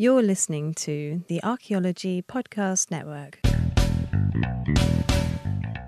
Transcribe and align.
You're 0.00 0.22
listening 0.22 0.72
to 0.76 1.22
the 1.28 1.44
Archaeology 1.44 2.22
Podcast 2.22 2.90
Network. 2.90 3.38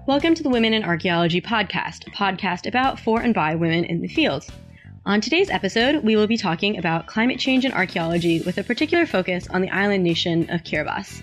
Welcome 0.07 0.35
to 0.35 0.43
the 0.43 0.51
Women 0.51 0.75
in 0.75 0.85
Archaeology 0.85 1.41
podcast, 1.41 2.07
a 2.07 2.11
podcast 2.11 2.69
about, 2.69 3.01
for, 3.01 3.23
and 3.23 3.33
by 3.33 3.55
women 3.55 3.87
in 3.87 4.03
the 4.03 4.09
field. 4.09 4.45
On 5.07 5.23
today's 5.23 5.49
episode, 5.49 6.05
we 6.05 6.15
will 6.15 6.27
be 6.27 6.37
talking 6.37 6.77
about 6.77 7.07
climate 7.07 7.39
change 7.39 7.65
and 7.65 7.73
archaeology 7.73 8.43
with 8.43 8.59
a 8.59 8.63
particular 8.63 9.07
focus 9.07 9.49
on 9.49 9.63
the 9.63 9.71
island 9.71 10.05
nation 10.05 10.43
of 10.51 10.63
Kiribati. 10.63 11.23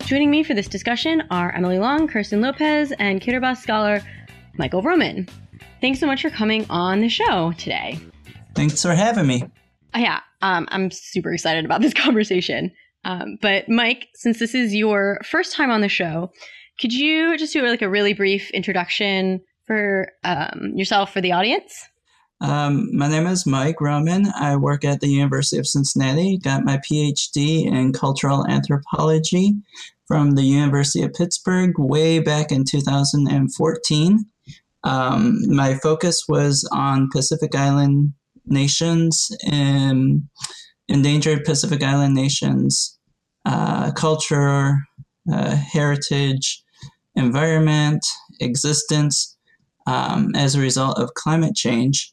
Joining 0.00 0.30
me 0.30 0.42
for 0.42 0.52
this 0.52 0.68
discussion 0.68 1.22
are 1.30 1.50
Emily 1.52 1.78
Long, 1.78 2.08
Kirsten 2.08 2.42
Lopez, 2.42 2.92
and 2.98 3.22
Kiribati 3.22 3.56
scholar 3.56 4.02
Michael 4.58 4.82
Roman. 4.82 5.26
Thanks 5.80 5.98
so 5.98 6.06
much 6.06 6.20
for 6.20 6.28
coming 6.28 6.66
on 6.68 7.00
the 7.00 7.08
show 7.08 7.54
today. 7.56 7.98
Thanks 8.56 8.82
for 8.82 8.94
having 8.94 9.26
me. 9.26 9.42
Uh, 9.94 9.98
yeah, 9.98 10.20
um, 10.42 10.66
I'm 10.70 10.90
super 10.90 11.32
excited 11.32 11.64
about 11.64 11.82
this 11.82 11.94
conversation. 12.04 12.72
Um, 13.04 13.38
but 13.40 13.68
Mike, 13.68 14.08
since 14.14 14.38
this 14.38 14.54
is 14.54 14.74
your 14.74 15.20
first 15.24 15.54
time 15.54 15.70
on 15.70 15.82
the 15.82 15.88
show, 15.88 16.32
could 16.80 16.92
you 16.92 17.36
just 17.38 17.52
do 17.52 17.62
like 17.62 17.82
a 17.82 17.88
really 17.88 18.14
brief 18.14 18.50
introduction 18.50 19.40
for 19.66 20.08
um, 20.24 20.72
yourself 20.74 21.12
for 21.12 21.20
the 21.20 21.32
audience? 21.32 21.86
Um, 22.40 22.94
my 22.94 23.08
name 23.08 23.26
is 23.26 23.46
Mike 23.46 23.80
Roman. 23.80 24.26
I 24.34 24.56
work 24.56 24.84
at 24.84 25.00
the 25.00 25.08
University 25.08 25.58
of 25.58 25.66
Cincinnati. 25.66 26.38
Got 26.38 26.64
my 26.64 26.78
PhD 26.78 27.66
in 27.66 27.92
cultural 27.92 28.46
anthropology 28.46 29.54
from 30.06 30.32
the 30.32 30.42
University 30.42 31.02
of 31.02 31.14
Pittsburgh 31.14 31.78
way 31.78 32.18
back 32.18 32.52
in 32.52 32.64
2014. 32.64 34.26
Um, 34.84 35.54
my 35.54 35.74
focus 35.74 36.24
was 36.28 36.68
on 36.72 37.08
Pacific 37.10 37.54
Island 37.54 38.12
nations 38.46 39.30
and 39.50 40.22
endangered 40.88 41.44
Pacific 41.44 41.82
Island 41.82 42.14
nations, 42.14 42.98
uh, 43.44 43.92
culture, 43.92 44.76
uh, 45.32 45.56
heritage, 45.56 46.62
environment, 47.14 48.04
existence 48.40 49.36
um, 49.86 50.34
as 50.34 50.54
a 50.54 50.60
result 50.60 50.98
of 50.98 51.14
climate 51.14 51.54
change. 51.54 52.12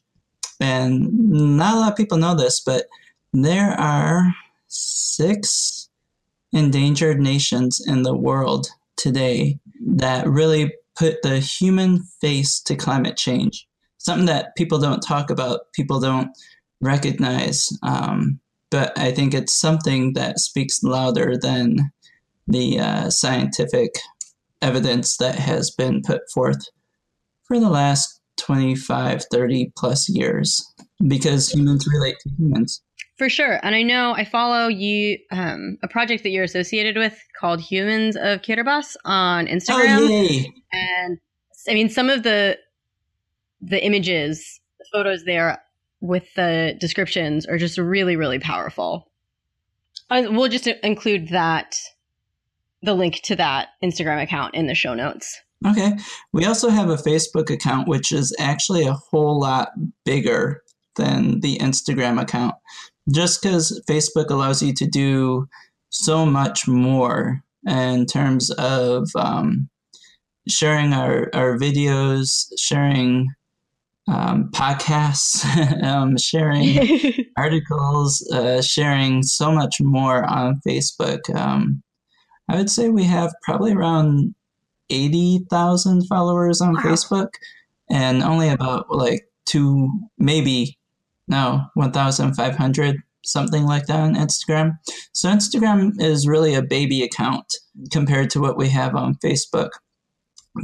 And 0.60 1.12
not 1.56 1.74
a 1.74 1.78
lot 1.78 1.92
of 1.92 1.96
people 1.96 2.18
know 2.18 2.34
this, 2.34 2.60
but 2.60 2.86
there 3.32 3.72
are 3.72 4.32
six 4.68 5.88
endangered 6.52 7.20
nations 7.20 7.80
in 7.86 8.02
the 8.02 8.16
world 8.16 8.68
today 8.96 9.58
that 9.86 10.26
really 10.26 10.72
put 10.96 11.22
the 11.22 11.40
human 11.40 12.04
face 12.20 12.60
to 12.60 12.76
climate 12.76 13.16
change. 13.16 13.66
Something 14.04 14.26
that 14.26 14.54
people 14.56 14.78
don't 14.78 15.00
talk 15.00 15.30
about, 15.30 15.72
people 15.72 16.00
don't 16.00 16.28
recognize. 16.80 17.68
Um, 17.82 18.40
but 18.70 18.96
I 18.98 19.12
think 19.12 19.34
it's 19.34 19.52
something 19.52 20.14
that 20.14 20.38
speaks 20.38 20.82
louder 20.82 21.36
than 21.40 21.92
the 22.46 22.80
uh, 22.80 23.10
scientific 23.10 23.90
evidence 24.60 25.16
that 25.18 25.36
has 25.36 25.70
been 25.70 26.02
put 26.02 26.22
forth 26.32 26.68
for 27.44 27.60
the 27.60 27.70
last 27.70 28.20
25, 28.38 29.24
30 29.30 29.72
plus 29.76 30.08
years 30.08 30.64
because 31.06 31.50
humans 31.50 31.86
relate 31.92 32.16
to 32.20 32.30
humans. 32.38 32.82
For 33.16 33.28
sure. 33.28 33.60
And 33.62 33.76
I 33.76 33.82
know 33.82 34.14
I 34.14 34.24
follow 34.24 34.66
you, 34.66 35.18
um, 35.30 35.78
a 35.82 35.88
project 35.88 36.24
that 36.24 36.30
you're 36.30 36.44
associated 36.44 36.96
with 36.96 37.16
called 37.38 37.60
Humans 37.60 38.16
of 38.16 38.42
Kiribati 38.42 38.96
on 39.04 39.46
Instagram. 39.46 39.98
Oh, 39.98 40.08
yay. 40.08 40.52
And 40.72 41.18
I 41.68 41.74
mean, 41.74 41.88
some 41.88 42.10
of 42.10 42.24
the, 42.24 42.58
the 43.60 43.84
images, 43.84 44.60
the 44.78 44.86
photos 44.92 45.24
there 45.24 45.62
with 46.00 46.24
the 46.34 46.76
descriptions 46.80 47.46
are 47.46 47.58
just 47.58 47.78
really, 47.78 48.16
really 48.16 48.38
powerful. 48.38 49.10
We'll 50.10 50.48
just 50.48 50.66
include 50.66 51.28
that, 51.28 51.76
the 52.82 52.94
link 52.94 53.20
to 53.24 53.36
that 53.36 53.68
Instagram 53.82 54.22
account 54.22 54.54
in 54.54 54.66
the 54.66 54.74
show 54.74 54.94
notes. 54.94 55.40
Okay. 55.66 55.92
We 56.32 56.44
also 56.44 56.68
have 56.68 56.90
a 56.90 56.96
Facebook 56.96 57.48
account, 57.48 57.88
which 57.88 58.12
is 58.12 58.36
actually 58.38 58.86
a 58.86 58.92
whole 58.92 59.40
lot 59.40 59.70
bigger 60.04 60.62
than 60.96 61.40
the 61.40 61.56
Instagram 61.58 62.20
account 62.20 62.54
just 63.12 63.42
because 63.42 63.82
Facebook 63.88 64.30
allows 64.30 64.62
you 64.62 64.72
to 64.74 64.86
do 64.86 65.46
so 65.90 66.24
much 66.24 66.66
more 66.66 67.42
in 67.66 68.06
terms 68.06 68.50
of 68.52 69.08
um, 69.14 69.68
sharing 70.48 70.92
our, 70.92 71.30
our 71.34 71.58
videos, 71.58 72.46
sharing 72.58 73.28
um, 74.08 74.50
podcasts, 74.52 75.44
um, 75.82 76.16
sharing 76.16 77.26
articles, 77.36 78.26
uh, 78.32 78.60
sharing 78.62 79.22
so 79.22 79.52
much 79.52 79.80
more 79.80 80.24
on 80.24 80.60
Facebook. 80.66 81.34
Um, 81.34 81.82
I 82.48 82.56
would 82.56 82.70
say 82.70 82.88
we 82.90 83.04
have 83.04 83.32
probably 83.42 83.72
around 83.72 84.34
80,000 84.90 86.06
followers 86.06 86.60
on 86.60 86.74
wow. 86.74 86.80
Facebook 86.80 87.28
and 87.90 88.22
only 88.22 88.48
about 88.48 88.90
like 88.90 89.26
two, 89.46 89.88
maybe 90.18 90.78
no, 91.26 91.64
1,500, 91.74 92.96
something 93.24 93.64
like 93.64 93.86
that 93.86 94.00
on 94.00 94.14
Instagram. 94.14 94.72
So 95.12 95.28
Instagram 95.30 95.92
is 95.98 96.28
really 96.28 96.54
a 96.54 96.62
baby 96.62 97.02
account 97.02 97.46
compared 97.90 98.30
to 98.30 98.40
what 98.40 98.58
we 98.58 98.68
have 98.68 98.94
on 98.94 99.16
Facebook. 99.16 99.70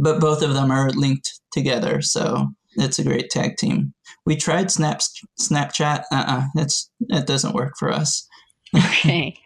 But 0.00 0.20
both 0.20 0.42
of 0.42 0.54
them 0.54 0.70
are 0.70 0.90
linked 0.90 1.40
together, 1.50 2.00
so 2.00 2.52
it's 2.76 2.98
a 2.98 3.04
great 3.04 3.30
tag 3.30 3.56
team. 3.56 3.94
We 4.26 4.36
tried 4.36 4.70
Snap 4.70 5.00
Snapchat. 5.40 6.04
Uh-uh, 6.12 6.42
it's 6.56 6.90
it 7.08 7.26
doesn't 7.26 7.54
work 7.54 7.74
for 7.78 7.90
us. 7.90 8.26
okay. 8.76 9.36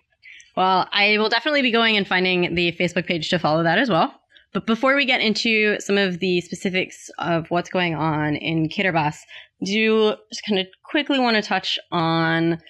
Well, 0.56 0.88
I 0.92 1.18
will 1.18 1.28
definitely 1.28 1.62
be 1.62 1.72
going 1.72 1.96
and 1.96 2.06
finding 2.06 2.54
the 2.54 2.72
Facebook 2.72 3.06
page 3.06 3.28
to 3.30 3.38
follow 3.38 3.62
that 3.62 3.78
as 3.78 3.90
well. 3.90 4.14
But 4.52 4.66
before 4.66 4.94
we 4.94 5.04
get 5.04 5.20
into 5.20 5.80
some 5.80 5.98
of 5.98 6.20
the 6.20 6.40
specifics 6.40 7.10
of 7.18 7.50
what's 7.50 7.70
going 7.70 7.96
on 7.96 8.36
in 8.36 8.68
Kiribati, 8.68 9.16
do 9.64 10.14
just 10.32 10.46
kind 10.46 10.60
of 10.60 10.66
quickly 10.84 11.18
want 11.18 11.36
to 11.36 11.42
touch 11.42 11.78
on 11.90 12.60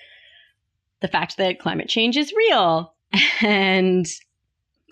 the 1.02 1.08
fact 1.08 1.36
that 1.36 1.58
climate 1.58 1.88
change 1.88 2.16
is 2.16 2.32
real 2.32 2.94
and 3.42 4.06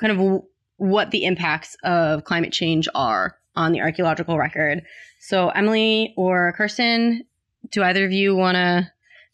kind 0.01 0.13
of 0.21 0.43
what 0.77 1.11
the 1.11 1.25
impacts 1.25 1.77
of 1.85 2.25
climate 2.25 2.53
change 2.53 2.89
are 2.95 3.39
on 3.57 3.73
the 3.73 3.81
archaeological 3.81 4.37
record. 4.37 4.83
So, 5.25 5.51
Emily 5.51 6.15
or 6.17 6.53
Kirsten, 6.57 7.23
do 7.71 7.85
either 7.85 8.05
of 8.05 8.11
you 8.11 8.35
want 8.35 8.57
to 8.57 8.91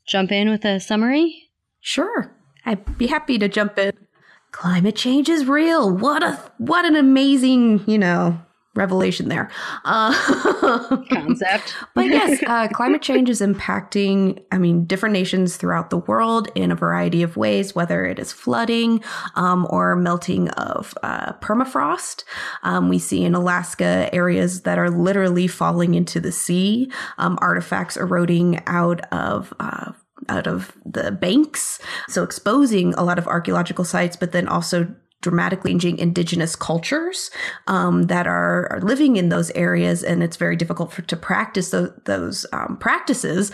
jump 0.06 0.30
in 0.30 0.50
with 0.50 0.66
a 0.66 0.80
summary? 0.80 1.48
Sure. 1.80 2.30
I'd 2.66 2.98
be 2.98 3.06
happy 3.06 3.38
to 3.38 3.48
jump 3.48 3.78
in. 3.78 3.92
Climate 4.52 4.96
change 4.96 5.30
is 5.30 5.46
real. 5.46 5.90
What 5.90 6.22
a 6.22 6.38
what 6.58 6.84
an 6.84 6.94
amazing, 6.94 7.84
you 7.86 7.96
know, 7.96 8.38
revelation 8.78 9.28
there. 9.28 9.50
Uh, 9.84 10.14
Concept. 11.10 11.74
but 11.94 12.06
yes, 12.06 12.42
uh, 12.46 12.68
climate 12.68 13.02
change 13.02 13.28
is 13.28 13.40
impacting, 13.40 14.42
I 14.50 14.58
mean, 14.58 14.84
different 14.86 15.12
nations 15.12 15.56
throughout 15.56 15.90
the 15.90 15.98
world 15.98 16.48
in 16.54 16.70
a 16.70 16.76
variety 16.76 17.22
of 17.22 17.36
ways, 17.36 17.74
whether 17.74 18.06
it 18.06 18.18
is 18.18 18.32
flooding 18.32 19.02
um, 19.34 19.66
or 19.68 19.96
melting 19.96 20.48
of 20.50 20.94
uh, 21.02 21.32
permafrost. 21.34 22.24
Um, 22.62 22.88
we 22.88 22.98
see 22.98 23.24
in 23.24 23.34
Alaska 23.34 24.08
areas 24.14 24.62
that 24.62 24.78
are 24.78 24.90
literally 24.90 25.46
falling 25.46 25.94
into 25.94 26.20
the 26.20 26.32
sea, 26.32 26.90
um, 27.18 27.38
artifacts 27.42 27.96
eroding 27.96 28.60
out 28.66 29.00
of 29.12 29.52
uh, 29.60 29.92
out 30.28 30.46
of 30.46 30.72
the 30.84 31.10
banks. 31.10 31.80
So 32.08 32.22
exposing 32.22 32.94
a 32.94 33.04
lot 33.04 33.18
of 33.18 33.26
archaeological 33.26 33.84
sites, 33.84 34.16
but 34.16 34.32
then 34.32 34.48
also 34.48 34.94
dramatically 35.28 35.72
changing 35.72 35.98
indigenous 35.98 36.56
cultures 36.56 37.30
um, 37.66 38.04
that 38.04 38.26
are, 38.26 38.72
are, 38.72 38.80
living 38.80 39.16
in 39.16 39.28
those 39.28 39.50
areas, 39.50 40.02
and 40.02 40.22
it's 40.22 40.36
very 40.36 40.56
difficult 40.56 40.90
for, 40.90 41.02
to 41.02 41.16
practice 41.16 41.70
those, 41.70 41.90
those 42.04 42.46
um, 42.52 42.78
practices 42.78 43.52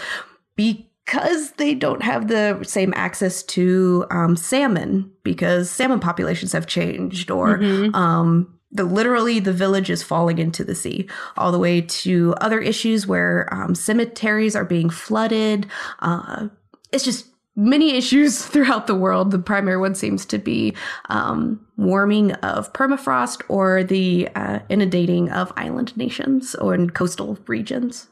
because 0.56 1.50
they 1.56 1.74
don't 1.74 2.02
have 2.02 2.28
the 2.28 2.62
same 2.62 2.94
access 2.96 3.42
to 3.42 4.06
um, 4.10 4.36
salmon 4.36 5.10
because 5.24 5.68
salmon 5.68 5.98
populations 5.98 6.52
have 6.52 6.66
changed 6.66 7.30
or 7.30 7.58
mm-hmm. 7.58 7.94
Um, 7.94 8.50
the 8.70 8.84
literally 8.84 9.38
the 9.38 9.52
village 9.52 9.88
is 9.88 10.02
falling 10.02 10.38
into 10.38 10.64
the 10.64 10.74
sea 10.74 11.08
all 11.36 11.52
the 11.52 11.58
way 11.58 11.80
to 11.80 12.34
other 12.40 12.60
issues 12.60 13.06
where 13.06 13.52
um, 13.52 13.74
cemeteries 13.74 14.56
are 14.56 14.64
being 14.64 14.90
flooded 14.90 15.66
uh, 16.00 16.48
it's 16.92 17.04
just 17.04 17.26
many 17.56 17.96
issues 17.96 18.44
throughout 18.46 18.86
the 18.86 18.94
world. 18.94 19.30
The 19.30 19.38
primary 19.38 19.78
one 19.78 19.94
seems 19.94 20.24
to 20.26 20.38
be 20.38 20.74
um, 21.08 21.64
warming 21.76 22.32
of 22.32 22.72
permafrost 22.72 23.42
or 23.48 23.84
the 23.84 24.28
uh, 24.34 24.60
inundating 24.68 25.30
of 25.30 25.52
island 25.56 25.96
nations 25.96 26.54
or 26.54 26.74
in 26.74 26.90
coastal 26.90 27.38
regions. 27.46 28.08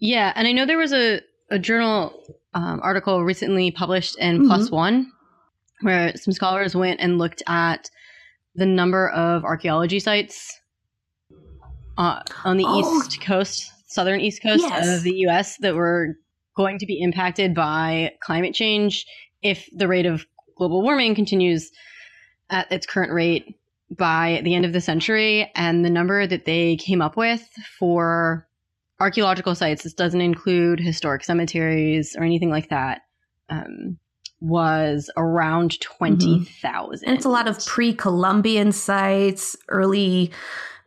Yeah, 0.00 0.32
and 0.36 0.46
I 0.46 0.52
know 0.52 0.64
there 0.64 0.78
was 0.78 0.92
a, 0.92 1.20
a 1.50 1.58
journal 1.58 2.12
um, 2.54 2.80
article 2.82 3.24
recently 3.24 3.70
published 3.70 4.18
in 4.18 4.42
mm-hmm. 4.42 4.74
One 4.74 5.12
where 5.80 6.16
some 6.16 6.32
scholars 6.32 6.74
went 6.74 7.00
and 7.00 7.18
looked 7.18 7.42
at 7.46 7.88
the 8.54 8.66
number 8.66 9.10
of 9.10 9.44
archaeology 9.44 10.00
sites 10.00 10.58
uh, 11.96 12.22
on 12.44 12.56
the 12.56 12.64
oh. 12.66 12.80
east 12.80 13.20
coast, 13.20 13.70
southern 13.86 14.20
east 14.20 14.42
coast 14.42 14.64
yes. 14.64 14.96
of 14.96 15.02
the 15.02 15.14
U.S. 15.18 15.56
that 15.58 15.74
were 15.74 16.16
going 16.58 16.78
to 16.80 16.86
be 16.86 17.00
impacted 17.00 17.54
by 17.54 18.10
climate 18.20 18.52
change 18.52 19.06
if 19.42 19.68
the 19.72 19.86
rate 19.86 20.06
of 20.06 20.26
global 20.56 20.82
warming 20.82 21.14
continues 21.14 21.70
at 22.50 22.70
its 22.72 22.84
current 22.84 23.12
rate 23.12 23.56
by 23.96 24.40
the 24.42 24.56
end 24.56 24.64
of 24.64 24.72
the 24.72 24.80
century. 24.80 25.48
And 25.54 25.84
the 25.84 25.90
number 25.90 26.26
that 26.26 26.46
they 26.46 26.74
came 26.74 27.00
up 27.00 27.16
with 27.16 27.48
for 27.78 28.48
archaeological 28.98 29.54
sites, 29.54 29.84
this 29.84 29.94
doesn't 29.94 30.20
include 30.20 30.80
historic 30.80 31.22
cemeteries 31.22 32.16
or 32.18 32.24
anything 32.24 32.50
like 32.50 32.70
that, 32.70 33.02
um, 33.48 33.96
was 34.40 35.10
around 35.16 35.80
20,000. 35.80 36.48
Mm-hmm. 36.48 37.08
And 37.08 37.16
it's 37.16 37.24
a 37.24 37.30
lot 37.30 37.46
of 37.46 37.64
pre 37.66 37.94
Columbian 37.94 38.72
sites, 38.72 39.56
early 39.68 40.32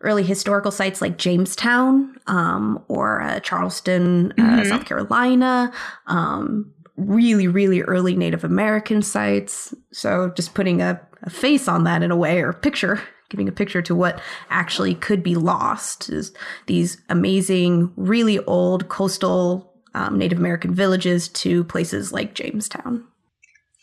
early 0.02 0.24
historical 0.24 0.72
sites 0.72 1.02
like 1.02 1.18
Jamestown 1.18 2.16
um, 2.28 2.84
or 2.88 3.22
uh, 3.22 3.40
Charleston, 3.40 4.32
uh, 4.34 4.36
mm-hmm. 4.36 4.70
South 4.70 4.86
Carolina. 4.86 5.72
Um, 6.08 6.74
really, 6.98 7.48
really 7.48 7.82
early 7.82 8.16
Native 8.16 8.44
American 8.44 9.02
sites. 9.02 9.74
So 9.92 10.32
just 10.36 10.54
putting 10.54 10.82
a, 10.82 11.02
a 11.24 11.30
face 11.30 11.68
on 11.68 11.84
that 11.86 12.04
in 12.04 12.12
a 12.12 12.16
way, 12.16 12.42
or 12.42 12.50
a 12.50 12.54
picture, 12.54 13.02
giving 13.30 13.48
a 13.48 13.52
picture 13.52 13.82
to 13.82 13.96
what 13.96 14.22
actually 14.50 14.96
could 14.96 15.24
be 15.24 15.36
lost 15.36 16.10
is 16.10 16.34
these 16.68 17.02
amazing, 17.10 17.92
really 17.96 18.40
old 18.46 18.90
coastal 18.90 19.74
um, 19.94 20.18
Native 20.18 20.40
American 20.40 20.74
villages 20.74 21.28
to 21.30 21.64
places 21.66 22.12
like 22.12 22.34
Jamestown. 22.34 23.06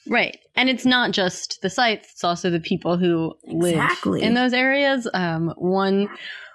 Right. 0.08 0.38
And 0.56 0.68
it's 0.68 0.86
not 0.86 1.12
just 1.12 1.60
the 1.62 1.70
sites, 1.70 2.08
it's 2.12 2.24
also 2.24 2.50
the 2.50 2.60
people 2.60 2.96
who 2.96 3.34
live 3.44 3.82
in 4.20 4.34
those 4.34 4.52
areas. 4.52 5.08
Um, 5.14 5.54
one 5.58 6.08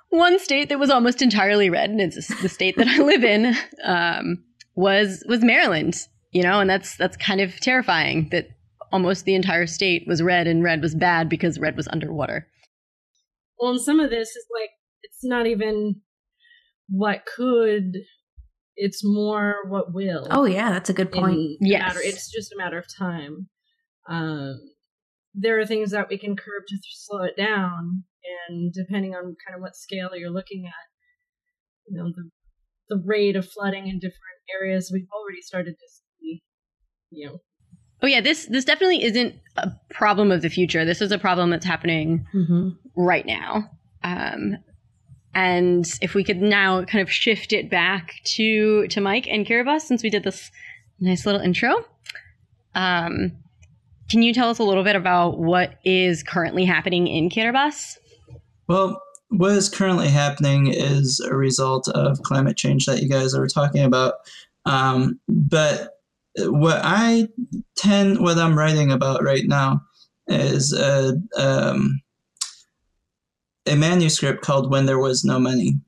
one 0.10 0.40
state 0.40 0.70
that 0.70 0.80
was 0.80 0.90
almost 0.90 1.22
entirely 1.22 1.70
red, 1.70 1.90
and 1.90 2.00
it's 2.00 2.28
the 2.42 2.50
state 2.50 2.78
that 2.78 2.88
I 2.88 2.98
live 3.00 3.24
in, 3.24 3.56
um, 3.84 4.44
was 4.76 5.24
was 5.28 5.44
Maryland 5.44 5.96
you 6.34 6.42
know, 6.42 6.60
and 6.60 6.70
that's 6.70 6.98
that's 6.98 7.16
kind 7.16 7.40
of 7.40 7.58
terrifying 7.60 8.28
that 8.32 8.50
almost 8.92 9.26
the 9.26 9.36
entire 9.36 9.68
state 9.68 10.04
was 10.08 10.22
red 10.22 10.48
and 10.48 10.64
red 10.64 10.82
was 10.82 10.96
bad 10.96 11.30
because 11.30 11.60
red 11.60 11.78
was 11.78 11.88
underwater. 11.88 12.48
Well, 13.60 13.72
and 13.72 13.82
some 13.82 14.00
of 14.00 14.10
this 14.10 14.30
is 14.30 14.46
like 14.60 14.72
it's 15.04 15.24
not 15.24 15.46
even 15.46 16.02
what 16.90 17.26
could 17.26 17.98
it's 18.75 19.04
more 19.04 19.56
what 19.68 19.94
will. 19.94 20.28
Oh 20.31 20.46
yeah, 20.46 20.72
that's 20.72 20.90
a 20.90 20.94
good 20.94 21.12
point. 21.12 21.58
Yes. 21.60 21.81
Matter, 21.81 22.00
it's 22.02 22.31
just 22.31 22.52
a 22.54 22.58
matter 22.58 22.78
of 22.78 22.86
time. 22.88 23.48
Um, 24.08 24.60
there 25.34 25.60
are 25.60 25.66
things 25.66 25.92
that 25.92 26.10
we 26.10 26.18
can 26.18 26.36
curb 26.36 26.64
to 26.68 26.78
slow 26.92 27.24
it 27.24 27.38
down, 27.38 28.04
and 28.48 28.74
depending 28.74 29.16
on 29.16 29.36
kind 29.46 29.56
of 29.56 29.62
what 29.62 29.75
scale 29.75 30.10
you're 30.16 30.30
looking 30.30 30.66
at, 30.66 31.88
you 31.88 31.98
know, 31.98 32.12
the 32.16 32.30
the 32.90 33.02
rate 33.06 33.36
of 33.36 33.50
flooding 33.50 33.88
in 33.88 34.00
different 34.00 34.20
areas, 34.54 34.92
we've 34.94 35.08
already 35.14 35.42
started 35.42 35.75
to 35.80 35.88
see, 36.20 36.44
you 37.10 37.28
know 37.28 37.40
Oh 38.04 38.08
yeah, 38.08 38.20
this 38.20 38.48
this 38.48 38.66
definitely 38.66 39.02
isn't 39.02 39.36
a 39.56 39.72
problem 39.90 40.30
of 40.30 40.42
the 40.42 40.50
future. 40.50 40.84
This 40.84 41.02
is 41.02 41.14
a 41.14 41.18
problem 41.18 41.50
that's 41.50 41.66
happening 41.66 42.28
mm-hmm. 42.36 42.70
right 42.98 43.25
now. 43.25 43.72
Um, 44.04 44.58
and 45.36 45.86
if 46.02 46.14
we 46.14 46.24
could 46.24 46.42
now 46.42 46.84
kind 46.84 47.02
of 47.02 47.12
shift 47.12 47.54
it 47.54 47.70
back 47.70 48.16
to 48.26 48.88
to 48.88 49.02
Mike 49.02 49.28
and 49.28 49.46
Kiribati, 49.46 49.82
since 49.82 50.04
we 50.04 50.10
did 50.10 50.24
this 50.24 50.52
nice 51.00 51.26
little 51.26 51.42
intro, 51.42 51.86
um, 52.76 53.32
can 54.10 54.22
you 54.22 54.34
tell 54.34 54.50
us 54.50 54.60
a 54.60 54.64
little 54.64 54.84
bit 54.84 54.96
about 54.96 55.40
what 55.40 55.80
is 55.84 56.24
currently 56.24 56.66
happening 56.66 57.08
in 57.08 57.30
Kiribati? 57.30 57.98
Well, 58.68 59.02
what 59.30 59.52
is 59.52 59.70
currently 59.70 60.10
happening 60.10 60.68
is 60.68 61.20
a 61.20 61.36
result 61.36 61.88
of 61.90 62.22
climate 62.22 62.56
change 62.56 62.86
that 62.86 63.02
you 63.02 63.10
guys 63.10 63.34
are 63.34 63.48
talking 63.48 63.84
about. 63.84 64.16
Um, 64.66 65.20
but 65.28 66.00
what 66.38 66.80
I 66.84 67.28
tend, 67.76 68.20
what 68.20 68.38
I'm 68.38 68.58
writing 68.58 68.92
about 68.92 69.24
right 69.24 69.46
now 69.46 69.82
is 70.28 70.74
a, 70.74 71.20
um, 71.36 72.00
a 73.65 73.75
manuscript 73.75 74.42
called 74.42 74.71
When 74.71 74.86
There 74.86 75.00
Was 75.00 75.24
No 75.24 75.39
Money. 75.39 75.80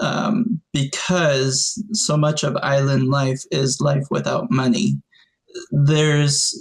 Um, 0.00 0.60
because 0.72 1.82
so 1.92 2.16
much 2.16 2.44
of 2.44 2.56
island 2.58 3.08
life 3.08 3.42
is 3.50 3.80
life 3.80 4.06
without 4.10 4.50
money. 4.50 5.00
There's 5.70 6.54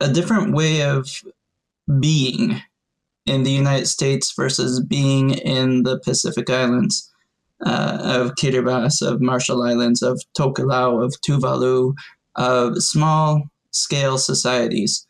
a 0.00 0.12
different 0.12 0.54
way 0.54 0.82
of 0.82 1.08
being 2.00 2.60
in 3.26 3.44
the 3.44 3.50
United 3.50 3.86
States 3.86 4.32
versus 4.34 4.80
being 4.80 5.30
in 5.30 5.84
the 5.84 5.98
Pacific 6.00 6.50
Islands 6.50 7.10
uh, 7.64 7.98
of 8.02 8.34
Kiribati, 8.34 9.06
of 9.06 9.20
Marshall 9.20 9.62
Islands, 9.62 10.02
of 10.02 10.20
Tokelau, 10.36 11.04
of 11.04 11.14
Tuvalu, 11.20 11.94
of 12.36 12.82
small 12.82 13.44
scale 13.70 14.18
societies. 14.18 15.06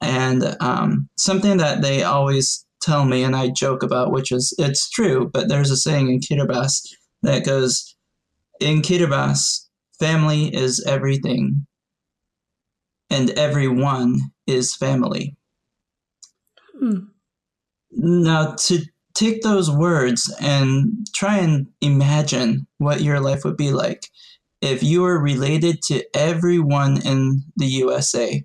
And 0.00 0.56
um, 0.60 1.08
something 1.16 1.58
that 1.58 1.82
they 1.82 2.02
always 2.02 2.61
tell 2.82 3.04
me 3.04 3.22
and 3.22 3.34
I 3.34 3.48
joke 3.48 3.82
about, 3.82 4.12
which 4.12 4.32
is 4.32 4.54
it's 4.58 4.90
true, 4.90 5.30
but 5.32 5.48
there's 5.48 5.70
a 5.70 5.76
saying 5.76 6.08
in 6.10 6.20
Kiribati 6.20 6.94
that 7.22 7.44
goes, 7.44 7.96
in 8.60 8.82
Kiribati, 8.82 9.66
family 9.98 10.54
is 10.54 10.84
everything, 10.86 11.66
and 13.10 13.30
everyone 13.30 14.18
is 14.46 14.74
family. 14.74 15.36
Hmm. 16.78 17.04
Now, 17.92 18.54
to 18.54 18.82
take 19.14 19.42
those 19.42 19.70
words 19.70 20.34
and 20.40 21.06
try 21.14 21.38
and 21.38 21.66
imagine 21.80 22.66
what 22.78 23.02
your 23.02 23.20
life 23.20 23.44
would 23.44 23.56
be 23.56 23.70
like 23.70 24.08
if 24.60 24.82
you 24.82 25.02
were 25.02 25.18
related 25.18 25.82
to 25.82 26.04
everyone 26.14 27.00
in 27.04 27.42
the 27.56 27.66
USA 27.66 28.42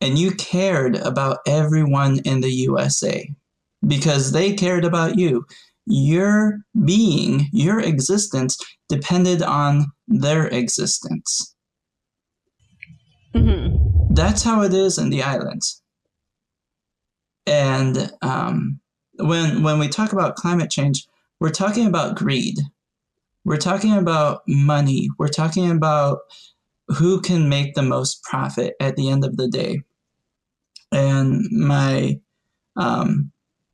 and 0.00 0.18
you 0.18 0.32
cared 0.32 0.96
about 0.96 1.38
everyone 1.46 2.20
in 2.24 2.40
the 2.40 2.50
USA 2.50 3.32
because 3.86 4.32
they 4.32 4.54
cared 4.54 4.84
about 4.84 5.18
you, 5.18 5.46
your 5.86 6.60
being, 6.84 7.48
your 7.52 7.80
existence 7.80 8.58
depended 8.88 9.42
on 9.42 9.86
their 10.08 10.46
existence. 10.48 11.54
Mm-hmm. 13.34 14.14
That's 14.14 14.42
how 14.42 14.62
it 14.62 14.74
is 14.74 14.98
in 14.98 15.10
the 15.10 15.22
islands. 15.22 15.82
And 17.46 18.12
um, 18.22 18.80
when 19.18 19.62
when 19.62 19.78
we 19.78 19.88
talk 19.88 20.12
about 20.12 20.36
climate 20.36 20.70
change, 20.70 21.06
we're 21.40 21.50
talking 21.50 21.86
about 21.86 22.16
greed. 22.16 22.58
We're 23.44 23.56
talking 23.56 23.96
about 23.96 24.42
money. 24.46 25.08
We're 25.18 25.28
talking 25.28 25.70
about 25.70 26.18
who 26.88 27.20
can 27.20 27.48
make 27.48 27.74
the 27.74 27.82
most 27.82 28.22
profit 28.24 28.74
at 28.80 28.96
the 28.96 29.08
end 29.08 29.24
of 29.24 29.36
the 29.36 29.48
day. 29.48 29.82
And 30.92 31.44
my 31.50 32.18
um, 32.76 33.30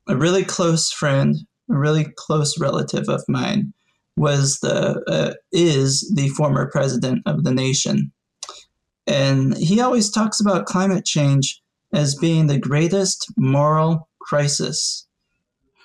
a 0.07 0.15
really 0.15 0.43
close 0.43 0.91
friend, 0.91 1.35
a 1.69 1.77
really 1.77 2.05
close 2.15 2.59
relative 2.59 3.09
of 3.09 3.23
mine, 3.27 3.73
was 4.15 4.59
the 4.59 5.01
uh, 5.07 5.33
is 5.51 6.11
the 6.15 6.29
former 6.29 6.69
president 6.71 7.21
of 7.25 7.43
the 7.43 7.53
nation, 7.53 8.11
and 9.05 9.57
he 9.57 9.79
always 9.79 10.09
talks 10.09 10.39
about 10.39 10.65
climate 10.65 11.05
change 11.05 11.61
as 11.93 12.15
being 12.15 12.47
the 12.47 12.59
greatest 12.59 13.31
moral 13.37 14.09
crisis 14.19 15.07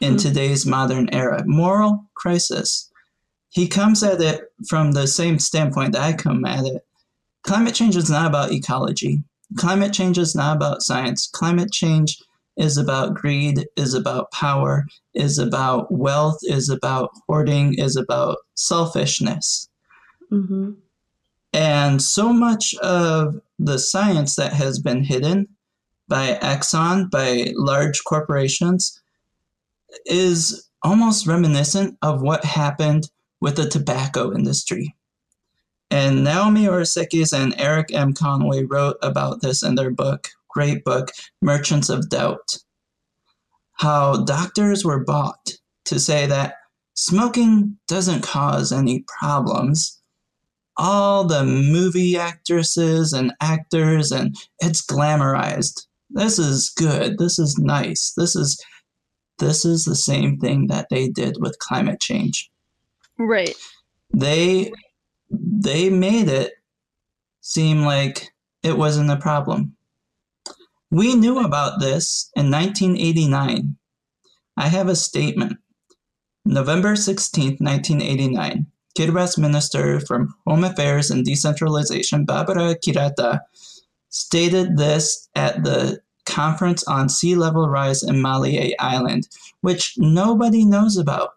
in 0.01 0.15
mm-hmm. 0.15 0.29
today's 0.29 0.67
modern 0.67 1.09
era. 1.13 1.43
Moral 1.47 2.05
crisis 2.15 2.91
he 3.53 3.69
comes 3.69 4.03
at 4.03 4.21
it 4.21 4.51
from 4.67 4.93
the 4.93 5.07
same 5.07 5.39
standpoint 5.39 5.93
that 5.93 6.03
I 6.03 6.15
come 6.15 6.45
at 6.47 6.65
it. 6.65 6.87
Climate 7.43 7.75
change 7.75 7.97
is 7.97 8.11
not 8.11 8.27
about 8.27 8.51
ecology. 8.51 9.23
Climate 9.57 9.93
change 9.93 10.19
is 10.19 10.35
not 10.35 10.57
about 10.57 10.83
science. 10.83 11.29
Climate 11.33 11.73
change 11.73 12.19
is 12.57 12.77
about 12.77 13.15
greed, 13.15 13.67
is 13.77 13.95
about 13.95 14.31
power, 14.31 14.85
is 15.15 15.39
about 15.39 15.91
wealth, 15.91 16.39
is 16.43 16.69
about 16.69 17.11
hoarding, 17.27 17.75
is 17.75 17.97
about 17.97 18.39
selfishness. 18.55 19.69
Mm-hmm. 20.31 20.73
And 21.53 22.01
so 22.01 22.33
much 22.33 22.75
of 22.77 23.41
the 23.59 23.79
science 23.79 24.37
that 24.37 24.53
has 24.53 24.79
been 24.79 25.05
hidden 25.05 25.49
by 26.09 26.39
Exxon, 26.43 27.11
by 27.11 27.53
large 27.57 28.05
corporations, 28.05 29.01
is 30.07 30.69
almost 30.83 31.27
reminiscent 31.27 31.97
of 32.03 32.23
what 32.23 32.45
happened 32.45 33.11
with 33.41 33.57
the 33.57 33.69
tobacco 33.69 34.35
industry. 34.35 34.95
And 35.93 36.25
Naomi 36.25 36.65
Oreskes 36.65 37.35
and 37.35 37.55
Eric 37.59 37.93
M. 37.93 38.15
Conway 38.15 38.65
wrote 38.65 38.97
about 39.03 39.43
this 39.43 39.63
in 39.63 39.75
their 39.75 39.91
book, 39.91 40.31
great 40.49 40.85
book, 40.85 41.11
Merchants 41.43 41.91
of 41.91 42.09
Doubt. 42.09 42.57
How 43.75 44.25
doctors 44.25 44.87
were 44.87 45.05
bought 45.05 45.53
to 45.85 46.01
say 46.01 46.27
that 46.27 46.55
smoking 46.95 47.77
doesn't 47.89 48.23
cause 48.23 48.73
any 48.73 49.05
problems. 49.21 50.01
All 50.79 51.25
the 51.25 51.45
movie 51.45 52.17
actresses 52.17 53.13
and 53.13 53.35
actors, 53.43 54.11
and 54.11 54.35
it's 54.61 54.81
glamorized. 54.87 55.87
This 56.09 56.39
is 56.39 56.71
good. 56.71 57.19
This 57.19 57.39
is 57.39 57.59
nice. 57.59 58.15
This 58.17 58.35
is 58.35 58.59
this 59.39 59.67
is 59.67 59.85
the 59.85 59.97
same 59.97 60.39
thing 60.39 60.69
that 60.69 60.87
they 60.89 61.09
did 61.09 61.37
with 61.39 61.59
climate 61.59 62.01
change. 62.01 62.51
Right. 63.19 63.55
They 64.15 64.73
they 65.33 65.91
made 65.91 66.29
it 66.29 66.53
seem 67.41 67.83
like 67.83 68.33
it 68.63 68.77
wasn't 68.77 69.11
a 69.11 69.17
problem. 69.17 69.75
We 70.91 71.15
knew 71.15 71.41
about 71.41 71.81
this 71.81 72.31
in 72.37 72.51
1989. 72.51 73.77
I 74.57 74.69
have 74.69 74.89
a 74.89 74.97
statement. 74.97 75.57
November 76.45 76.97
16, 76.97 77.57
1989. 77.61 78.67
Kiribati 78.97 79.39
Minister 79.39 80.01
from 80.01 80.35
Home 80.47 80.65
Affairs 80.65 81.11
and 81.11 81.25
Decentralization, 81.25 82.27
Babera 82.27 82.77
Kirata, 82.77 83.41
stated 84.11 84.77
this 84.77 85.29
at 85.35 85.65
the 85.65 86.01
conference 86.27 86.85
on 86.85 87.09
sea 87.09 87.35
level 87.35 87.69
rise 87.69 88.03
in 88.03 88.17
Malé 88.17 88.73
Island, 88.79 89.29
which 89.63 89.95
nobody 89.97 90.65
knows 90.65 90.99
about. 90.99 91.31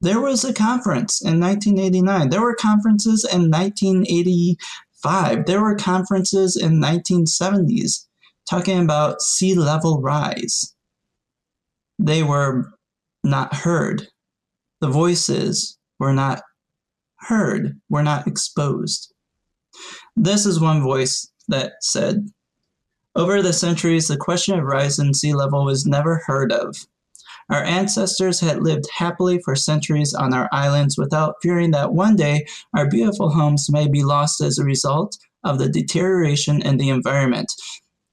There 0.00 0.20
was 0.20 0.44
a 0.44 0.52
conference 0.52 1.22
in 1.22 1.40
1989. 1.40 2.28
There 2.28 2.42
were 2.42 2.54
conferences 2.54 3.24
in 3.24 3.50
1985. 3.50 5.46
There 5.46 5.62
were 5.62 5.74
conferences 5.74 6.56
in 6.56 6.80
1970s 6.80 8.06
talking 8.48 8.78
about 8.78 9.22
sea 9.22 9.54
level 9.54 10.00
rise. 10.00 10.74
They 11.98 12.22
were 12.22 12.72
not 13.24 13.54
heard. 13.54 14.08
The 14.80 14.88
voices 14.88 15.78
were 15.98 16.12
not 16.12 16.42
heard, 17.16 17.80
were 17.88 18.02
not 18.02 18.26
exposed. 18.26 19.12
This 20.14 20.46
is 20.46 20.60
one 20.60 20.82
voice 20.82 21.30
that 21.48 21.72
said, 21.80 22.28
Over 23.14 23.42
the 23.42 23.52
centuries, 23.52 24.08
the 24.08 24.16
question 24.16 24.58
of 24.58 24.64
rise 24.64 24.98
in 24.98 25.14
sea 25.14 25.34
level 25.34 25.64
was 25.64 25.86
never 25.86 26.22
heard 26.26 26.52
of. 26.52 26.76
Our 27.50 27.62
ancestors 27.62 28.40
had 28.40 28.62
lived 28.62 28.86
happily 28.96 29.40
for 29.44 29.54
centuries 29.54 30.14
on 30.14 30.34
our 30.34 30.48
islands 30.52 30.98
without 30.98 31.36
fearing 31.42 31.70
that 31.70 31.92
one 31.92 32.16
day 32.16 32.44
our 32.74 32.88
beautiful 32.88 33.30
homes 33.30 33.70
may 33.70 33.88
be 33.88 34.02
lost 34.02 34.40
as 34.40 34.58
a 34.58 34.64
result 34.64 35.16
of 35.44 35.58
the 35.58 35.68
deterioration 35.68 36.60
in 36.60 36.76
the 36.76 36.88
environment. 36.88 37.52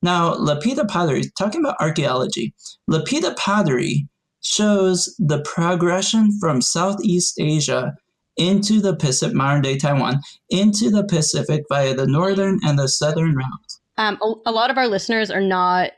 Now, 0.03 0.35
Lapita 0.35 0.87
pottery, 0.87 1.23
talking 1.37 1.61
about 1.61 1.77
archaeology, 1.79 2.53
Lapita 2.89 3.35
pottery 3.37 4.07
shows 4.41 5.15
the 5.17 5.41
progression 5.41 6.37
from 6.39 6.61
Southeast 6.61 7.39
Asia 7.39 7.95
into 8.35 8.81
the 8.81 8.95
Pacific, 8.95 9.35
modern 9.35 9.61
day 9.61 9.77
Taiwan, 9.77 10.19
into 10.49 10.89
the 10.89 11.05
Pacific 11.05 11.63
via 11.69 11.93
the 11.93 12.07
northern 12.07 12.59
and 12.63 12.77
the 12.77 12.87
southern 12.87 13.35
routes. 13.35 13.79
Um, 13.97 14.17
a, 14.21 14.49
a, 14.49 14.51
lot 14.51 14.71
of 14.71 14.77
our 14.77 14.87
listeners 14.87 15.29
are 15.29 15.41
not 15.41 15.91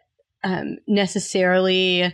um, 0.44 0.78
necessarily 0.88 2.14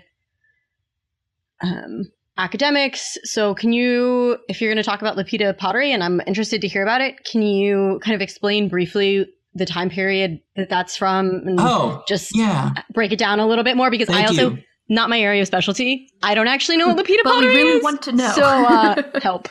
um, 1.62 2.04
academics. 2.38 3.18
So, 3.24 3.54
can 3.54 3.74
you, 3.74 4.38
if 4.48 4.62
you're 4.62 4.72
going 4.72 4.84
to 4.84 4.90
talk 4.90 5.02
about 5.02 5.18
Lapita 5.18 5.58
pottery, 5.58 5.92
and 5.92 6.04
I'm 6.04 6.22
interested 6.28 6.62
to 6.62 6.68
hear 6.68 6.84
about 6.84 7.02
it, 7.02 7.24
can 7.26 7.42
you 7.42 8.00
kind 8.04 8.16
of 8.16 8.22
explain 8.22 8.70
briefly 8.70 9.28
the 9.54 9.66
time 9.66 9.90
period 9.90 10.40
that 10.56 10.70
that's 10.70 10.96
from? 10.96 11.44
And 11.46 11.60
oh, 11.60 12.04
just 12.08 12.36
yeah, 12.36 12.72
break 12.94 13.12
it 13.12 13.20
down 13.20 13.40
a 13.40 13.48
little 13.48 13.64
bit 13.64 13.78
more 13.78 13.90
because 13.92 14.08
Thank 14.08 14.26
I 14.26 14.28
also. 14.28 14.52
You. 14.52 14.64
Not 14.90 15.10
my 15.10 15.22
area 15.22 15.40
of 15.40 15.48
specialty. 15.48 16.10
I 16.22 16.36
don't 16.36 16.50
actually 16.50 16.76
know 16.76 16.88
what 16.88 16.98
Lapita 17.06 17.20
but 17.24 17.36
pottery 17.36 17.48
we 17.48 17.62
really 17.62 17.78
is. 17.78 17.84
want 17.84 18.02
to 18.02 18.12
know. 18.12 18.34
So 18.34 18.44
uh, 18.44 19.02
help. 19.22 19.48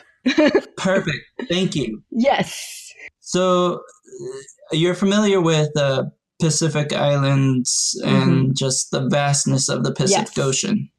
Perfect. 0.77 1.17
Thank 1.49 1.75
you. 1.75 2.03
Yes. 2.11 2.93
So 3.21 3.75
uh, 3.75 4.37
you're 4.71 4.93
familiar 4.93 5.41
with 5.41 5.69
the 5.73 5.83
uh, 5.83 6.03
Pacific 6.39 6.93
Islands 6.93 7.99
and 8.05 8.31
mm-hmm. 8.31 8.51
just 8.53 8.91
the 8.91 9.07
vastness 9.07 9.69
of 9.69 9.83
the 9.83 9.93
Pacific 9.93 10.35
yes. 10.35 10.45
Ocean. 10.45 10.89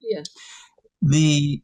Yeah. 0.00 0.22
The 1.02 1.62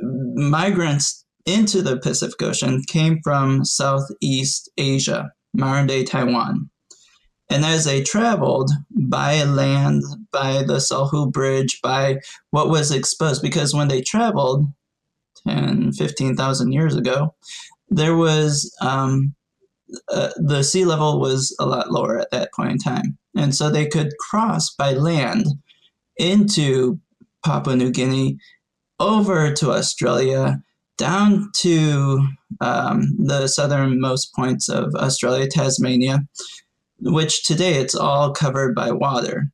migrants 0.00 1.24
into 1.46 1.82
the 1.82 1.98
Pacific 1.98 2.40
Ocean 2.42 2.82
came 2.86 3.20
from 3.22 3.64
Southeast 3.64 4.70
Asia, 4.76 5.32
modern 5.54 5.86
day 5.86 6.04
Taiwan. 6.04 6.70
And 7.50 7.64
as 7.64 7.84
they 7.84 8.02
traveled 8.02 8.70
by 8.90 9.44
land, 9.44 10.02
by 10.32 10.62
the 10.62 10.78
Sahul 10.78 11.30
Bridge, 11.30 11.80
by 11.82 12.18
what 12.50 12.70
was 12.70 12.90
exposed, 12.90 13.42
because 13.42 13.74
when 13.74 13.88
they 13.88 14.00
traveled, 14.00 14.66
10, 15.46 15.92
15,000 15.92 16.72
years 16.72 16.96
ago, 16.96 17.34
there 17.90 18.16
was 18.16 18.74
um, 18.80 19.34
uh, 20.08 20.30
the 20.36 20.62
sea 20.62 20.84
level 20.84 21.20
was 21.20 21.54
a 21.60 21.66
lot 21.66 21.90
lower 21.90 22.18
at 22.18 22.30
that 22.30 22.52
point 22.54 22.72
in 22.72 22.78
time. 22.78 23.18
And 23.36 23.54
so 23.54 23.68
they 23.68 23.86
could 23.86 24.12
cross 24.18 24.74
by 24.74 24.92
land 24.92 25.46
into 26.16 27.00
Papua 27.44 27.76
New 27.76 27.90
Guinea, 27.90 28.38
over 29.02 29.52
to 29.52 29.72
Australia, 29.72 30.62
down 30.96 31.50
to 31.56 32.26
um, 32.60 33.16
the 33.18 33.48
southernmost 33.48 34.32
points 34.34 34.68
of 34.68 34.94
Australia, 34.94 35.48
Tasmania, 35.48 36.20
which 37.00 37.44
today 37.44 37.74
it's 37.74 37.96
all 37.96 38.32
covered 38.32 38.74
by 38.74 38.92
water. 38.92 39.50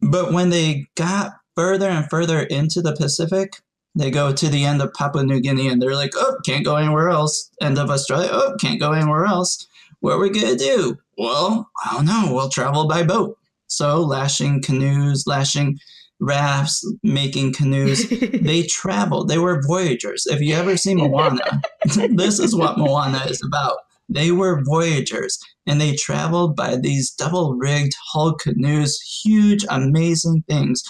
But 0.00 0.32
when 0.32 0.50
they 0.50 0.86
got 0.96 1.34
further 1.54 1.88
and 1.88 2.10
further 2.10 2.40
into 2.40 2.82
the 2.82 2.94
Pacific, 2.94 3.62
they 3.94 4.10
go 4.10 4.32
to 4.32 4.48
the 4.48 4.64
end 4.64 4.82
of 4.82 4.92
Papua 4.92 5.24
New 5.24 5.40
Guinea 5.40 5.68
and 5.68 5.80
they're 5.80 5.94
like, 5.94 6.12
oh, 6.16 6.36
can't 6.44 6.64
go 6.64 6.76
anywhere 6.76 7.08
else. 7.08 7.50
End 7.62 7.78
of 7.78 7.88
Australia, 7.88 8.28
oh, 8.32 8.56
can't 8.60 8.80
go 8.80 8.92
anywhere 8.92 9.24
else. 9.24 9.66
What 10.00 10.14
are 10.14 10.18
we 10.18 10.30
going 10.30 10.56
to 10.56 10.56
do? 10.56 10.98
Well, 11.16 11.70
I 11.84 11.94
don't 11.94 12.04
know. 12.04 12.28
We'll 12.30 12.50
travel 12.50 12.86
by 12.86 13.04
boat. 13.04 13.38
So, 13.68 14.00
lashing 14.00 14.62
canoes, 14.62 15.26
lashing 15.26 15.78
rafts, 16.20 16.84
making 17.02 17.52
canoes. 17.52 18.08
they 18.08 18.62
traveled. 18.68 19.28
They 19.28 19.38
were 19.38 19.62
voyagers. 19.66 20.26
If 20.26 20.40
you 20.40 20.54
ever 20.54 20.76
see 20.76 20.94
Moana, 20.94 21.62
this 22.10 22.38
is 22.38 22.54
what 22.54 22.78
Moana 22.78 23.22
is 23.26 23.42
about. 23.44 23.76
They 24.08 24.30
were 24.30 24.62
voyagers 24.64 25.38
and 25.66 25.80
they 25.80 25.96
traveled 25.96 26.54
by 26.54 26.76
these 26.76 27.10
double 27.10 27.54
rigged 27.54 27.94
hull 28.12 28.34
canoes, 28.34 29.00
huge, 29.24 29.64
amazing 29.68 30.44
things 30.48 30.82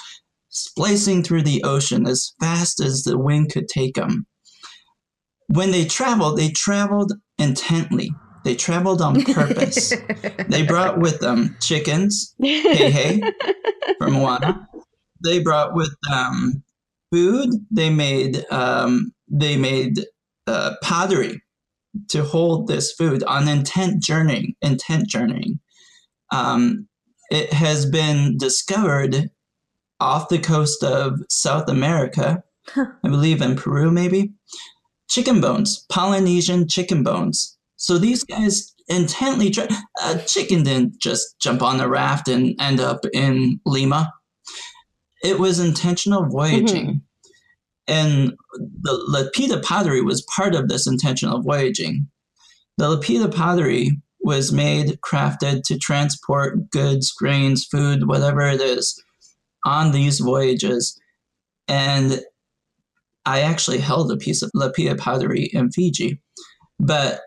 splicing 0.56 1.22
through 1.22 1.42
the 1.42 1.62
ocean 1.64 2.06
as 2.06 2.32
fast 2.40 2.80
as 2.80 3.02
the 3.02 3.18
wind 3.18 3.52
could 3.52 3.68
take 3.68 3.94
them. 3.94 4.26
When 5.48 5.70
they 5.70 5.84
traveled, 5.84 6.38
they 6.38 6.50
traveled 6.50 7.12
intently. 7.38 8.10
They 8.44 8.54
traveled 8.54 9.02
on 9.02 9.22
purpose. 9.22 9.92
they 10.48 10.62
brought 10.62 10.98
with 10.98 11.20
them 11.20 11.56
chickens, 11.60 12.34
hey 12.40 12.90
hey, 12.90 13.32
from 13.98 14.14
Moana. 14.14 14.66
They 15.22 15.40
brought 15.40 15.74
with 15.74 15.94
them 16.08 16.62
food. 17.12 17.50
They 17.70 17.90
made 17.90 18.44
um, 18.50 19.12
they 19.28 19.56
made 19.56 20.04
uh, 20.46 20.74
pottery 20.82 21.42
to 22.08 22.22
hold 22.22 22.66
this 22.68 22.92
food 22.92 23.22
on 23.24 23.48
intent 23.48 24.02
journeying. 24.02 24.54
Intent 24.62 25.08
journeying. 25.08 25.60
Um, 26.32 26.88
it 27.30 27.52
has 27.52 27.86
been 27.86 28.36
discovered 28.38 29.30
off 30.00 30.28
the 30.28 30.38
coast 30.38 30.82
of 30.82 31.20
South 31.30 31.68
America, 31.68 32.42
huh. 32.68 32.86
I 33.04 33.08
believe 33.08 33.40
in 33.40 33.56
Peru, 33.56 33.90
maybe. 33.90 34.32
Chicken 35.08 35.40
bones, 35.40 35.86
Polynesian 35.88 36.68
chicken 36.68 37.02
bones. 37.02 37.56
So 37.76 37.98
these 37.98 38.24
guys 38.24 38.74
intently 38.88 39.50
try. 39.50 39.68
A 40.04 40.18
chicken 40.18 40.62
didn't 40.62 41.00
just 41.00 41.38
jump 41.40 41.62
on 41.62 41.80
a 41.80 41.88
raft 41.88 42.28
and 42.28 42.54
end 42.60 42.80
up 42.80 43.04
in 43.12 43.60
Lima. 43.64 44.12
It 45.26 45.40
was 45.40 45.58
intentional 45.58 46.26
voyaging. 46.26 46.86
Mm-hmm. 46.86 46.98
And 47.88 48.32
the 48.54 48.98
Lapita 49.10 49.62
pottery 49.62 50.00
was 50.00 50.22
part 50.22 50.54
of 50.54 50.68
this 50.68 50.86
intentional 50.86 51.42
voyaging. 51.42 52.08
The 52.78 52.96
Lapita 52.96 53.34
pottery 53.34 54.00
was 54.20 54.52
made, 54.52 55.00
crafted 55.00 55.62
to 55.64 55.78
transport 55.78 56.70
goods, 56.70 57.10
grains, 57.10 57.64
food, 57.64 58.06
whatever 58.06 58.42
it 58.42 58.60
is, 58.60 59.02
on 59.64 59.92
these 59.92 60.20
voyages. 60.20 61.00
And 61.66 62.20
I 63.24 63.40
actually 63.40 63.78
held 63.78 64.12
a 64.12 64.16
piece 64.16 64.42
of 64.42 64.52
Lapita 64.54 64.96
pottery 64.96 65.50
in 65.52 65.72
Fiji. 65.72 66.20
But 66.78 67.20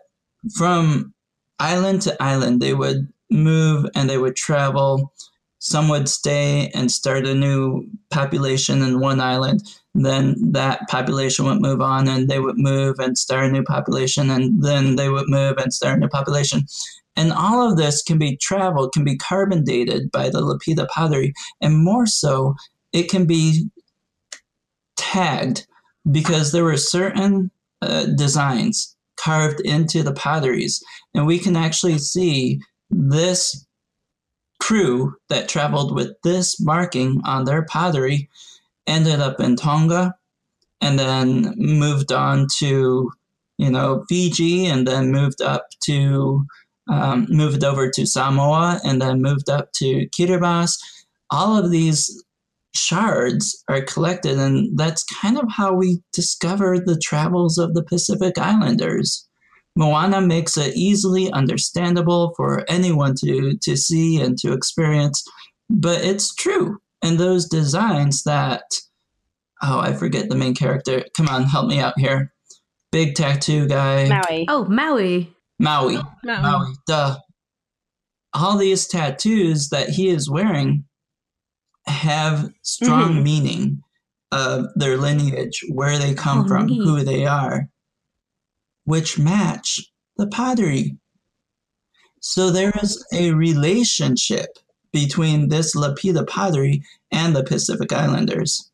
from 0.56 1.12
island 1.58 2.00
to 2.02 2.22
island, 2.22 2.62
they 2.62 2.72
would 2.72 3.08
move 3.30 3.86
and 3.94 4.08
they 4.08 4.16
would 4.16 4.36
travel. 4.36 5.12
Some 5.60 5.88
would 5.88 6.08
stay 6.08 6.70
and 6.74 6.90
start 6.90 7.26
a 7.26 7.34
new 7.34 7.86
population 8.10 8.82
in 8.82 8.98
one 8.98 9.20
island. 9.20 9.62
Then 9.94 10.52
that 10.52 10.88
population 10.88 11.44
would 11.44 11.60
move 11.60 11.80
on 11.80 12.08
and 12.08 12.28
they 12.28 12.40
would 12.40 12.58
move 12.58 12.98
and 12.98 13.16
start 13.16 13.44
a 13.44 13.52
new 13.52 13.62
population. 13.62 14.30
And 14.30 14.62
then 14.62 14.96
they 14.96 15.10
would 15.10 15.28
move 15.28 15.58
and 15.58 15.72
start 15.72 15.98
a 15.98 16.00
new 16.00 16.08
population. 16.08 16.66
And 17.16 17.32
all 17.32 17.70
of 17.70 17.76
this 17.76 18.02
can 18.02 18.18
be 18.18 18.36
traveled, 18.38 18.92
can 18.92 19.04
be 19.04 19.16
carbon 19.16 19.62
dated 19.62 20.10
by 20.10 20.30
the 20.30 20.40
Lapita 20.40 20.88
pottery, 20.88 21.34
and 21.60 21.84
more 21.84 22.06
so, 22.06 22.54
it 22.92 23.10
can 23.10 23.26
be 23.26 23.68
tagged 24.96 25.66
because 26.10 26.52
there 26.52 26.64
were 26.64 26.76
certain 26.76 27.50
uh, 27.82 28.06
designs 28.16 28.96
carved 29.18 29.60
into 29.60 30.02
the 30.02 30.14
potteries, 30.14 30.82
and 31.14 31.26
we 31.26 31.38
can 31.38 31.56
actually 31.56 31.98
see 31.98 32.58
this 32.90 33.66
crew 34.60 35.16
that 35.28 35.48
traveled 35.48 35.94
with 35.94 36.10
this 36.22 36.60
marking 36.60 37.20
on 37.24 37.44
their 37.44 37.64
pottery 37.64 38.28
ended 38.86 39.20
up 39.20 39.40
in 39.40 39.56
Tonga 39.56 40.14
and 40.80 40.98
then 40.98 41.54
moved 41.56 42.12
on 42.12 42.46
to 42.58 43.10
you 43.60 43.70
know, 43.70 44.06
Fiji, 44.08 44.64
and 44.64 44.88
then 44.88 45.12
moved 45.12 45.42
up 45.42 45.68
to 45.80 46.46
um, 46.88 47.26
moved 47.28 47.62
over 47.62 47.90
to 47.90 48.06
Samoa, 48.06 48.80
and 48.84 49.02
then 49.02 49.20
moved 49.20 49.50
up 49.50 49.70
to 49.72 50.08
Kiribati. 50.08 50.78
All 51.30 51.58
of 51.58 51.70
these 51.70 52.24
shards 52.74 53.62
are 53.68 53.82
collected, 53.82 54.38
and 54.38 54.78
that's 54.78 55.04
kind 55.04 55.38
of 55.38 55.44
how 55.50 55.74
we 55.74 56.02
discover 56.14 56.80
the 56.80 56.98
travels 56.98 57.58
of 57.58 57.74
the 57.74 57.84
Pacific 57.84 58.38
Islanders. 58.38 59.28
Moana 59.80 60.20
makes 60.20 60.58
it 60.58 60.76
easily 60.76 61.32
understandable 61.32 62.34
for 62.36 62.66
anyone 62.68 63.14
to, 63.14 63.56
to 63.62 63.76
see 63.78 64.20
and 64.20 64.36
to 64.40 64.52
experience, 64.52 65.24
but 65.70 66.04
it's 66.04 66.34
true. 66.34 66.76
And 67.02 67.18
those 67.18 67.48
designs 67.48 68.24
that, 68.24 68.64
oh, 69.62 69.80
I 69.80 69.94
forget 69.94 70.28
the 70.28 70.36
main 70.36 70.54
character. 70.54 71.02
Come 71.16 71.28
on, 71.30 71.44
help 71.44 71.66
me 71.66 71.78
out 71.80 71.98
here. 71.98 72.30
Big 72.92 73.14
tattoo 73.14 73.66
guy. 73.66 74.06
Maui. 74.06 74.44
Oh, 74.50 74.66
Maui. 74.66 75.32
Maui. 75.58 75.96
Maui. 76.24 76.42
Maui. 76.42 76.74
Duh. 76.86 77.16
All 78.34 78.58
these 78.58 78.86
tattoos 78.86 79.70
that 79.70 79.88
he 79.88 80.10
is 80.10 80.28
wearing 80.28 80.84
have 81.86 82.50
strong 82.62 83.14
Mhm. 83.14 83.22
meaning 83.22 83.82
of 84.30 84.66
their 84.76 84.98
lineage, 84.98 85.64
where 85.72 85.98
they 85.98 86.12
come 86.12 86.40
Oh, 86.44 86.48
from, 86.48 86.66
neat. 86.66 86.82
who 86.84 87.02
they 87.02 87.24
are, 87.24 87.68
which 88.84 89.18
match 89.18 89.80
the 90.16 90.26
pottery. 90.26 90.96
So 92.20 92.50
there 92.50 92.72
is 92.82 93.04
a 93.12 93.32
relationship 93.32 94.58
between 94.92 95.48
this 95.48 95.74
Lapita 95.74 96.26
pottery 96.26 96.82
and 97.12 97.34
the 97.34 97.44
Pacific 97.44 97.92
Islanders 97.92 98.70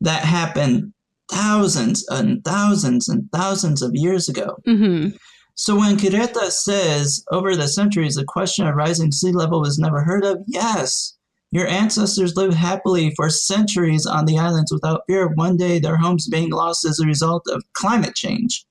that 0.00 0.24
happened 0.24 0.92
thousands 1.30 2.06
and 2.08 2.44
thousands 2.44 3.08
and 3.08 3.30
thousands 3.32 3.82
of 3.82 3.90
years 3.94 4.28
ago. 4.28 4.56
Mm-hmm. 4.66 5.16
So 5.54 5.76
when 5.76 5.96
Kirata 5.96 6.50
says 6.50 7.24
over 7.32 7.56
the 7.56 7.66
centuries 7.66 8.14
the 8.14 8.24
question 8.24 8.66
of 8.66 8.76
rising 8.76 9.10
sea 9.10 9.32
level 9.32 9.60
was 9.60 9.78
never 9.78 10.02
heard 10.02 10.24
of, 10.24 10.38
yes, 10.46 11.16
your 11.50 11.66
ancestors 11.66 12.36
lived 12.36 12.54
happily 12.54 13.12
for 13.16 13.30
centuries 13.30 14.06
on 14.06 14.26
the 14.26 14.38
islands 14.38 14.72
without 14.72 15.02
fear 15.06 15.26
of 15.26 15.32
one 15.34 15.56
day 15.56 15.78
their 15.78 15.96
homes 15.96 16.28
being 16.28 16.50
lost 16.50 16.84
as 16.84 17.00
a 17.00 17.06
result 17.06 17.44
of 17.48 17.64
climate 17.72 18.14
change. 18.14 18.64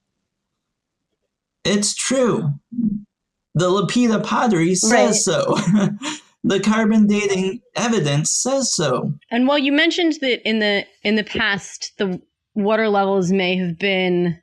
It's 1.67 1.93
true. 1.93 2.51
The 3.55 3.69
Lapita 3.69 4.23
pottery 4.23 4.75
says 4.75 4.91
Right. 4.91 5.15
so. 5.15 5.55
the 6.43 6.59
carbon 6.59 7.07
dating 7.07 7.61
evidence 7.75 8.31
says 8.31 8.73
so. 8.73 9.13
And 9.31 9.47
while 9.47 9.57
you 9.57 9.71
mentioned 9.71 10.13
that 10.21 10.47
in 10.47 10.59
the 10.59 10.85
in 11.03 11.15
the 11.15 11.23
past 11.23 11.93
the 11.97 12.21
water 12.55 12.87
levels 12.89 13.31
may 13.31 13.57
have 13.57 13.77
been 13.77 14.41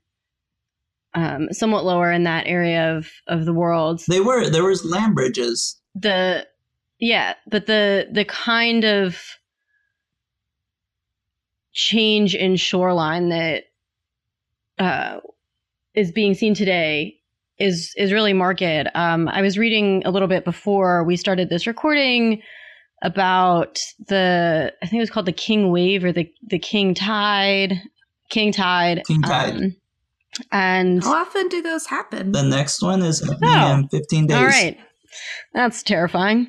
um, 1.15 1.53
somewhat 1.53 1.85
lower 1.85 2.11
in 2.13 2.25
that 2.25 2.47
area 2.47 2.97
of, 2.97 3.09
of 3.29 3.45
the 3.45 3.53
world, 3.55 4.03
They 4.09 4.21
were 4.21 4.51
there 4.51 4.65
was 4.65 4.85
land 4.85 5.15
bridges. 5.15 5.81
the 5.95 6.47
yeah, 6.99 7.35
but 7.47 7.67
the 7.67 8.09
the 8.13 8.25
kind 8.25 8.85
of 8.85 9.19
change 11.73 12.35
in 12.35 12.57
shoreline 12.57 13.29
that 13.31 13.65
uh, 14.79 15.21
is 15.95 16.11
being 16.13 16.35
seen 16.35 16.55
today 16.55 17.17
is 17.59 17.93
is 17.97 18.13
really 18.13 18.33
market. 18.33 18.89
Um, 18.95 19.29
I 19.29 19.41
was 19.43 19.57
reading 19.59 20.03
a 20.05 20.11
little 20.11 20.29
bit 20.29 20.45
before 20.45 21.05
we 21.05 21.17
started 21.17 21.49
this 21.51 21.67
recording 21.67 22.43
about 23.03 23.79
the 24.09 24.73
I 24.83 24.87
think 24.87 24.99
it 24.99 25.03
was 25.03 25.11
called 25.11 25.27
the 25.27 25.33
King 25.33 25.71
Wave 25.71 26.05
or 26.05 26.13
the 26.13 26.31
the 26.49 26.59
King 26.59 26.95
Tide, 26.95 27.75
King 28.31 28.53
Tide, 28.53 29.03
King 29.07 29.23
Tide. 29.23 29.55
um, 29.55 29.77
and 30.51 31.05
How 31.05 31.23
often 31.23 31.49
do 31.49 31.63
those 31.63 31.87
happen? 31.87 32.33
The 32.33 32.43
next 32.43 32.83
one 32.83 33.03
is 33.03 33.21
happening 33.21 33.51
Oh. 33.51 33.75
in 33.75 33.89
15 33.89 34.27
days. 34.27 34.37
all 34.37 34.45
right, 34.47 34.77
that's 35.53 35.83
terrifying. 35.83 36.49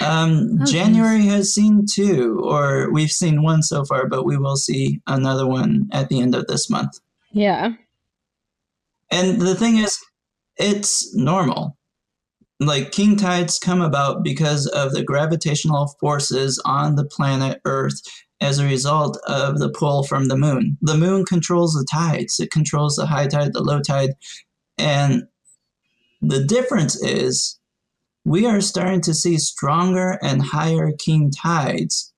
Um, 0.00 0.58
Oh, 0.60 0.64
January 0.64 1.26
has 1.26 1.54
seen 1.54 1.84
two, 1.88 2.40
or 2.42 2.90
we've 2.92 3.10
seen 3.12 3.42
one 3.44 3.62
so 3.62 3.84
far, 3.84 4.08
but 4.08 4.24
we 4.24 4.36
will 4.36 4.56
see 4.56 5.00
another 5.06 5.46
one 5.46 5.88
at 5.92 6.08
the 6.08 6.20
end 6.20 6.34
of 6.34 6.46
this 6.48 6.68
month. 6.70 6.98
Yeah. 7.30 7.74
And 9.10 9.40
the 9.40 9.54
thing 9.54 9.76
is, 9.76 9.98
it's 10.56 11.14
normal. 11.14 11.76
Like 12.58 12.90
king 12.90 13.16
tides 13.16 13.58
come 13.58 13.82
about 13.82 14.24
because 14.24 14.66
of 14.66 14.92
the 14.92 15.02
gravitational 15.02 15.94
forces 16.00 16.60
on 16.64 16.96
the 16.96 17.04
planet 17.04 17.60
Earth 17.64 18.00
as 18.40 18.58
a 18.58 18.66
result 18.66 19.18
of 19.26 19.58
the 19.58 19.70
pull 19.70 20.02
from 20.02 20.28
the 20.28 20.36
moon. 20.36 20.78
The 20.80 20.96
moon 20.96 21.24
controls 21.24 21.74
the 21.74 21.86
tides, 21.90 22.40
it 22.40 22.50
controls 22.50 22.96
the 22.96 23.06
high 23.06 23.26
tide, 23.26 23.52
the 23.52 23.62
low 23.62 23.80
tide. 23.80 24.10
And 24.78 25.24
the 26.20 26.44
difference 26.44 27.02
is 27.02 27.58
we 28.24 28.46
are 28.46 28.60
starting 28.60 29.00
to 29.02 29.14
see 29.14 29.38
stronger 29.38 30.18
and 30.22 30.42
higher 30.42 30.92
king 30.92 31.30
tides, 31.30 32.12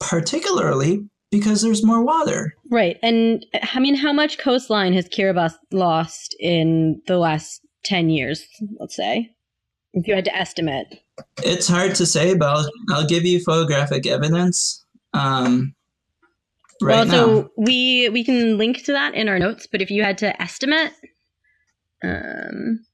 particularly 0.00 1.08
because 1.30 1.62
there's 1.62 1.84
more 1.84 2.02
water. 2.02 2.54
Right. 2.70 2.98
And 3.02 3.44
I 3.74 3.80
mean, 3.80 3.94
how 3.94 4.12
much 4.12 4.38
coastline 4.38 4.92
has 4.94 5.08
Kiribati 5.08 5.54
lost 5.72 6.34
in 6.40 7.02
the 7.06 7.18
last 7.18 7.60
10 7.84 8.10
years, 8.10 8.46
let's 8.78 8.96
say? 8.96 9.30
If 9.94 10.06
you 10.06 10.14
had 10.14 10.24
to 10.26 10.36
estimate. 10.36 10.86
It's 11.42 11.66
hard 11.66 11.94
to 11.96 12.06
say, 12.06 12.34
but 12.34 12.48
I'll, 12.48 12.70
I'll 12.90 13.06
give 13.06 13.24
you 13.24 13.40
photographic 13.40 14.06
evidence. 14.06 14.84
Um, 15.14 15.74
right 16.82 16.96
well, 16.96 17.06
now, 17.06 17.12
so 17.12 17.50
we 17.56 18.08
we 18.10 18.22
can 18.22 18.58
link 18.58 18.84
to 18.84 18.92
that 18.92 19.14
in 19.14 19.28
our 19.28 19.38
notes, 19.38 19.66
but 19.66 19.80
if 19.80 19.90
you 19.90 20.04
had 20.04 20.18
to 20.18 20.40
estimate, 20.40 20.92
um, 22.04 22.84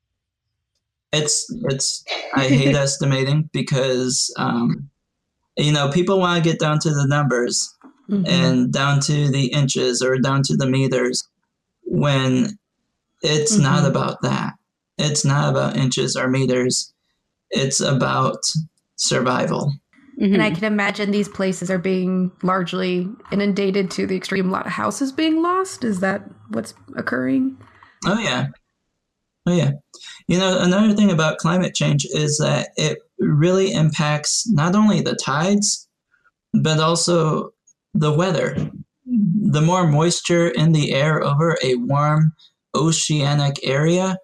it's 1.12 1.53
it's. 1.64 2.05
I 2.35 2.47
hate 2.47 2.75
estimating 2.77 3.51
because 3.53 4.33
um, 4.38 4.88
you 5.57 5.73
know 5.73 5.90
people 5.90 6.20
want 6.20 6.42
to 6.42 6.49
get 6.49 6.61
down 6.61 6.79
to 6.81 6.90
the 6.90 7.07
numbers 7.07 7.74
Mhm. 8.11 8.29
and 8.29 8.73
down 8.73 9.01
to 9.01 9.31
the 9.31 9.47
inches 9.47 10.03
or 10.03 10.19
down 10.19 10.43
to 10.43 10.57
the 10.57 10.67
meters 10.67 11.27
when 11.85 12.59
it's 13.23 13.57
not 13.57 13.85
Mhm. 13.85 13.88
about 13.88 14.23
that. 14.23 14.55
It's 14.99 15.25
not 15.25 15.51
about 15.51 15.77
inches 15.77 16.14
or 16.17 16.29
meters. 16.29 16.93
It's 17.51 17.81
about 17.81 18.45
survival. 18.97 19.73
mhm. 20.21 20.35
And 20.35 20.43
I 20.43 20.51
can 20.51 20.64
imagine 20.64 21.11
these 21.11 21.29
places 21.29 21.71
are 21.71 21.79
being 21.79 22.31
largely 22.43 23.09
inundated 23.33 23.90
to 23.93 24.07
the 24.07 24.17
extreme. 24.17 24.49
A 24.49 24.53
lot 24.53 24.67
of 24.67 24.73
houses 24.73 25.11
being 25.11 25.43
lost. 25.43 25.83
Is 25.83 26.01
that 26.01 26.23
what's 26.51 26.75
occurring? 26.95 27.57
Oh 28.07 28.19
yeah. 28.19 28.49
Oh 29.47 29.53
yeah. 29.53 29.73
You 30.29 30.38
know, 30.38 30.59
another 30.61 30.95
thing 30.95 31.11
about 31.11 31.38
climate 31.38 31.75
change 31.75 32.07
is 32.14 32.38
that 32.38 32.69
it 32.77 32.99
really 33.19 33.73
impacts 33.73 34.47
not 34.49 34.75
only 34.77 35.01
the 35.01 35.17
tides, 35.17 35.88
but 36.53 36.79
also 36.79 37.54
the 37.95 38.13
weather. 38.13 38.57
The 39.07 39.61
more 39.61 39.87
moisture 39.87 40.49
in 40.49 40.73
the 40.73 40.93
air 40.93 41.23
over 41.23 41.57
a 41.63 41.77
warm 41.77 42.33
oceanic 42.75 43.57
area, 43.63 44.19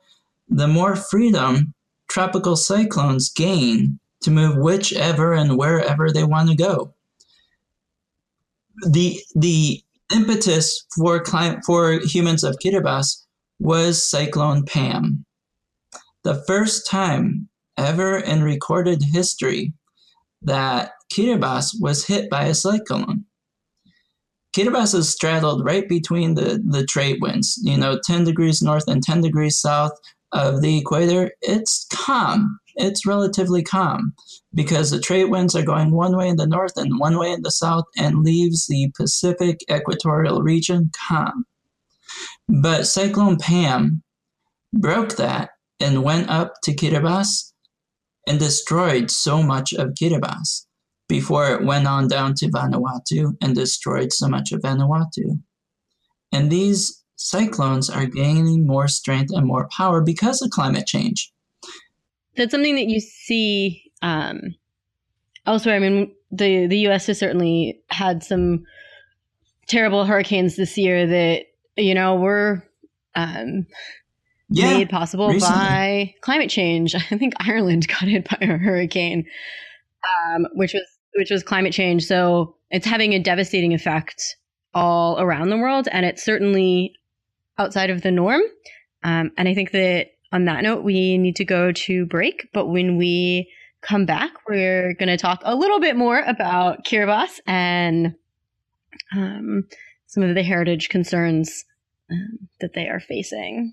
the 0.49 0.69
more 0.69 0.97
freedom 0.97 1.73
tropical 2.09 2.57
cyclones 2.57 3.31
gain 3.31 4.01
to 4.23 4.31
move 4.31 4.57
whichever 4.57 5.33
and 5.33 5.57
wherever 5.57 6.11
they 6.11 6.25
want 6.25 6.51
to 6.51 6.57
go. 6.57 6.95
The 8.87 9.21
the 9.35 9.83
impetus 10.13 10.85
for 10.97 11.25
for 11.65 12.01
humans 12.01 12.43
of 12.43 12.57
Kiribati 12.65 13.17
was 13.61 14.09
Cyclone 14.09 14.65
Pam. 14.65 15.25
The 16.25 16.43
first 16.47 16.87
time 16.87 17.49
ever 17.77 18.19
in 18.19 18.43
recorded 18.43 19.03
history 19.03 19.73
that 20.43 20.93
Kiribati 21.13 21.81
was 21.81 22.07
hit 22.07 22.29
by 22.31 22.45
a 22.45 22.55
cyclone. 22.55 23.25
Kiribati 24.53 24.97
is 24.97 25.11
straddled 25.11 25.65
right 25.65 25.89
between 25.89 26.35
the, 26.35 26.63
the 26.65 26.85
trade 26.85 27.19
winds, 27.21 27.59
you 27.63 27.77
know, 27.77 28.01
10 28.05 28.25
degrees 28.25 28.61
north 28.61 28.89
and 28.89 29.03
10 29.03 29.21
degrees 29.21 29.61
south 29.61 29.93
of 30.33 30.61
the 30.61 30.79
equator. 30.79 31.33
It's 31.41 31.87
calm. 31.93 32.59
It's 32.77 33.07
relatively 33.07 33.63
calm 33.63 34.15
because 34.55 34.91
the 34.91 35.01
trade 35.01 35.27
winds 35.27 35.55
are 35.55 35.65
going 35.65 35.93
one 35.93 36.17
way 36.17 36.29
in 36.29 36.37
the 36.37 36.47
north 36.47 36.77
and 36.77 36.99
one 36.99 37.19
way 37.19 37.31
in 37.31 37.43
the 37.43 37.51
south 37.51 37.85
and 37.97 38.25
leaves 38.25 38.67
the 38.67 38.93
Pacific 38.97 39.61
equatorial 39.71 40.43
region 40.43 40.91
calm. 41.09 41.45
But 42.49 42.87
Cyclone 42.87 43.39
Pam 43.39 44.03
broke 44.73 45.17
that 45.17 45.51
and 45.79 46.03
went 46.03 46.29
up 46.29 46.55
to 46.65 46.75
Kiribati 46.75 47.53
and 48.27 48.39
destroyed 48.39 49.11
so 49.11 49.43
much 49.43 49.73
of 49.73 49.95
Kiribati 49.95 50.65
before 51.11 51.51
it 51.53 51.64
went 51.64 51.87
on 51.87 52.07
down 52.09 52.35
to 52.37 52.46
Vanuatu 52.46 53.37
and 53.42 53.55
destroyed 53.55 54.12
so 54.12 54.29
much 54.29 54.53
of 54.53 54.61
Vanuatu. 54.62 55.38
And 56.33 56.51
these 56.51 57.03
cyclones 57.16 57.90
are 57.90 58.07
gaining 58.07 58.64
more 58.66 58.87
strength 58.88 59.31
and 59.35 59.44
more 59.46 59.68
power 59.77 60.01
because 60.01 60.40
of 60.40 60.51
climate 60.51 60.87
change. 60.87 61.31
that's 62.37 62.53
something 62.53 62.77
that 62.77 62.87
you 62.87 63.01
see 63.01 63.83
um, 64.03 64.55
elsewhere. 65.46 65.75
I 65.75 65.81
mean, 65.81 66.14
the 66.31 66.66
the 66.68 66.79
U.S. 66.88 67.09
has 67.09 67.18
certainly 67.18 67.81
had 67.90 68.23
some 68.23 68.64
terrible 69.66 70.05
hurricanes 70.05 70.55
this 70.57 70.79
year. 70.79 71.07
That 71.07 71.46
you 71.77 71.92
know 71.94 72.14
we're 72.14 72.62
um, 73.16 73.66
Yeah, 74.49 74.79
made 74.79 74.88
possible 74.90 75.29
recently. 75.29 75.57
by 75.59 76.14
climate 76.23 76.51
change. 76.51 76.94
I 77.11 77.18
think 77.18 77.35
Ireland 77.40 77.88
got 77.88 78.09
hit 78.09 78.29
by 78.31 78.38
a 78.40 78.57
hurricane, 78.57 79.27
um, 80.25 80.46
which 80.55 80.73
was 80.73 80.87
which 81.16 81.31
was 81.31 81.42
climate 81.42 81.73
change. 81.73 82.05
So 82.05 82.57
it's 82.70 82.87
having 82.87 83.12
a 83.12 83.18
devastating 83.18 83.75
effect 83.75 84.37
all 84.73 85.20
around 85.20 85.51
the 85.51 85.57
world, 85.57 85.88
and 85.90 86.07
it's 86.07 86.23
certainly 86.23 86.94
outside 87.59 87.90
of 87.90 88.03
the 88.03 88.11
norm. 88.11 88.42
Um, 89.03 89.33
and 89.37 89.49
I 89.49 89.55
think 89.55 89.73
that 89.73 90.09
on 90.33 90.44
that 90.44 90.62
note, 90.62 90.85
we 90.85 91.18
need 91.18 91.37
to 91.37 91.44
go 91.44 91.73
to 91.73 92.07
break. 92.07 92.49
But 92.53 92.66
when 92.66 92.96
we 92.96 93.51
come 93.81 94.07
back, 94.07 94.31
we're 94.49 94.94
going 94.94 95.09
to 95.09 95.16
talk 95.16 95.40
a 95.44 95.55
little 95.55 95.81
bit 95.81 95.96
more 95.96 96.20
about 96.20 96.85
Kiribati 96.85 97.40
and 97.46 98.14
um, 99.14 99.64
some 100.07 100.23
of 100.23 100.35
the 100.35 100.42
heritage 100.42 100.88
concerns 100.88 101.64
um, 102.11 102.49
that 102.61 102.75
they 102.75 102.88
are 102.88 103.01
facing. 103.01 103.73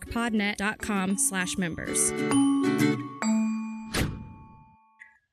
arcpodnet.com 0.00 1.18
slash 1.18 1.58
members. 1.58 2.12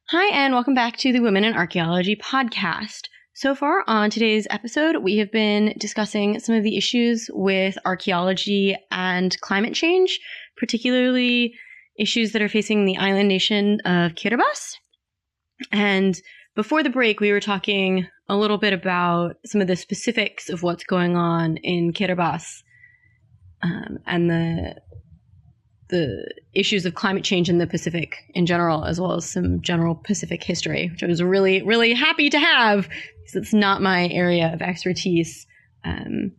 Hi, 0.09 0.27
and 0.33 0.53
welcome 0.53 0.73
back 0.73 0.97
to 0.97 1.11
the 1.11 1.19
Women 1.19 1.43
in 1.43 1.53
Archaeology 1.53 2.15
podcast. 2.15 3.07
So 3.33 3.53
far 3.53 3.83
on 3.87 4.09
today's 4.09 4.47
episode, 4.49 5.03
we 5.03 5.17
have 5.17 5.31
been 5.31 5.75
discussing 5.77 6.39
some 6.39 6.55
of 6.55 6.63
the 6.63 6.77
issues 6.77 7.29
with 7.33 7.77
archaeology 7.85 8.75
and 8.89 9.39
climate 9.41 9.73
change, 9.73 10.19
particularly 10.57 11.53
issues 11.99 12.31
that 12.31 12.41
are 12.41 12.49
facing 12.49 12.85
the 12.85 12.97
island 12.97 13.27
nation 13.27 13.79
of 13.85 14.13
Kiribati. 14.13 14.75
And 15.71 16.19
before 16.55 16.83
the 16.83 16.89
break, 16.89 17.19
we 17.19 17.31
were 17.31 17.39
talking 17.39 18.07
a 18.29 18.37
little 18.37 18.57
bit 18.57 18.73
about 18.73 19.35
some 19.45 19.61
of 19.61 19.67
the 19.67 19.75
specifics 19.75 20.49
of 20.49 20.63
what's 20.63 20.83
going 20.83 21.15
on 21.15 21.57
in 21.57 21.93
Kiribati 21.93 22.63
um, 23.61 23.99
and 24.05 24.29
the 24.29 24.75
the 25.89 26.29
issues 26.53 26.85
of 26.85 26.95
climate 26.95 27.23
change 27.23 27.49
in 27.49 27.59
the 27.59 27.67
Pacific 27.67 28.17
in 28.33 28.45
general, 28.45 28.83
as 28.83 28.99
well 28.99 29.13
as 29.13 29.29
some 29.29 29.61
general 29.61 29.95
Pacific 29.95 30.43
history, 30.43 30.89
which 30.91 31.01
I 31.01 31.07
was 31.07 31.23
really, 31.23 31.61
really 31.61 31.93
happy 31.93 32.29
to 32.29 32.37
have 32.39 32.89
because 32.89 33.35
it's 33.35 33.53
not 33.53 33.81
my 33.81 34.09
area 34.09 34.53
of 34.53 34.61
expertise. 34.61 35.47
Um, 35.85 36.33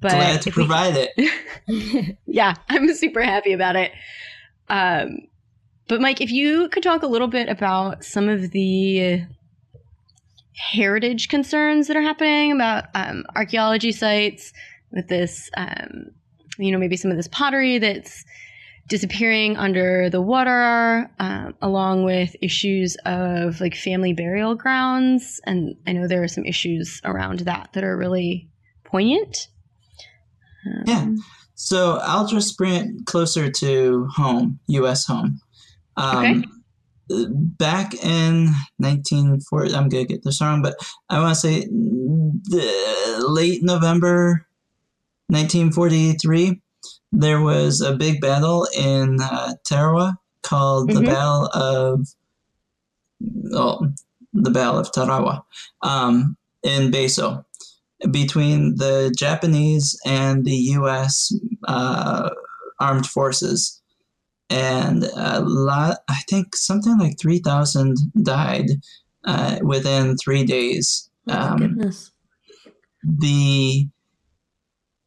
but 0.00 0.12
Glad 0.12 0.42
to 0.42 0.48
if 0.48 0.56
we- 0.56 0.62
provide 0.64 0.94
it. 0.96 2.16
yeah, 2.26 2.54
I'm 2.70 2.92
super 2.94 3.22
happy 3.22 3.52
about 3.52 3.76
it. 3.76 3.92
Um, 4.70 5.26
but 5.88 6.00
Mike, 6.00 6.22
if 6.22 6.30
you 6.30 6.68
could 6.70 6.82
talk 6.82 7.02
a 7.02 7.06
little 7.06 7.28
bit 7.28 7.48
about 7.50 8.02
some 8.04 8.28
of 8.30 8.50
the 8.52 9.24
heritage 10.54 11.28
concerns 11.28 11.88
that 11.88 11.96
are 11.96 12.02
happening 12.02 12.52
about 12.52 12.84
um, 12.94 13.24
archaeology 13.34 13.92
sites 13.92 14.52
with 14.92 15.08
this, 15.08 15.50
um, 15.56 16.12
you 16.60 16.72
know, 16.72 16.78
maybe 16.78 16.96
some 16.96 17.10
of 17.10 17.16
this 17.16 17.28
pottery 17.28 17.78
that's 17.78 18.24
disappearing 18.88 19.56
under 19.56 20.10
the 20.10 20.20
water, 20.20 21.08
um, 21.20 21.54
along 21.62 22.04
with 22.04 22.34
issues 22.42 22.96
of 23.06 23.60
like 23.60 23.74
family 23.74 24.12
burial 24.12 24.54
grounds. 24.56 25.40
And 25.46 25.76
I 25.86 25.92
know 25.92 26.08
there 26.08 26.22
are 26.22 26.28
some 26.28 26.44
issues 26.44 27.00
around 27.04 27.40
that 27.40 27.70
that 27.72 27.84
are 27.84 27.96
really 27.96 28.48
poignant. 28.84 29.48
Um, 30.66 30.82
Yeah. 30.86 31.06
So 31.54 31.98
I'll 32.02 32.26
just 32.26 32.56
bring 32.56 32.74
it 32.74 33.06
closer 33.06 33.50
to 33.50 34.08
home, 34.16 34.58
U.S. 34.68 35.06
home. 35.06 35.40
Um, 35.96 36.44
Back 37.08 37.92
in 37.94 38.54
1940, 38.78 39.74
I'm 39.74 39.88
gonna 39.88 40.04
get 40.04 40.22
this 40.22 40.40
wrong, 40.40 40.62
but 40.62 40.76
I 41.08 41.18
want 41.20 41.34
to 41.34 41.40
say 41.40 41.66
the 41.66 43.24
late 43.28 43.64
November 43.64 44.46
1943, 45.30 46.60
there 47.12 47.40
was 47.40 47.80
a 47.80 47.96
big 47.96 48.20
battle 48.20 48.66
in 48.76 49.18
uh, 49.20 49.54
Tarawa 49.64 50.18
called 50.42 50.88
the 50.90 51.00
Mhm. 51.00 51.06
Battle 51.06 51.46
of, 51.54 52.08
oh, 53.54 53.88
the 54.32 54.50
Battle 54.50 54.78
of 54.78 54.92
Tarawa, 54.92 55.44
um, 55.82 56.36
in 56.62 56.90
Betio 56.90 57.44
between 58.10 58.76
the 58.76 59.12
Japanese 59.16 59.98
and 60.06 60.44
the 60.44 60.56
U.S. 60.78 61.32
Uh, 61.68 62.30
armed 62.78 63.06
forces, 63.06 63.82
and 64.48 65.04
a 65.04 65.40
lot. 65.40 65.98
I 66.08 66.20
think 66.28 66.56
something 66.56 66.98
like 66.98 67.18
three 67.18 67.40
thousand 67.40 67.96
died 68.22 68.70
uh, 69.24 69.58
within 69.62 70.16
three 70.16 70.44
days. 70.44 71.10
Oh 71.28 71.34
Um, 71.38 71.56
goodness. 71.58 72.10
the 73.02 73.88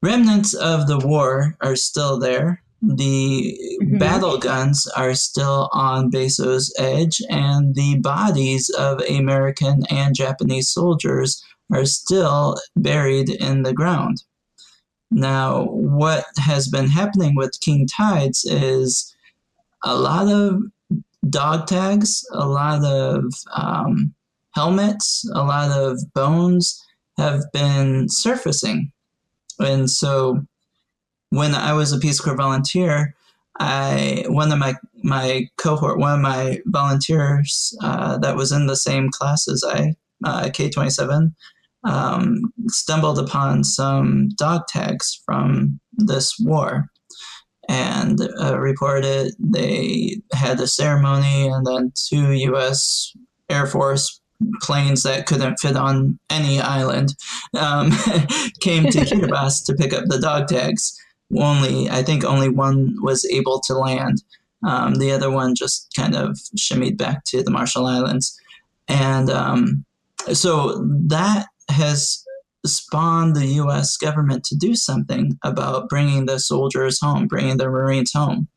remnants 0.04 0.54
of 0.54 0.88
the 0.88 1.00
war 1.00 1.56
are 1.62 1.76
still 1.76 2.20
there. 2.20 2.62
The 2.82 3.58
Mhm. 3.82 4.00
battle 4.00 4.38
guns 4.38 4.86
are 4.88 5.16
still 5.16 5.70
on 5.72 6.10
Betio's 6.10 6.74
edge, 6.78 7.22
and 7.30 7.74
the 7.74 8.00
bodies 8.00 8.70
of 8.72 9.02
American 9.10 9.86
and 9.90 10.14
Japanese 10.14 10.70
soldiers 10.70 11.42
are 11.72 11.86
still 11.86 12.58
buried 12.76 13.30
in 13.30 13.64
the 13.64 13.74
ground. 13.74 14.24
Now, 15.10 15.64
what 15.64 16.26
has 16.38 16.68
been 16.68 16.90
happening 16.90 17.36
with 17.36 17.60
King 17.62 17.88
Tides 17.88 18.44
is 18.44 19.16
a 19.84 19.96
lot 19.96 20.28
of 20.28 20.64
dog 21.30 21.68
tags, 21.68 22.26
a 22.34 22.46
lot 22.46 22.84
of 22.84 23.34
um, 23.54 24.14
helmets, 24.52 25.24
a 25.34 25.44
lot 25.44 25.72
of 25.72 26.14
bones 26.14 26.84
have 27.18 27.44
been 27.54 28.10
surfacing. 28.10 28.92
And 29.60 29.90
so 29.90 30.44
when 31.30 31.56
I 31.56 31.74
was 31.74 31.92
a 31.92 32.00
Peace 32.00 32.20
Corps 32.20 32.36
volunteer, 32.36 33.16
I 33.60 34.26
one 34.28 34.52
of 34.52 34.60
my 34.60 34.76
my 35.04 35.48
cohort, 35.58 36.00
one 36.00 36.14
of 36.14 36.22
my 36.22 36.60
volunteers 36.68 37.76
uh, 37.82 38.18
that 38.20 38.36
was 38.36 38.52
in 38.52 38.68
the 38.68 38.76
same 38.76 39.10
class 39.10 39.48
as 39.48 39.64
I, 39.64 39.94
uh, 40.26 40.50
K 40.54 40.70
twenty 40.70 40.90
seven, 40.90 41.36
um, 41.84 42.42
stumbled 42.68 43.20
upon 43.20 43.64
some 43.64 44.30
dog 44.38 44.68
tags 44.68 45.22
from 45.26 45.80
this 45.94 46.36
war, 46.40 46.88
and 47.70 48.20
uh, 48.42 48.58
reported 48.58 49.34
they 49.40 50.22
had 50.34 50.60
a 50.60 50.68
ceremony, 50.68 51.48
and 51.48 51.66
then 51.66 51.92
two 52.10 52.32
U.S. 52.32 53.12
Air 53.50 53.68
Force 53.68 54.20
planes 54.62 55.04
that 55.04 55.26
couldn't 55.26 55.60
fit 55.60 55.76
on 55.76 56.20
any 56.30 56.60
island 56.60 57.16
um, 57.58 57.92
came 58.60 58.86
to 58.90 59.00
Kiribati 59.00 59.66
to 59.66 59.74
pick 59.76 59.94
up 59.94 60.06
the 60.08 60.20
dog 60.20 60.48
tags. 60.48 61.00
Only, 61.36 61.90
I 61.90 62.04
think, 62.04 62.24
only 62.24 62.50
one 62.50 62.96
was 63.02 63.26
able 63.26 63.60
to 63.62 63.74
land. 63.74 64.24
Um, 64.66 64.96
the 64.96 65.12
other 65.12 65.32
one 65.32 65.56
just 65.56 65.94
kind 65.96 66.16
of 66.16 66.38
shimmied 66.58 66.98
back 66.98 67.24
to 67.26 67.44
the 67.44 67.52
Marshall 67.52 67.86
Islands, 67.86 68.40
and 68.88 69.30
um, 69.30 69.86
so 70.32 70.82
that 71.08 71.48
has 71.70 72.24
spawned 72.66 73.36
the 73.36 73.46
U.S. 73.46 73.98
government 73.98 74.44
to 74.46 74.56
do 74.56 74.76
something 74.76 75.38
about 75.44 75.90
bringing 75.90 76.26
the 76.26 76.40
soldiers 76.40 77.00
home, 77.02 77.28
bringing 77.28 77.58
the 77.58 77.70
Marines 77.70 78.14
home. 78.14 78.48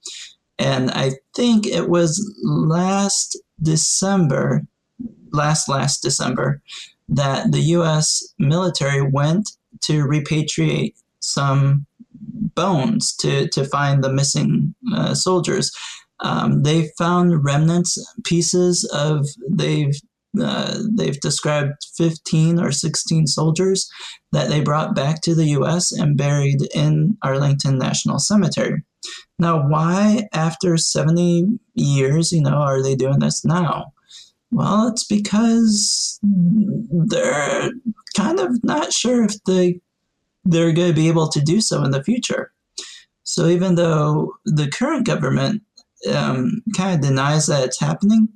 And 0.58 0.90
I 0.90 1.12
think 1.34 1.66
it 1.66 1.88
was 1.88 2.22
last 2.42 3.38
December, 3.60 4.62
last 5.36 5.68
last 5.68 6.02
December, 6.02 6.60
that 7.08 7.52
the 7.52 7.60
U.S. 7.60 8.22
military 8.38 9.02
went 9.02 9.50
to 9.82 10.04
repatriate 10.04 10.94
some 11.20 11.86
bones 12.54 13.14
to, 13.16 13.48
to 13.48 13.64
find 13.64 14.02
the 14.02 14.12
missing 14.12 14.74
uh, 14.94 15.14
soldiers. 15.14 15.70
Um, 16.20 16.62
they 16.62 16.90
found 16.96 17.44
remnants, 17.44 17.98
pieces 18.24 18.88
of 18.92 19.26
they've 19.50 19.94
uh, 20.40 20.78
they've 20.94 21.18
described 21.20 21.72
15 21.96 22.60
or 22.60 22.70
16 22.70 23.26
soldiers 23.26 23.88
that 24.32 24.48
they 24.48 24.60
brought 24.60 24.94
back 24.94 25.22
to 25.22 25.34
the 25.34 25.46
U.S. 25.46 25.92
and 25.92 26.16
buried 26.16 26.58
in 26.74 27.16
Arlington 27.22 27.78
National 27.78 28.18
Cemetery. 28.18 28.82
Now, 29.38 29.66
why 29.66 30.28
after 30.34 30.76
70 30.76 31.58
years, 31.74 32.32
you 32.32 32.42
know, 32.42 32.56
are 32.56 32.82
they 32.82 32.94
doing 32.94 33.20
this 33.20 33.46
now? 33.46 33.92
Well, 34.50 34.88
it's 34.88 35.04
because 35.04 36.18
they're 36.22 37.70
kind 38.16 38.40
of 38.40 38.62
not 38.64 38.92
sure 38.92 39.24
if 39.24 39.42
they 39.44 39.80
they're 40.44 40.72
going 40.72 40.88
to 40.88 40.94
be 40.94 41.08
able 41.08 41.28
to 41.28 41.40
do 41.40 41.60
so 41.60 41.82
in 41.82 41.90
the 41.90 42.04
future. 42.04 42.52
So 43.24 43.46
even 43.48 43.74
though 43.74 44.34
the 44.44 44.70
current 44.70 45.04
government 45.04 45.62
um, 46.12 46.62
kind 46.76 46.94
of 46.94 47.00
denies 47.00 47.46
that 47.46 47.64
it's 47.64 47.80
happening, 47.80 48.28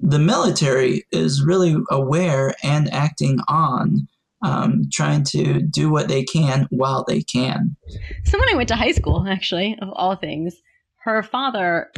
the 0.00 0.18
military 0.18 1.04
is 1.12 1.44
really 1.44 1.76
aware 1.90 2.54
and 2.62 2.92
acting 2.92 3.40
on 3.46 4.08
um, 4.42 4.84
trying 4.92 5.24
to 5.24 5.60
do 5.62 5.90
what 5.90 6.08
they 6.08 6.22
can 6.22 6.66
while 6.70 7.04
they 7.06 7.22
can. 7.22 7.76
Someone 8.24 8.48
I 8.50 8.56
went 8.56 8.68
to 8.68 8.76
high 8.76 8.92
school, 8.92 9.26
actually, 9.28 9.76
of 9.80 9.88
all 9.92 10.16
things, 10.16 10.54
her 11.04 11.22
father 11.22 11.90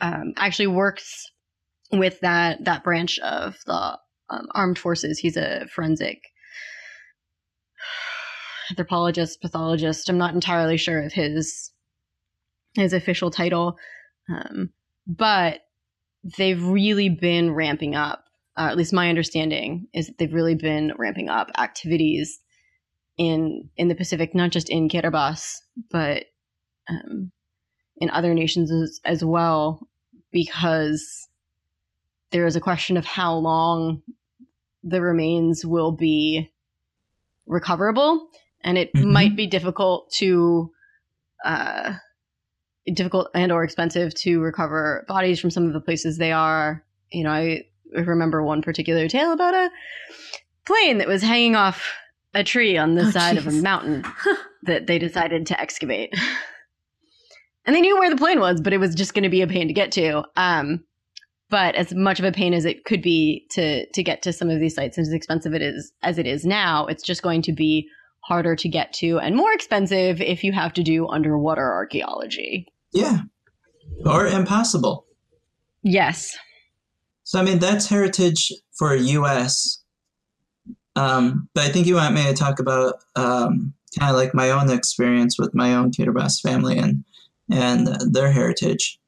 um, 0.00 0.32
actually 0.36 0.68
works 0.68 1.30
with 1.92 2.20
that 2.20 2.64
that 2.64 2.84
branch 2.84 3.18
of 3.20 3.56
the 3.66 3.98
um, 4.30 4.46
armed 4.52 4.78
forces. 4.78 5.18
He's 5.18 5.36
a 5.36 5.66
forensic 5.74 6.22
anthropologist, 8.70 9.40
pathologist. 9.40 10.08
I'm 10.08 10.18
not 10.18 10.34
entirely 10.34 10.76
sure 10.76 11.02
of 11.02 11.12
his 11.12 11.70
his 12.74 12.92
official 12.92 13.30
title, 13.30 13.78
um, 14.28 14.70
but 15.06 15.60
they've 16.36 16.62
really 16.62 17.08
been 17.08 17.54
ramping 17.54 17.94
up. 17.94 18.24
Uh, 18.58 18.68
at 18.70 18.76
least 18.76 18.92
my 18.92 19.08
understanding 19.08 19.86
is 19.92 20.06
that 20.06 20.18
they've 20.18 20.32
really 20.32 20.54
been 20.54 20.92
ramping 20.98 21.28
up 21.28 21.50
activities 21.58 22.40
in 23.16 23.68
in 23.76 23.88
the 23.88 23.94
Pacific, 23.94 24.34
not 24.34 24.50
just 24.50 24.68
in 24.68 24.88
Kiribati, 24.88 25.58
but 25.90 26.24
um, 26.88 27.32
in 27.98 28.10
other 28.10 28.34
nations 28.34 28.70
as, 28.70 29.00
as 29.04 29.24
well, 29.24 29.88
because 30.32 31.25
there 32.32 32.46
is 32.46 32.56
a 32.56 32.60
question 32.60 32.96
of 32.96 33.04
how 33.04 33.34
long 33.34 34.02
the 34.82 35.00
remains 35.00 35.64
will 35.64 35.92
be 35.92 36.50
recoverable, 37.46 38.28
and 38.62 38.78
it 38.78 38.92
mm-hmm. 38.94 39.12
might 39.12 39.36
be 39.36 39.46
difficult 39.46 40.10
to 40.18 40.70
uh, 41.44 41.94
difficult 42.92 43.28
and 43.34 43.52
or 43.52 43.64
expensive 43.64 44.14
to 44.14 44.40
recover 44.40 45.04
bodies 45.08 45.40
from 45.40 45.50
some 45.50 45.66
of 45.66 45.72
the 45.72 45.80
places 45.80 46.18
they 46.18 46.32
are. 46.32 46.84
You 47.12 47.24
know, 47.24 47.30
I 47.30 47.64
remember 47.92 48.42
one 48.42 48.62
particular 48.62 49.08
tale 49.08 49.32
about 49.32 49.54
a 49.54 49.70
plane 50.66 50.98
that 50.98 51.08
was 51.08 51.22
hanging 51.22 51.56
off 51.56 51.92
a 52.34 52.44
tree 52.44 52.76
on 52.76 52.94
the 52.94 53.06
oh, 53.06 53.10
side 53.10 53.36
geez. 53.36 53.46
of 53.46 53.54
a 53.54 53.62
mountain 53.62 54.04
that 54.64 54.86
they 54.86 54.98
decided 54.98 55.46
to 55.46 55.60
excavate. 55.60 56.12
and 57.64 57.74
they 57.74 57.80
knew 57.80 57.98
where 57.98 58.10
the 58.10 58.16
plane 58.16 58.40
was, 58.40 58.60
but 58.60 58.72
it 58.72 58.78
was 58.78 58.94
just 58.94 59.14
going 59.14 59.22
to 59.22 59.28
be 59.28 59.42
a 59.42 59.46
pain 59.46 59.68
to 59.68 59.74
get 59.74 59.92
to. 59.92 60.24
Um, 60.36 60.84
but 61.48 61.74
as 61.74 61.94
much 61.94 62.18
of 62.18 62.24
a 62.24 62.32
pain 62.32 62.54
as 62.54 62.64
it 62.64 62.84
could 62.84 63.02
be 63.02 63.46
to 63.50 63.86
to 63.86 64.02
get 64.02 64.22
to 64.22 64.32
some 64.32 64.50
of 64.50 64.60
these 64.60 64.74
sites, 64.74 64.98
and 64.98 65.06
as 65.06 65.12
expensive 65.12 65.54
it 65.54 65.62
is 65.62 65.92
as 66.02 66.18
it 66.18 66.26
is 66.26 66.44
now, 66.44 66.86
it's 66.86 67.02
just 67.02 67.22
going 67.22 67.42
to 67.42 67.52
be 67.52 67.88
harder 68.20 68.56
to 68.56 68.68
get 68.68 68.92
to 68.92 69.20
and 69.20 69.36
more 69.36 69.52
expensive 69.52 70.20
if 70.20 70.42
you 70.42 70.52
have 70.52 70.72
to 70.72 70.82
do 70.82 71.06
underwater 71.08 71.72
archaeology. 71.72 72.66
Yeah. 72.92 73.20
Or 74.04 74.26
impossible. 74.26 75.06
Yes. 75.82 76.36
So, 77.22 77.38
I 77.38 77.42
mean, 77.42 77.60
that's 77.60 77.88
heritage 77.88 78.52
for 78.76 78.94
US. 78.94 79.82
Um, 80.96 81.48
but 81.54 81.64
I 81.64 81.68
think 81.68 81.86
you 81.86 81.94
want 81.94 82.14
me 82.14 82.24
to 82.24 82.34
talk 82.34 82.58
about 82.58 82.94
um, 83.14 83.74
kind 83.98 84.10
of 84.10 84.16
like 84.16 84.34
my 84.34 84.50
own 84.50 84.70
experience 84.70 85.38
with 85.38 85.54
my 85.54 85.74
own 85.74 85.92
Kiribati 85.92 86.40
family 86.40 86.78
and, 86.78 87.04
and 87.50 87.88
their 88.12 88.32
heritage. 88.32 88.98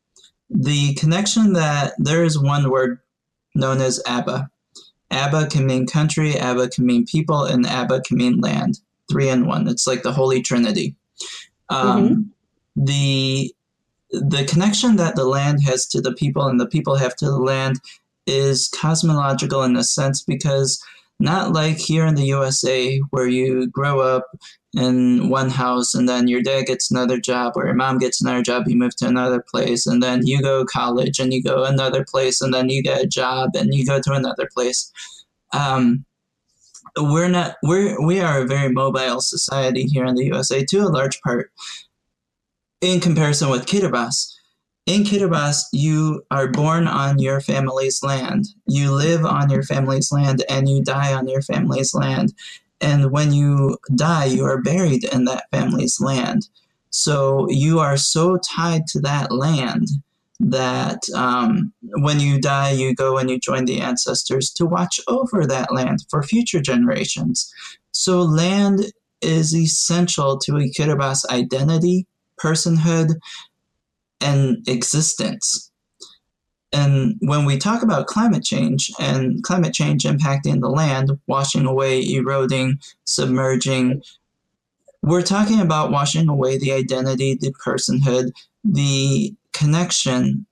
The 0.50 0.94
connection 0.94 1.52
that 1.54 1.94
there 1.98 2.24
is 2.24 2.38
one 2.38 2.70
word 2.70 2.98
known 3.54 3.80
as 3.80 4.02
aba. 4.06 4.50
Aba 5.10 5.46
can 5.46 5.66
mean 5.66 5.86
country, 5.86 6.38
Aba 6.38 6.68
can 6.68 6.86
mean 6.86 7.06
people, 7.06 7.44
and 7.44 7.66
Aba 7.66 8.00
can 8.00 8.16
mean 8.16 8.40
land. 8.40 8.80
Three 9.10 9.28
in 9.28 9.46
one. 9.46 9.68
It's 9.68 9.86
like 9.86 10.02
the 10.02 10.12
Holy 10.12 10.42
Trinity. 10.42 10.94
Um, 11.70 12.08
mm-hmm. 12.08 12.84
The 12.84 13.54
the 14.10 14.44
connection 14.44 14.96
that 14.96 15.16
the 15.16 15.24
land 15.24 15.62
has 15.62 15.86
to 15.88 16.00
the 16.00 16.14
people 16.14 16.46
and 16.46 16.58
the 16.58 16.66
people 16.66 16.96
have 16.96 17.14
to 17.16 17.26
the 17.26 17.38
land 17.38 17.78
is 18.26 18.68
cosmological 18.68 19.62
in 19.62 19.76
a 19.76 19.84
sense 19.84 20.22
because 20.22 20.82
not 21.20 21.52
like 21.52 21.76
here 21.76 22.06
in 22.06 22.14
the 22.14 22.26
USA 22.26 22.98
where 23.10 23.26
you 23.26 23.66
grow 23.66 24.00
up 24.00 24.26
in 24.74 25.30
one 25.30 25.48
house 25.48 25.94
and 25.94 26.08
then 26.08 26.28
your 26.28 26.42
dad 26.42 26.66
gets 26.66 26.90
another 26.90 27.18
job 27.18 27.54
or 27.56 27.64
your 27.64 27.74
mom 27.74 27.98
gets 27.98 28.20
another 28.20 28.42
job 28.42 28.64
you 28.66 28.76
move 28.76 28.94
to 28.94 29.06
another 29.06 29.40
place 29.40 29.86
and 29.86 30.02
then 30.02 30.26
you 30.26 30.42
go 30.42 30.64
college 30.66 31.18
and 31.18 31.32
you 31.32 31.42
go 31.42 31.64
another 31.64 32.04
place 32.04 32.42
and 32.42 32.52
then 32.52 32.68
you 32.68 32.82
get 32.82 33.02
a 33.02 33.06
job 33.06 33.50
and 33.54 33.72
you 33.72 33.86
go 33.86 33.98
to 33.98 34.12
another 34.12 34.46
place 34.52 34.92
um, 35.54 36.04
we're 36.96 37.28
not 37.28 37.56
we're 37.62 38.00
we 38.04 38.20
are 38.20 38.42
a 38.42 38.46
very 38.46 38.70
mobile 38.70 39.20
society 39.20 39.84
here 39.84 40.04
in 40.04 40.14
the 40.14 40.26
USA 40.26 40.64
to 40.64 40.78
a 40.78 40.88
large 40.88 41.20
part 41.22 41.50
in 42.80 43.00
comparison 43.00 43.50
with 43.50 43.66
Kiribati. 43.66 44.34
In 44.86 45.02
Kiribati, 45.02 45.64
you 45.72 46.22
are 46.30 46.48
born 46.48 46.86
on 46.86 47.18
your 47.18 47.40
family's 47.40 48.02
land. 48.02 48.46
You 48.66 48.92
live 48.92 49.24
on 49.24 49.50
your 49.50 49.62
family's 49.62 50.10
land 50.12 50.44
and 50.48 50.68
you 50.68 50.82
die 50.82 51.12
on 51.12 51.28
your 51.28 51.42
family's 51.42 51.94
land. 51.94 52.32
And 52.80 53.10
when 53.10 53.32
you 53.32 53.78
die, 53.94 54.26
you 54.26 54.44
are 54.44 54.62
buried 54.62 55.04
in 55.04 55.24
that 55.24 55.44
family's 55.50 56.00
land. 56.00 56.48
So 56.90 57.48
you 57.50 57.80
are 57.80 57.96
so 57.96 58.38
tied 58.38 58.86
to 58.88 59.00
that 59.00 59.32
land 59.32 59.88
that 60.40 61.00
um, 61.14 61.72
when 61.96 62.20
you 62.20 62.40
die, 62.40 62.70
you 62.70 62.94
go 62.94 63.18
and 63.18 63.28
you 63.28 63.40
join 63.40 63.64
the 63.64 63.80
ancestors 63.80 64.50
to 64.52 64.64
watch 64.64 65.00
over 65.08 65.44
that 65.44 65.72
land 65.72 66.04
for 66.08 66.22
future 66.22 66.60
generations. 66.60 67.52
So 67.90 68.20
land 68.22 68.92
is 69.20 69.54
essential 69.54 70.38
to 70.38 70.56
a 70.56 70.70
Kiribati 70.70 71.24
identity 71.30 72.06
personhood, 72.38 73.16
and 74.20 74.66
existence. 74.66 75.67
And 76.72 77.16
when 77.20 77.44
we 77.44 77.56
talk 77.56 77.82
about 77.82 78.06
climate 78.06 78.44
change 78.44 78.90
and 78.98 79.42
climate 79.42 79.72
change 79.72 80.04
impacting 80.04 80.60
the 80.60 80.68
land, 80.68 81.10
washing 81.26 81.66
away, 81.66 82.02
eroding, 82.02 82.78
submerging, 83.04 84.02
we're 85.02 85.22
talking 85.22 85.60
about 85.60 85.90
washing 85.90 86.28
away 86.28 86.58
the 86.58 86.72
identity, 86.72 87.38
the 87.40 87.52
personhood, 87.64 88.32
the 88.64 89.34
connection 89.52 90.46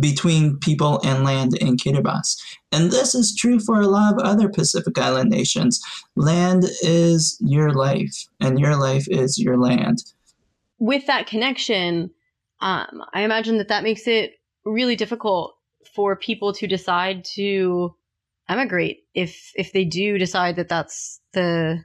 between 0.00 0.58
people 0.58 1.00
and 1.04 1.22
land 1.22 1.56
in 1.58 1.76
Kiribati. 1.76 2.40
And 2.72 2.90
this 2.90 3.14
is 3.14 3.36
true 3.36 3.60
for 3.60 3.80
a 3.80 3.86
lot 3.86 4.14
of 4.14 4.20
other 4.20 4.48
Pacific 4.48 4.98
Island 4.98 5.30
nations. 5.30 5.80
Land 6.16 6.64
is 6.82 7.36
your 7.40 7.72
life, 7.72 8.26
and 8.40 8.58
your 8.58 8.76
life 8.76 9.06
is 9.10 9.38
your 9.38 9.58
land 9.58 10.02
with 10.82 11.06
that 11.06 11.28
connection, 11.28 12.10
um, 12.60 13.04
I 13.14 13.22
imagine 13.22 13.58
that 13.58 13.68
that 13.68 13.84
makes 13.84 14.08
it 14.08 14.32
really 14.64 14.96
difficult 14.96 15.54
for 15.94 16.16
people 16.16 16.52
to 16.52 16.66
decide 16.66 17.24
to 17.24 17.94
emigrate 18.48 19.04
if 19.14 19.52
if 19.54 19.72
they 19.72 19.84
do 19.84 20.18
decide 20.18 20.56
that 20.56 20.68
that's 20.68 21.20
the 21.32 21.82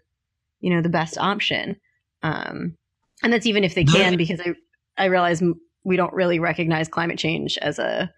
you 0.60 0.74
know 0.74 0.82
the 0.82 0.90
best 0.90 1.18
option 1.18 1.78
um, 2.24 2.76
and 3.24 3.32
that's 3.32 3.46
even 3.46 3.64
if 3.64 3.76
they 3.76 3.84
can 3.84 4.18
because 4.18 4.40
i 4.42 4.54
i 4.98 5.06
realize 5.06 5.42
we 5.84 5.96
don't 5.96 6.14
really 6.14 6.40
recognize 6.40 6.88
climate 6.88 7.18
change 7.18 7.58
as 7.62 7.80
a 7.80 8.12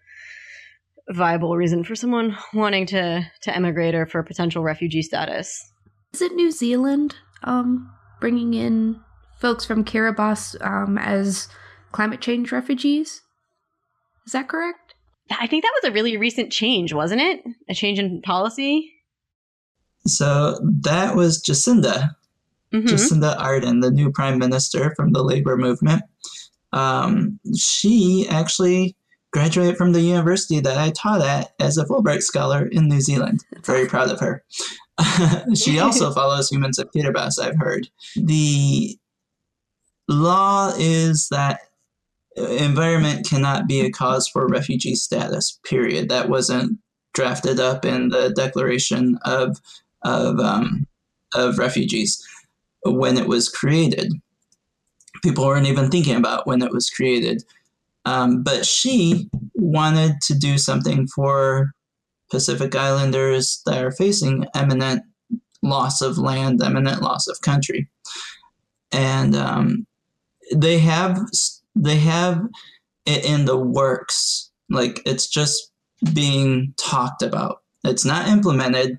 viable 1.10 1.56
reason 1.56 1.84
for 1.84 1.94
someone 1.94 2.36
wanting 2.54 2.86
to 2.86 3.22
to 3.40 3.54
emigrate 3.54 3.94
or 3.94 4.06
for 4.06 4.22
potential 4.22 4.62
refugee 4.62 5.02
status 5.02 5.72
is 6.12 6.22
it 6.22 6.32
new 6.32 6.50
zealand 6.50 7.16
um 7.42 7.90
bringing 8.20 8.54
in 8.54 9.00
folks 9.40 9.64
from 9.64 9.84
Kiribati 9.84 10.64
um, 10.64 10.98
as 10.98 11.48
climate 11.90 12.20
change 12.20 12.52
refugees. 12.52 13.22
Is 14.26 14.32
that 14.32 14.48
correct? 14.48 14.94
I 15.30 15.46
think 15.46 15.62
that 15.62 15.72
was 15.82 15.90
a 15.90 15.92
really 15.92 16.16
recent 16.16 16.52
change, 16.52 16.92
wasn't 16.92 17.20
it? 17.20 17.44
A 17.68 17.74
change 17.74 17.98
in 17.98 18.20
policy. 18.22 18.92
So 20.06 20.58
that 20.62 21.14
was 21.14 21.42
Jacinda, 21.42 22.16
mm-hmm. 22.72 22.86
Jacinda 22.86 23.36
Ardern, 23.38 23.82
the 23.82 23.90
new 23.90 24.10
prime 24.10 24.38
minister 24.38 24.94
from 24.96 25.12
the 25.12 25.22
labor 25.22 25.56
movement. 25.56 26.02
Um, 26.72 27.38
she 27.56 28.26
actually 28.28 28.96
graduated 29.32 29.76
from 29.76 29.92
the 29.92 30.00
university 30.00 30.60
that 30.60 30.76
I 30.76 30.90
taught 30.90 31.22
at 31.22 31.52
as 31.60 31.78
a 31.78 31.84
Fulbright 31.84 32.22
scholar 32.22 32.66
in 32.66 32.88
New 32.88 33.00
Zealand. 33.00 33.44
Very 33.64 33.86
proud 33.86 34.10
of 34.10 34.20
her. 34.20 34.44
she 35.54 35.78
also 35.78 36.10
follows 36.14 36.48
Humans 36.48 36.78
of 36.78 36.90
Kiribati, 36.90 37.40
I've 37.40 37.58
heard. 37.58 37.88
The 38.16 38.98
law 40.08 40.72
is 40.76 41.28
that 41.28 41.60
environment 42.36 43.28
cannot 43.28 43.66
be 43.66 43.80
a 43.80 43.90
cause 43.90 44.28
for 44.28 44.46
refugee 44.46 44.94
status. 44.94 45.58
Period. 45.64 46.08
That 46.08 46.28
wasn't 46.28 46.78
drafted 47.12 47.58
up 47.58 47.84
in 47.84 48.08
the 48.10 48.30
Declaration 48.30 49.18
of 49.24 49.58
of 50.02 50.38
um, 50.38 50.86
of 51.34 51.58
refugees 51.58 52.24
when 52.84 53.18
it 53.18 53.26
was 53.26 53.48
created. 53.48 54.12
People 55.22 55.44
weren't 55.44 55.66
even 55.66 55.90
thinking 55.90 56.16
about 56.16 56.46
when 56.46 56.62
it 56.62 56.72
was 56.72 56.88
created. 56.88 57.42
Um, 58.06 58.42
but 58.42 58.64
she 58.64 59.28
wanted 59.54 60.20
to 60.22 60.34
do 60.38 60.56
something 60.56 61.06
for 61.08 61.72
Pacific 62.30 62.74
Islanders 62.74 63.60
that 63.66 63.84
are 63.84 63.90
facing 63.90 64.46
imminent 64.54 65.02
loss 65.62 66.00
of 66.00 66.16
land, 66.16 66.62
imminent 66.62 67.02
loss 67.02 67.28
of 67.28 67.42
country, 67.42 67.88
and 68.92 69.36
um, 69.36 69.86
they 70.54 70.78
have 70.78 71.18
they 71.74 71.96
have 71.98 72.42
it 73.06 73.24
in 73.24 73.44
the 73.44 73.56
works. 73.56 74.50
Like 74.68 75.00
it's 75.04 75.28
just 75.28 75.72
being 76.12 76.74
talked 76.76 77.22
about. 77.22 77.58
It's 77.84 78.04
not 78.04 78.28
implemented. 78.28 78.98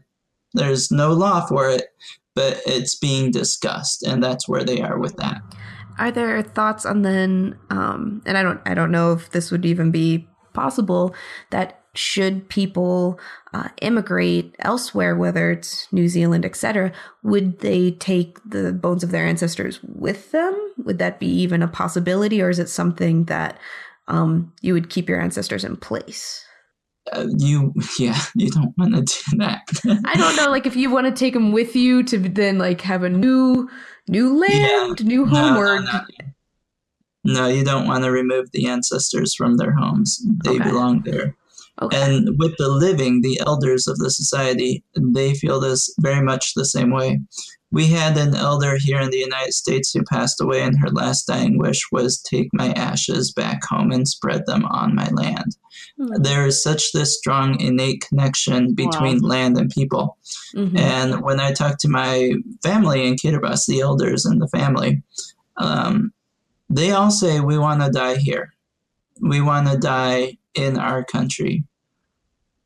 There's 0.54 0.92
no 0.92 1.14
law 1.14 1.46
for 1.46 1.70
it, 1.70 1.84
but 2.36 2.62
it's 2.66 2.96
being 2.98 3.32
discussed, 3.32 4.04
and 4.04 4.24
that's 4.24 4.48
where 4.48 4.64
they 4.64 4.82
are 4.82 5.00
with 5.00 5.16
that. 5.18 5.42
Are 5.98 6.12
there 6.12 6.42
thoughts 6.42 6.86
on 6.86 7.04
then? 7.04 7.58
Um, 7.70 8.22
and 8.26 8.38
I 8.38 8.44
don't, 8.44 8.60
I 8.66 8.74
don't 8.74 8.92
know 8.92 9.14
if 9.14 9.30
this 9.32 9.52
would 9.52 9.66
even 9.66 9.92
be 9.92 10.28
possible. 10.54 11.14
That 11.52 11.81
should 11.94 12.48
people 12.48 13.20
uh, 13.54 13.70
immigrate 13.82 14.56
elsewhere, 14.60 15.16
whether 15.16 15.52
it's 15.52 15.92
New 15.92 16.08
Zealand, 16.08 16.46
etc., 16.46 16.92
would 17.24 17.60
they 17.60 17.92
take 17.92 18.38
the 18.50 18.72
bones 18.72 19.04
of 19.04 19.12
their 19.12 19.26
ancestors 19.26 19.80
with 19.84 20.32
them? 20.32 20.54
Would 20.86 21.00
that 21.00 21.20
be 21.20 21.28
even 21.28 21.62
a 21.62 21.68
possibility, 21.68 22.42
or 22.42 22.50
is 22.50 22.60
it 22.60 22.70
something 22.70 23.26
that 23.26 23.60
um, 24.08 24.54
you 24.62 24.74
would 24.74 24.90
keep 24.90 25.10
your 25.10 25.20
ancestors 25.20 25.66
in 25.66 25.76
place? 25.76 26.46
Uh, 27.12 27.28
you, 27.38 27.74
yeah, 28.00 28.20
you 28.36 28.50
don't 28.50 28.74
want 28.78 28.96
to 28.96 29.02
do 29.02 29.38
that. 29.38 29.68
I 30.06 30.16
don't 30.16 30.38
know, 30.38 30.50
like 30.50 30.66
if 30.66 30.76
you 30.76 30.90
want 30.90 31.08
to 31.08 31.12
take 31.12 31.34
them 31.34 31.52
with 31.52 31.76
you 31.76 32.04
to 32.04 32.18
then 32.18 32.58
like 32.58 32.82
have 32.82 33.04
a 33.04 33.10
new, 33.10 33.70
new 34.08 34.38
land, 34.40 35.02
yeah. 35.02 35.08
new 35.08 35.26
home, 35.26 35.56
no, 35.56 35.60
or 35.60 35.82
no, 35.82 36.02
no. 37.26 37.34
no, 37.34 37.48
you 37.48 37.66
don't 37.66 37.88
want 37.88 38.06
to 38.06 38.12
remove 38.12 38.50
the 38.52 38.68
ancestors 38.68 39.36
from 39.36 39.58
their 39.58 39.74
homes. 39.74 40.26
They 40.46 40.52
okay. 40.52 40.64
belong 40.64 41.02
there. 41.02 41.36
Okay. 41.82 41.98
And 42.00 42.38
with 42.38 42.56
the 42.58 42.70
living, 42.70 43.22
the 43.22 43.42
elders 43.46 43.88
of 43.88 43.98
the 43.98 44.12
society, 44.12 44.84
they 44.96 45.34
feel 45.34 45.60
this 45.60 45.94
very 46.00 46.22
much 46.22 46.54
the 46.54 46.66
same 46.66 46.92
way. 46.92 47.20
We 47.72 47.88
had 47.88 48.18
an 48.18 48.36
elder 48.36 48.76
here 48.78 49.00
in 49.00 49.12
the 49.12 49.18
United 49.18 49.54
States 49.54 49.92
who 49.92 50.04
passed 50.04 50.42
away, 50.42 50.62
and 50.62 50.78
her 50.80 50.90
last 50.90 51.26
dying 51.26 51.58
wish 51.58 51.82
was 51.92 52.22
take 52.22 52.50
my 52.54 52.74
ashes 52.74 53.32
back 53.32 53.64
home 53.64 53.92
and 53.92 54.08
spread 54.08 54.46
them 54.46 54.66
on 54.66 54.94
my 54.94 55.08
land. 55.10 55.56
Mm-hmm. 55.98 56.22
There 56.22 56.46
is 56.46 56.62
such 56.62 56.92
this 56.92 57.18
strong 57.18 57.60
innate 57.62 58.06
connection 58.08 58.76
between 58.76 59.22
wow. 59.22 59.30
land 59.30 59.58
and 59.58 59.70
people. 59.70 60.18
Mm-hmm. 60.54 60.78
And 60.78 61.22
when 61.24 61.40
I 61.40 61.54
talk 61.54 61.78
to 61.80 61.90
my 61.90 62.34
family 62.62 63.08
in 63.08 63.16
Kiribati, 63.16 63.68
the 63.68 63.82
elders 63.82 64.26
and 64.26 64.42
the 64.42 64.50
family, 64.50 65.02
um, 65.56 66.12
they 66.70 66.92
all 66.92 67.12
say, 67.12 67.40
We 67.40 67.58
want 67.58 67.82
to 67.82 67.90
die 67.90 68.18
here. 68.18 68.54
We 69.22 69.40
want 69.40 69.70
to 69.70 69.78
die 69.78 70.38
in 70.56 70.78
our 70.78 71.04
country. 71.06 71.64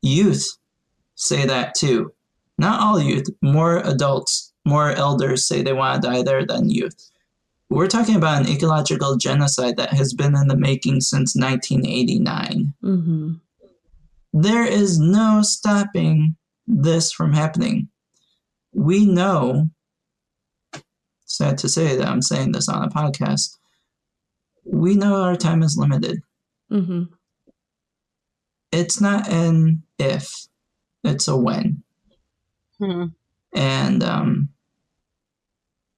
Youth 0.02 0.56
say 1.16 1.46
that 1.46 1.74
too. 1.74 2.12
Not 2.58 2.80
all 2.80 3.00
youth, 3.00 3.26
more 3.42 3.78
adults, 3.78 4.52
more 4.64 4.90
elders 4.92 5.46
say 5.46 5.62
they 5.62 5.72
want 5.72 6.02
to 6.02 6.08
die 6.08 6.22
there 6.22 6.46
than 6.46 6.70
youth. 6.70 7.10
We're 7.68 7.88
talking 7.88 8.16
about 8.16 8.42
an 8.42 8.52
ecological 8.52 9.16
genocide 9.16 9.76
that 9.76 9.92
has 9.92 10.14
been 10.14 10.36
in 10.36 10.46
the 10.48 10.56
making 10.56 11.00
since 11.00 11.34
1989. 11.34 12.72
Mm-hmm. 12.82 13.32
There 14.32 14.64
is 14.64 14.98
no 14.98 15.42
stopping 15.42 16.36
this 16.66 17.12
from 17.12 17.32
happening. 17.32 17.88
We 18.72 19.04
know, 19.04 19.70
sad 21.24 21.58
to 21.58 21.68
say 21.68 21.96
that 21.96 22.06
I'm 22.06 22.22
saying 22.22 22.52
this 22.52 22.68
on 22.68 22.84
a 22.84 22.88
podcast, 22.88 23.56
we 24.64 24.94
know 24.94 25.22
our 25.22 25.36
time 25.36 25.62
is 25.62 25.76
limited. 25.76 26.20
Mm-hmm 26.70 27.14
it's 28.76 29.00
not 29.00 29.28
an 29.28 29.82
if, 29.98 30.30
it's 31.02 31.28
a 31.28 31.36
when. 31.36 31.82
Hmm. 32.78 33.06
And 33.54 34.02
um, 34.02 34.50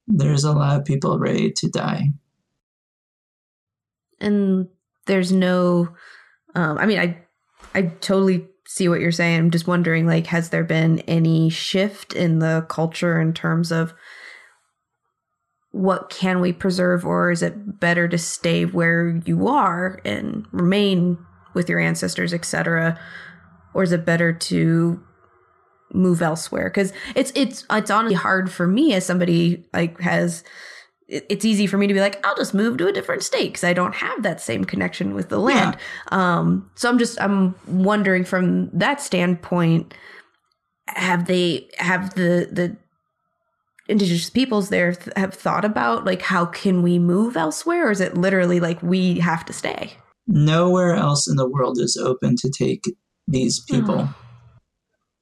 there's 0.06 0.44
a 0.44 0.52
lot 0.52 0.78
of 0.78 0.84
people 0.84 1.18
ready 1.18 1.50
to 1.50 1.68
die. 1.68 2.10
And 4.20 4.68
there's 5.06 5.32
no, 5.32 5.88
um, 6.54 6.78
I 6.78 6.86
mean, 6.86 6.98
I, 6.98 7.18
I 7.74 7.82
totally 7.82 8.46
see 8.66 8.88
what 8.88 9.00
you're 9.00 9.10
saying. 9.12 9.38
I'm 9.38 9.50
just 9.50 9.66
wondering, 9.66 10.06
like, 10.06 10.26
has 10.26 10.50
there 10.50 10.64
been 10.64 11.00
any 11.00 11.50
shift 11.50 12.12
in 12.12 12.38
the 12.38 12.64
culture 12.68 13.20
in 13.20 13.32
terms 13.32 13.72
of 13.72 13.92
what 15.70 16.10
can 16.10 16.40
we 16.40 16.52
preserve, 16.52 17.04
or 17.04 17.30
is 17.30 17.42
it 17.42 17.80
better 17.80 18.08
to 18.08 18.18
stay 18.18 18.64
where 18.64 19.20
you 19.24 19.48
are 19.48 20.00
and 20.04 20.46
remain 20.50 21.18
with 21.54 21.68
your 21.68 21.78
ancestors, 21.78 22.32
etc., 22.32 22.98
or 23.74 23.82
is 23.82 23.92
it 23.92 24.04
better 24.04 24.32
to 24.32 25.02
move 25.92 26.22
elsewhere? 26.22 26.68
Because 26.68 26.92
it's 27.14 27.32
it's 27.34 27.64
it's 27.70 27.90
honestly 27.90 28.14
hard 28.14 28.50
for 28.50 28.66
me 28.66 28.94
as 28.94 29.04
somebody 29.04 29.66
like 29.72 30.00
has. 30.00 30.44
It's 31.10 31.46
easy 31.46 31.66
for 31.66 31.78
me 31.78 31.86
to 31.86 31.94
be 31.94 32.00
like, 32.00 32.24
I'll 32.26 32.36
just 32.36 32.52
move 32.52 32.76
to 32.76 32.86
a 32.86 32.92
different 32.92 33.22
state 33.22 33.48
because 33.48 33.64
I 33.64 33.72
don't 33.72 33.94
have 33.94 34.22
that 34.24 34.42
same 34.42 34.66
connection 34.66 35.14
with 35.14 35.30
the 35.30 35.38
land. 35.38 35.78
Yeah. 36.12 36.38
Um, 36.38 36.70
so 36.74 36.86
I'm 36.90 36.98
just 36.98 37.18
I'm 37.18 37.54
wondering 37.66 38.24
from 38.24 38.68
that 38.74 39.00
standpoint, 39.00 39.94
have 40.88 41.26
they 41.26 41.68
have 41.78 42.14
the 42.14 42.48
the 42.52 42.76
indigenous 43.88 44.28
peoples 44.28 44.68
there 44.68 44.92
th- 44.92 45.16
have 45.16 45.32
thought 45.34 45.64
about 45.64 46.04
like 46.04 46.22
how 46.22 46.44
can 46.44 46.82
we 46.82 46.98
move 46.98 47.36
elsewhere 47.36 47.88
or 47.88 47.90
is 47.90 48.00
it 48.00 48.16
literally 48.16 48.60
like 48.60 48.82
we 48.82 49.18
have 49.18 49.44
to 49.46 49.52
stay 49.52 49.96
nowhere 50.28 50.94
else 50.94 51.26
in 51.28 51.36
the 51.36 51.48
world 51.48 51.78
is 51.80 51.96
open 51.96 52.36
to 52.36 52.50
take 52.50 52.84
these 53.26 53.60
people. 53.60 54.00
Oh. 54.00 54.14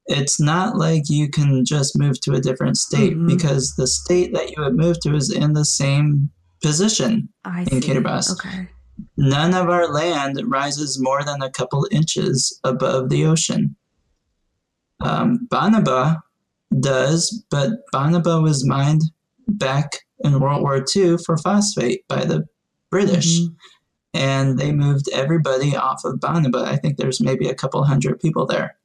It's 0.07 0.39
not 0.39 0.77
like 0.77 1.03
you 1.09 1.29
can 1.29 1.65
just 1.65 1.97
move 1.97 2.19
to 2.21 2.33
a 2.33 2.39
different 2.39 2.77
state 2.77 3.13
mm-hmm. 3.13 3.27
because 3.27 3.75
the 3.75 3.87
state 3.87 4.33
that 4.33 4.51
you 4.51 4.63
would 4.63 4.75
move 4.75 4.99
to 5.01 5.15
is 5.15 5.31
in 5.31 5.53
the 5.53 5.65
same 5.65 6.29
position 6.61 7.29
I 7.43 7.61
in 7.61 7.81
see. 7.81 7.91
Kiribati. 7.91 8.31
Okay. 8.33 8.69
None 9.17 9.53
of 9.53 9.69
our 9.69 9.91
land 9.91 10.41
rises 10.45 11.01
more 11.01 11.23
than 11.23 11.41
a 11.41 11.51
couple 11.51 11.87
inches 11.91 12.57
above 12.63 13.09
the 13.09 13.25
ocean. 13.25 13.75
Um, 15.01 15.47
Banaba 15.51 16.21
does, 16.79 17.45
but 17.51 17.71
Banaba 17.93 18.41
was 18.41 18.65
mined 18.65 19.03
back 19.47 19.99
in 20.19 20.39
World 20.39 20.63
War 20.63 20.83
II 20.95 21.17
for 21.25 21.37
phosphate 21.37 22.07
by 22.07 22.25
the 22.25 22.45
British. 22.89 23.39
Mm-hmm 23.39 23.53
and 24.13 24.57
they 24.57 24.71
moved 24.71 25.09
everybody 25.13 25.75
off 25.75 26.03
of 26.05 26.19
Banaba. 26.19 26.65
I 26.65 26.77
think 26.77 26.97
there's 26.97 27.21
maybe 27.21 27.47
a 27.47 27.55
couple 27.55 27.83
hundred 27.83 28.19
people 28.19 28.45
there. 28.45 28.75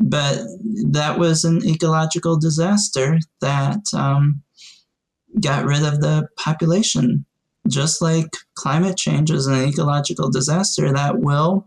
But 0.00 0.38
that 0.86 1.18
was 1.18 1.44
an 1.44 1.66
ecological 1.66 2.38
disaster 2.38 3.18
that 3.40 3.82
um, 3.94 4.42
got 5.40 5.64
rid 5.64 5.82
of 5.82 6.00
the 6.00 6.28
population. 6.36 7.24
Just 7.66 8.00
like 8.00 8.28
climate 8.54 8.96
change 8.96 9.30
is 9.30 9.46
an 9.46 9.68
ecological 9.68 10.30
disaster 10.30 10.92
that 10.92 11.18
will, 11.18 11.66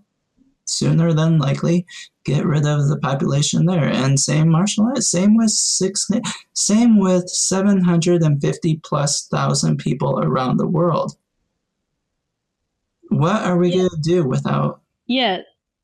sooner 0.66 1.14
than 1.14 1.38
likely, 1.38 1.86
get 2.24 2.46
rid 2.46 2.66
of 2.66 2.88
the 2.88 2.98
population 2.98 3.66
there. 3.66 3.88
And 3.88 4.20
same 4.20 4.50
Marshall 4.50 4.96
same 4.96 5.36
with 5.36 5.52
six, 5.52 6.10
same 6.54 7.00
with 7.00 7.30
750 7.30 8.78
plus 8.84 9.28
thousand 9.28 9.78
people 9.78 10.20
around 10.20 10.58
the 10.58 10.68
world 10.68 11.18
what 13.12 13.44
are 13.44 13.58
we 13.58 13.70
yeah. 13.70 13.76
going 13.76 13.90
to 13.90 14.02
do 14.02 14.24
without? 14.24 14.82
Yeah. 15.06 15.42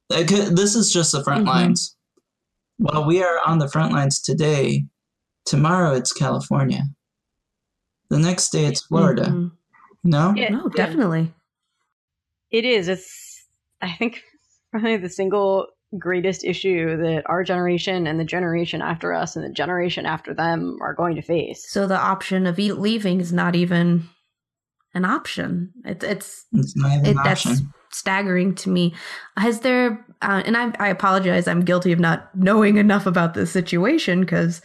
This 0.10 0.76
is 0.76 0.94
just 0.94 1.12
the 1.12 1.24
front 1.24 1.42
mm-hmm. 1.42 1.50
lines. 1.50 1.96
While 2.78 3.06
we 3.06 3.22
are 3.22 3.40
on 3.46 3.60
the 3.60 3.68
front 3.68 3.92
lines 3.92 4.22
today, 4.22 4.86
tomorrow 5.46 5.94
it's 5.94 6.14
California. 6.14 6.84
The 8.10 8.20
next 8.20 8.52
day 8.52 8.66
it's 8.66 8.82
Florida. 8.82 9.26
Mm-hmm. 9.26 9.48
No? 10.06 10.34
Yeah, 10.38 10.50
no, 10.50 10.70
definitely. 10.70 11.34
It 12.50 12.64
is. 12.64 12.88
It's, 12.88 13.46
I 13.82 13.92
think, 13.92 14.22
probably 14.72 14.96
the 14.96 15.10
single 15.10 15.68
greatest 15.98 16.46
issue 16.46 16.96
that 16.96 17.24
our 17.26 17.44
generation 17.44 18.08
and 18.08 18.18
the 18.18 18.26
generation 18.26 18.82
after 18.82 19.12
us 19.12 19.36
and 19.36 19.44
the 19.44 19.50
generation 19.50 20.06
after 20.06 20.34
them 20.34 20.78
are 20.82 20.94
going 20.94 21.16
to 21.16 21.22
face. 21.22 21.70
So 21.70 21.88
the 21.88 22.00
option 22.00 22.48
of 22.48 22.58
leaving 22.58 23.20
is 23.20 23.34
not 23.34 23.56
even 23.56 24.08
an 24.94 25.06
option. 25.06 25.72
It, 25.86 26.04
it's 26.04 26.46
it's 26.54 26.76
not 26.76 27.06
it, 27.06 27.16
that's 27.24 27.46
option. 27.46 27.74
staggering 27.92 28.56
to 28.56 28.70
me. 28.70 28.94
Has 29.38 29.62
there? 29.62 30.06
Uh, 30.22 30.42
and 30.46 30.58
I, 30.58 30.74
I 30.80 30.88
apologize. 30.90 31.48
I'm 31.48 31.64
guilty 31.64 31.92
of 31.92 32.00
not 32.00 32.30
knowing 32.36 32.78
enough 32.78 33.06
about 33.06 33.34
this 33.34 33.52
situation 33.52 34.22
because 34.22 34.62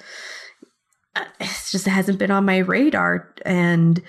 it 1.16 1.50
just 1.70 1.86
hasn't 1.86 2.18
been 2.18 2.30
on 2.30 2.44
my 2.44 2.58
radar 2.58 3.34
and 3.44 4.02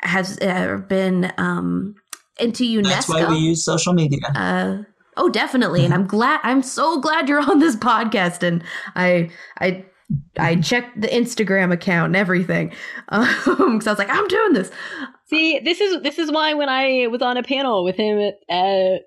has 0.00 0.38
uh, 0.40 0.78
been 0.88 1.32
um, 1.36 1.94
into 2.38 2.64
UNESCO. 2.64 2.88
That's 2.88 3.08
why 3.08 3.28
we 3.28 3.36
use 3.36 3.64
social 3.64 3.92
media. 3.92 4.20
Uh, 4.34 4.78
oh, 5.16 5.28
definitely. 5.28 5.84
and 5.84 5.92
I'm 5.92 6.06
glad. 6.06 6.40
I'm 6.42 6.62
so 6.62 7.00
glad 7.00 7.28
you're 7.28 7.40
on 7.40 7.58
this 7.58 7.76
podcast. 7.76 8.42
And 8.42 8.62
I 8.96 9.30
I 9.60 9.84
I 10.38 10.56
checked 10.56 11.00
the 11.00 11.08
Instagram 11.08 11.72
account 11.72 12.06
and 12.06 12.16
everything 12.16 12.72
because 13.10 13.46
um, 13.60 13.80
I 13.86 13.90
was 13.90 13.98
like, 13.98 14.10
I'm 14.10 14.28
doing 14.28 14.52
this. 14.54 14.70
See, 15.30 15.58
this 15.58 15.80
is 15.80 16.02
this 16.02 16.18
is 16.18 16.30
why 16.30 16.54
when 16.54 16.68
I 16.68 17.06
was 17.08 17.20
on 17.20 17.36
a 17.36 17.42
panel 17.42 17.84
with 17.84 17.96
him 17.96 18.32
at, 18.48 19.02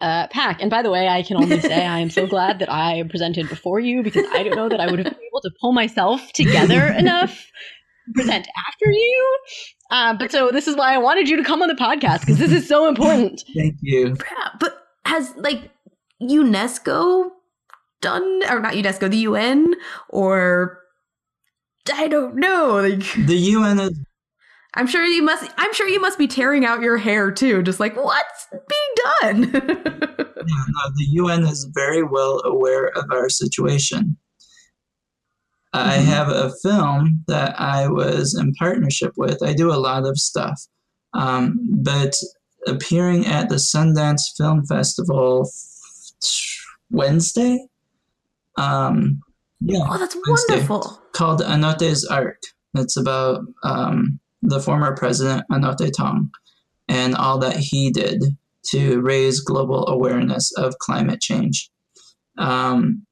uh, 0.00 0.26
pack. 0.28 0.60
And 0.60 0.70
by 0.70 0.82
the 0.82 0.90
way, 0.90 1.08
I 1.08 1.22
can 1.22 1.36
only 1.36 1.60
say 1.60 1.84
I 1.84 1.98
am 1.98 2.10
so 2.10 2.26
glad 2.26 2.58
that 2.60 2.72
I 2.72 3.02
presented 3.08 3.48
before 3.48 3.80
you 3.80 4.02
because 4.02 4.26
I 4.32 4.42
don't 4.42 4.56
know 4.56 4.68
that 4.68 4.80
I 4.80 4.86
would 4.86 4.98
have 4.98 5.12
been 5.12 5.26
able 5.28 5.40
to 5.42 5.50
pull 5.60 5.72
myself 5.72 6.32
together 6.32 6.86
enough 6.98 7.32
to 8.06 8.12
present 8.14 8.48
after 8.68 8.90
you. 8.90 9.38
Uh, 9.90 10.14
but 10.14 10.30
so 10.30 10.50
this 10.50 10.68
is 10.68 10.76
why 10.76 10.94
I 10.94 10.98
wanted 10.98 11.28
you 11.28 11.36
to 11.36 11.44
come 11.44 11.62
on 11.62 11.68
the 11.68 11.74
podcast 11.74 12.20
because 12.20 12.38
this 12.38 12.52
is 12.52 12.68
so 12.68 12.88
important. 12.88 13.44
Thank 13.54 13.76
you. 13.80 14.16
But 14.60 14.86
has 15.04 15.34
like 15.36 15.70
UNESCO 16.22 17.30
done 18.00 18.42
or 18.48 18.60
not 18.60 18.74
UNESCO, 18.74 19.10
the 19.10 19.18
UN 19.18 19.74
or 20.08 20.78
I 21.92 22.06
don't 22.08 22.36
know. 22.36 22.80
Like 22.80 23.26
The 23.26 23.36
UN 23.36 23.80
is 23.80 23.98
I'm 24.78 24.86
sure 24.86 25.04
you 25.04 25.22
must 25.22 25.50
I'm 25.58 25.74
sure 25.74 25.88
you 25.88 26.00
must 26.00 26.18
be 26.18 26.26
tearing 26.28 26.64
out 26.64 26.80
your 26.80 26.96
hair 26.96 27.30
too, 27.30 27.62
just 27.62 27.80
like 27.80 27.96
what's 27.96 28.46
being 28.50 29.42
done? 29.52 30.24
Yeah, 30.48 30.64
no, 30.68 30.90
the 30.96 31.04
UN 31.10 31.42
is 31.42 31.68
very 31.74 32.02
well 32.02 32.40
aware 32.46 32.86
of 32.96 33.04
our 33.12 33.28
situation. 33.28 34.16
I 35.74 35.98
Mhm. 35.98 36.04
have 36.04 36.28
a 36.30 36.50
film 36.62 37.22
that 37.28 37.60
I 37.60 37.86
was 37.88 38.34
in 38.34 38.54
partnership 38.54 39.12
with. 39.18 39.42
I 39.42 39.52
do 39.52 39.70
a 39.70 39.76
lot 39.76 40.06
of 40.06 40.16
stuff, 40.18 40.58
um, 41.12 41.58
but 41.82 42.14
appearing 42.66 43.26
at 43.26 43.50
the 43.50 43.56
Sundance 43.56 44.22
Film 44.38 44.64
Festival 44.64 45.50
Wednesday. 46.90 47.66
Um, 48.56 49.20
yeah, 49.60 49.80
oh, 49.88 49.98
that's 49.98 50.16
Wednesday. 50.26 50.54
wonderful. 50.66 51.02
called 51.12 51.42
Anote's 51.42 52.06
Ark. 52.06 52.40
It's 52.74 52.96
about 52.96 53.42
um, 53.64 54.18
the 54.42 54.60
former 54.60 54.96
president 54.96 55.44
Anote 55.50 55.92
Tong 55.96 56.30
and 56.88 57.14
all 57.14 57.38
that 57.38 57.56
he 57.56 57.90
did 57.90 58.22
to 58.70 59.00
raise 59.00 59.40
global 59.40 59.86
awareness 59.88 60.52
of 60.56 60.78
climate 60.78 61.20
change. 61.20 61.70
Um, 62.36 63.06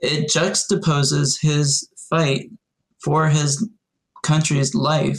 it 0.00 0.28
juxtaposes 0.28 1.40
his 1.40 1.88
fight 2.10 2.50
for 3.02 3.28
his 3.28 3.68
country's 4.22 4.74
life 4.74 5.18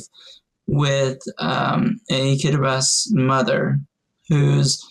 with 0.68 1.20
um, 1.40 2.00
a 2.10 2.38
Kiribati 2.38 3.14
mother 3.14 3.80
who's 4.30 4.82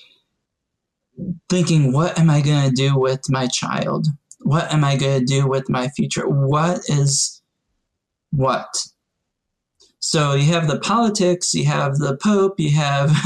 thinking, 1.49 1.93
What 1.93 2.19
am 2.19 2.31
I 2.31 2.41
going 2.41 2.69
to 2.69 2.75
do 2.75 2.99
with 2.99 3.29
my 3.29 3.47
child? 3.47 4.07
What 4.41 4.73
am 4.73 4.85
I 4.85 4.97
going 4.97 5.21
to 5.21 5.25
do 5.25 5.47
with 5.47 5.69
my 5.69 5.89
future? 5.89 6.29
What 6.29 6.81
is 6.89 7.43
what? 8.31 8.69
So 10.05 10.35
you 10.35 10.53
have 10.53 10.67
the 10.67 10.81
politics, 10.81 11.55
you 11.55 11.65
have 11.67 11.99
the 11.99 12.17
Pope, 12.17 12.59
you 12.59 12.73
have 12.73 13.17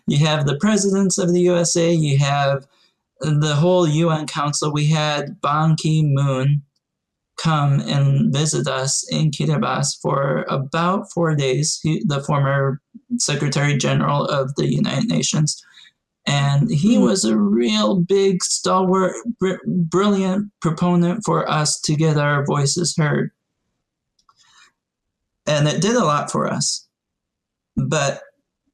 you 0.06 0.18
have 0.18 0.46
the 0.46 0.58
presidents 0.58 1.16
of 1.16 1.32
the 1.32 1.40
USA, 1.40 1.90
you 1.90 2.18
have 2.18 2.66
the 3.20 3.54
whole 3.54 3.88
UN 3.88 4.26
Council. 4.26 4.70
We 4.70 4.86
had 4.86 5.40
Ban 5.40 5.76
Ki 5.76 6.02
Moon 6.04 6.62
come 7.38 7.80
and 7.80 8.34
visit 8.34 8.68
us 8.68 9.02
in 9.10 9.30
Kiribati 9.30 9.98
for 10.02 10.44
about 10.50 11.10
four 11.10 11.34
days. 11.34 11.80
He, 11.82 12.02
the 12.04 12.22
former 12.22 12.82
Secretary 13.16 13.78
General 13.78 14.26
of 14.26 14.54
the 14.56 14.70
United 14.70 15.08
Nations, 15.08 15.64
and 16.26 16.70
he 16.70 16.96
hmm. 16.96 17.02
was 17.04 17.24
a 17.24 17.38
real 17.38 17.96
big 18.00 18.44
stalwart, 18.44 19.14
br- 19.40 19.64
brilliant 19.66 20.52
proponent 20.60 21.22
for 21.24 21.50
us 21.50 21.80
to 21.80 21.96
get 21.96 22.18
our 22.18 22.44
voices 22.44 22.94
heard 22.94 23.30
and 25.46 25.68
it 25.68 25.80
did 25.80 25.96
a 25.96 26.04
lot 26.04 26.30
for 26.30 26.46
us. 26.46 26.86
But 27.76 28.22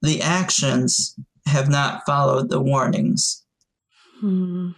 the 0.01 0.23
actions 0.23 1.19
have 1.47 1.69
not 1.69 2.05
followed 2.07 2.51
the 2.51 2.61
warnings. 2.61 3.45
Hmm. 4.21 4.71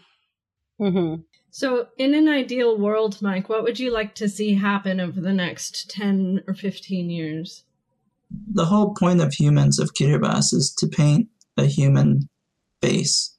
Mm-hmm. 0.80 1.22
So, 1.50 1.86
in 1.98 2.14
an 2.14 2.28
ideal 2.28 2.76
world, 2.76 3.22
Mike, 3.22 3.48
what 3.48 3.62
would 3.62 3.78
you 3.78 3.92
like 3.92 4.14
to 4.16 4.28
see 4.28 4.54
happen 4.54 4.98
over 4.98 5.20
the 5.20 5.32
next 5.32 5.88
10 5.90 6.42
or 6.48 6.54
15 6.54 7.10
years? 7.10 7.64
The 8.52 8.64
whole 8.64 8.92
point 8.94 9.20
of 9.20 9.32
humans 9.32 9.78
of 9.78 9.94
Kiribati 9.94 10.54
is 10.54 10.74
to 10.78 10.88
paint 10.88 11.28
a 11.56 11.66
human 11.66 12.28
face, 12.82 13.36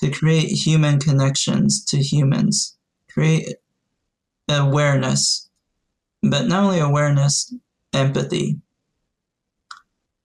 to 0.00 0.10
create 0.10 0.50
human 0.50 1.00
connections 1.00 1.82
to 1.86 1.96
humans, 1.96 2.76
create 3.10 3.54
awareness, 4.48 5.48
but 6.22 6.46
not 6.46 6.64
only 6.64 6.80
awareness, 6.80 7.54
empathy. 7.92 8.60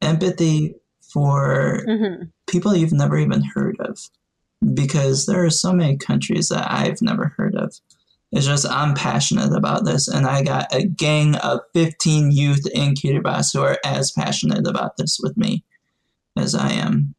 Empathy 0.02 0.76
for 1.02 1.84
Mm-hmm. 1.88 2.24
people 2.48 2.76
you've 2.76 2.92
never 2.94 3.18
even 3.18 3.42
heard 3.42 3.78
of 3.80 4.00
because 4.74 5.26
there 5.26 5.46
are 5.46 5.50
so 5.50 5.72
many 5.72 5.96
countries 5.98 6.50
that 6.50 6.70
I've 6.70 7.02
never 7.02 7.34
heard 7.38 7.56
of. 7.56 7.74
It's 8.32 8.46
just 8.46 8.68
I'm 8.70 8.96
passionate 8.96 9.54
about 9.54 9.86
this, 9.86 10.08
and 10.10 10.26
I 10.26 10.44
got 10.44 10.74
a 10.76 10.86
gang 10.86 11.36
of 11.38 11.62
15 11.74 12.32
youth 12.32 12.68
in 12.74 12.94
Kiribati 12.94 13.54
who 13.54 13.62
are 13.62 13.78
as 13.86 14.12
passionate 14.12 14.68
about 14.68 14.98
this 14.98 15.20
with 15.22 15.38
me 15.38 15.64
as 16.36 16.54
I 16.54 16.72
am. 16.72 17.16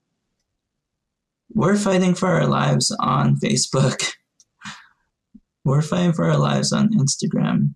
We're 1.55 1.77
fighting 1.77 2.15
for 2.15 2.29
our 2.29 2.47
lives 2.47 2.95
on 3.01 3.37
Facebook. 3.37 4.13
We're 5.65 5.81
fighting 5.83 6.13
for 6.13 6.27
our 6.27 6.37
lives 6.37 6.71
on 6.73 6.91
Instagram. 6.93 7.75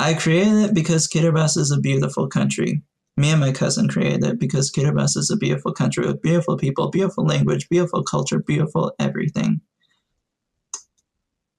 I 0.00 0.14
created 0.14 0.70
it 0.70 0.74
because 0.74 1.06
Kiribati 1.06 1.58
is 1.58 1.70
a 1.70 1.78
beautiful 1.78 2.26
country 2.26 2.82
me 3.20 3.30
and 3.30 3.40
my 3.40 3.52
cousin 3.52 3.86
created 3.88 4.24
it 4.24 4.38
because 4.38 4.70
Kiribati 4.72 5.18
is 5.18 5.30
a 5.30 5.36
beautiful 5.36 5.72
country 5.72 6.06
with 6.06 6.22
beautiful 6.22 6.56
people, 6.56 6.88
beautiful 6.88 7.24
language, 7.24 7.68
beautiful 7.68 8.02
culture, 8.02 8.38
beautiful 8.38 8.94
everything. 8.98 9.60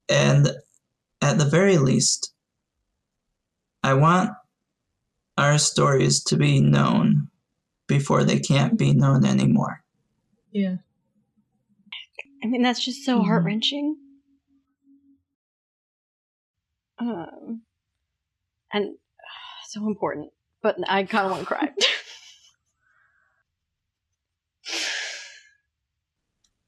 And 0.09 0.49
at 1.21 1.37
the 1.37 1.45
very 1.45 1.77
least, 1.77 2.33
I 3.83 3.93
want 3.93 4.31
our 5.37 5.57
stories 5.57 6.23
to 6.25 6.37
be 6.37 6.59
known 6.59 7.29
before 7.87 8.23
they 8.23 8.39
can't 8.39 8.77
be 8.77 8.93
known 8.93 9.25
anymore. 9.25 9.83
Yeah. 10.51 10.77
I 12.43 12.47
mean, 12.47 12.63
that's 12.63 12.83
just 12.83 13.03
so 13.03 13.19
Mhm. 13.19 13.25
heart 13.25 13.43
wrenching. 13.43 13.97
Um, 16.97 17.61
and 18.73 18.85
uh, 18.85 18.89
so 19.69 19.85
important. 19.87 20.29
But 20.63 20.75
I 20.87 21.03
kind 21.03 21.25
of 21.25 21.31
want 21.31 21.41
to 21.43 21.47
cry. 21.47 21.69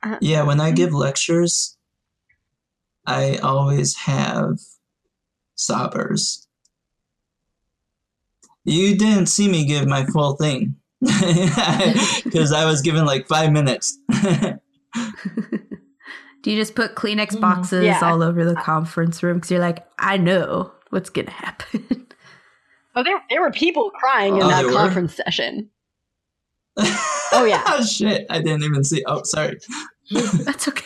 Uh, 0.05 0.17
Yeah, 0.19 0.43
when 0.43 0.59
I 0.59 0.71
give 0.71 0.93
lectures, 0.93 1.77
I 3.05 3.37
always 3.37 3.95
have 3.95 4.59
sobbers. 5.55 6.45
You 8.65 8.97
didn't 8.97 9.27
see 9.27 9.47
me 9.47 9.65
give 9.65 9.87
my 9.87 10.05
full 10.05 10.35
thing 10.35 10.75
because 11.01 12.51
I 12.51 12.65
was 12.65 12.81
given 12.81 13.05
like 13.05 13.27
five 13.27 13.51
minutes. 13.51 13.97
Do 16.41 16.51
you 16.51 16.57
just 16.57 16.75
put 16.75 16.95
Kleenex 16.95 17.35
Mhm. 17.35 17.39
boxes 17.41 17.85
Yeah. 17.85 17.99
all 18.03 18.21
over 18.21 18.43
the 18.43 18.55
conference 18.55 19.23
room 19.23 19.37
because 19.37 19.51
you're 19.51 19.61
like, 19.61 19.85
I 19.97 20.17
know 20.17 20.73
what's 20.93 21.09
gonna 21.09 21.29
happen. 21.31 22.07
oh, 22.95 23.03
there, 23.03 23.21
there 23.29 23.41
were 23.41 23.51
people 23.51 23.89
crying 23.91 24.37
in 24.37 24.43
Oh, 24.43 24.47
that 24.47 24.61
there 24.61 24.67
were? 24.71 24.77
conference 24.77 25.15
session. 25.15 25.69
Oh, 26.77 27.45
yeah. 27.47 27.63
oh 27.67 27.83
shit! 27.85 28.25
I 28.29 28.39
didn't 28.41 28.63
even 28.63 28.83
see. 28.83 29.03
Oh, 29.07 29.21
sorry. 29.23 29.59
That's 30.11 30.67
okay. 30.67 30.85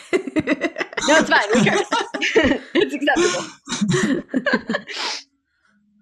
No, 1.06 1.16
it's 1.16 1.30
fine. 1.30 1.48
We 1.54 1.64
curse. 1.64 1.88
it's 2.74 2.94
acceptable. 2.94 4.24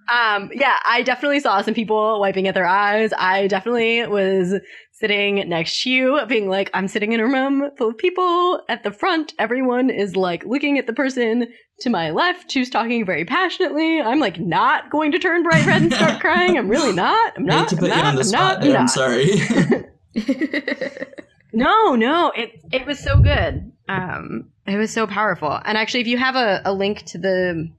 um, 0.09 0.50
yeah, 0.54 0.74
I 0.86 1.02
definitely 1.04 1.40
saw 1.40 1.61
some 1.62 1.74
people 1.74 2.18
wiping 2.20 2.46
at 2.48 2.54
their 2.54 2.66
eyes. 2.66 3.12
I 3.18 3.46
definitely 3.48 4.07
was 4.07 4.54
sitting 4.99 5.49
next 5.49 5.82
to 5.82 5.90
you, 5.90 6.20
being 6.26 6.49
like, 6.49 6.70
I'm 6.74 6.88
sitting 6.88 7.12
in 7.12 7.20
a 7.20 7.26
room 7.26 7.70
full 7.76 7.90
of 7.90 7.99
people 7.99 8.62
at 8.68 8.82
the 8.82 8.90
front. 8.90 9.34
Everyone 9.38 9.90
is 9.90 10.16
like 10.16 10.44
looking 10.44 10.78
at 10.78 10.86
the 10.86 10.92
person 10.92 11.49
to 11.80 11.90
my 11.90 12.11
left 12.11 12.53
who's 12.53 12.70
talking 12.70 13.05
very 13.05 13.24
passionately. 13.24 14.01
I'm 14.01 14.20
like 14.20 14.40
not 14.40 14.90
going 14.90 15.12
to 15.12 15.18
turn 15.18 15.42
bright 15.42 15.66
red 15.66 15.82
and 15.82 15.92
start 15.92 16.20
crying. 16.22 16.57
I'm 16.57 16.68
really 16.68 16.92
not. 16.92 17.34
I'm 17.36 17.44
not. 17.44 17.72
I'm 17.72 17.88
not. 17.88 18.05
I'm 18.05 18.22
spot 18.22 18.61
not. 18.61 18.62
I'm. 18.62 18.68
I'm 18.68 18.72
not. 18.72 18.90
sorry. 18.90 19.30
No, 21.57 21.94
no, 21.94 22.32
it 22.36 22.61
it 22.70 22.86
was 22.86 22.99
so 22.99 23.18
good. 23.18 23.72
Um, 23.88 24.51
it 24.66 24.76
was 24.76 24.92
so 24.92 25.07
powerful. 25.07 25.59
And 25.64 25.78
actually, 25.78 26.03
if 26.03 26.07
you 26.07 26.18
have 26.18 26.36
a, 26.36 26.61
a 26.66 26.72
link 26.74 27.05
to 27.07 27.18
the 27.18 27.70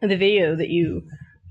the 0.00 0.16
video 0.16 0.56
that 0.56 0.70
you 0.70 1.02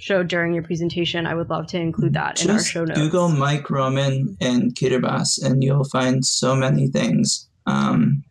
showed 0.02 0.28
during 0.28 0.54
your 0.54 0.64
presentation, 0.64 1.28
I 1.28 1.36
would 1.36 1.49
love 1.49 1.68
to 1.68 1.80
include 1.80 2.14
that 2.14 2.43
in 2.43 2.49
our 2.49 2.64
show 2.64 2.84
notes. 2.84 2.99
Google 2.99 3.30
Mike 3.30 3.70
Roman 3.70 4.36
and 4.41 4.74
Kiribati, 4.74 5.43
and 5.45 5.64
you'll 5.64 5.84
find 5.86 6.26
so 6.26 6.56
many 6.56 6.88
things. 6.88 7.47
Um, 7.68 8.24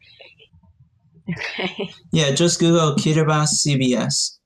Okay. 1.30 1.90
yeah, 2.12 2.32
just 2.32 2.58
Google 2.58 2.96
Kiribati 2.96 3.54
CBS. 3.54 4.38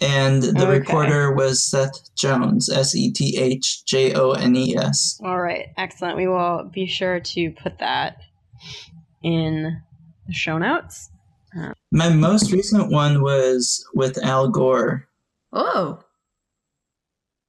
And 0.00 0.42
the 0.42 0.66
Okay. 0.66 0.78
reporter 0.78 1.34
was 1.34 1.62
Seth 1.62 2.14
Jones, 2.16 2.70
S 2.70 2.94
E 2.94 3.12
T 3.12 3.36
H 3.36 3.84
J 3.84 4.14
O 4.14 4.30
N 4.30 4.56
E 4.56 4.74
S. 4.78 5.20
All 5.22 5.38
right, 5.38 5.66
excellent. 5.76 6.16
We 6.16 6.26
will 6.26 6.70
be 6.72 6.86
sure 6.86 7.20
to 7.20 7.50
put 7.50 7.80
that 7.80 8.16
in 9.22 9.82
the 10.26 10.32
show 10.32 10.56
notes. 10.56 11.09
My 11.90 12.08
most 12.10 12.52
recent 12.52 12.90
one 12.90 13.22
was 13.22 13.84
with 13.94 14.22
Al 14.22 14.48
Gore 14.48 15.08
Oh, 15.52 15.98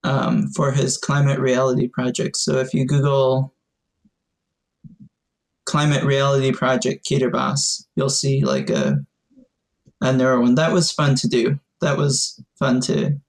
um, 0.04 0.48
for 0.50 0.72
his 0.72 0.98
climate 0.98 1.40
reality 1.40 1.88
project. 1.88 2.38
So 2.38 2.58
if 2.58 2.74
you 2.74 2.86
Google 2.86 3.54
climate 5.66 6.04
reality 6.04 6.52
project 6.52 7.06
Kiribati, 7.06 7.86
you'll 7.96 8.10
see 8.10 8.44
like 8.44 8.70
a 8.70 9.06
a 10.02 10.12
newer 10.12 10.42
one. 10.42 10.56
That 10.56 10.74
was 10.74 10.92
fun 10.92 11.14
to 11.16 11.28
do. 11.28 11.60
That 11.82 11.98
was 11.98 12.42
fun 12.58 12.82
to 12.82 13.20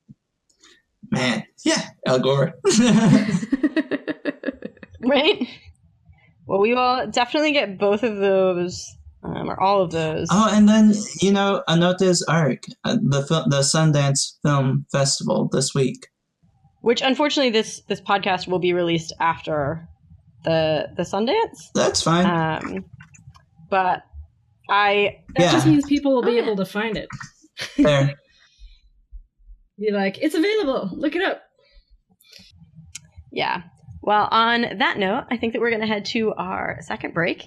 man. 1.11 1.45
Yeah, 1.65 1.83
Al 2.07 2.19
Gore. 2.21 2.55
Right? 5.05 5.49
Well, 6.47 6.61
we 6.61 6.75
will 6.75 7.09
definitely 7.11 7.53
get 7.53 7.79
both 7.79 8.03
of 8.03 8.17
those, 8.17 8.97
um, 9.35 9.51
or 9.51 9.61
all 9.61 9.83
of 9.83 9.91
those. 9.91 10.29
oh, 10.31 10.51
and 10.53 10.69
then 10.69 10.93
you 11.21 11.33
know 11.33 11.63
Anote's 11.69 12.23
Ark, 12.29 12.65
uh, 12.85 12.95
the 12.97 13.21
the 13.49 13.61
Sundance 13.61 14.33
Film 14.43 14.87
Festival 14.93 15.49
this 15.53 15.75
week. 15.75 16.07
Which, 16.81 17.01
unfortunately, 17.03 17.51
this 17.51 17.81
this 17.89 18.01
podcast 18.01 18.49
will 18.49 18.59
be 18.59 18.73
released 18.73 19.13
after 19.21 19.89
the 20.45 20.89
the 20.97 21.03
Sundance. 21.05 21.71
That's 21.75 22.03
fine. 22.03 22.27
Um, 22.27 22.85
but 23.71 24.03
I 24.69 25.19
That 25.37 25.43
Yeah. 25.45 25.53
just 25.53 25.67
means 25.67 25.85
people 25.87 26.13
will 26.15 26.23
be 26.23 26.41
Oh, 26.41 26.45
able 26.45 26.57
to 26.57 26.65
find 26.65 26.97
it. 26.97 27.09
there. 27.77 28.15
Be 29.79 29.91
like, 29.91 30.19
it's 30.23 30.35
available. 30.35 30.91
Look 30.93 31.17
it 31.17 31.23
up. 31.23 31.43
Yeah. 33.33 33.63
Well, 34.03 34.29
on 34.31 34.79
that 34.79 34.99
note, 34.99 35.25
I 35.31 35.37
think 35.39 35.55
that 35.55 35.61
we're 35.61 35.71
going 35.71 35.81
to 35.81 35.87
head 35.89 36.05
to 36.07 36.33
our 36.35 36.79
second 36.83 37.15
break. 37.15 37.47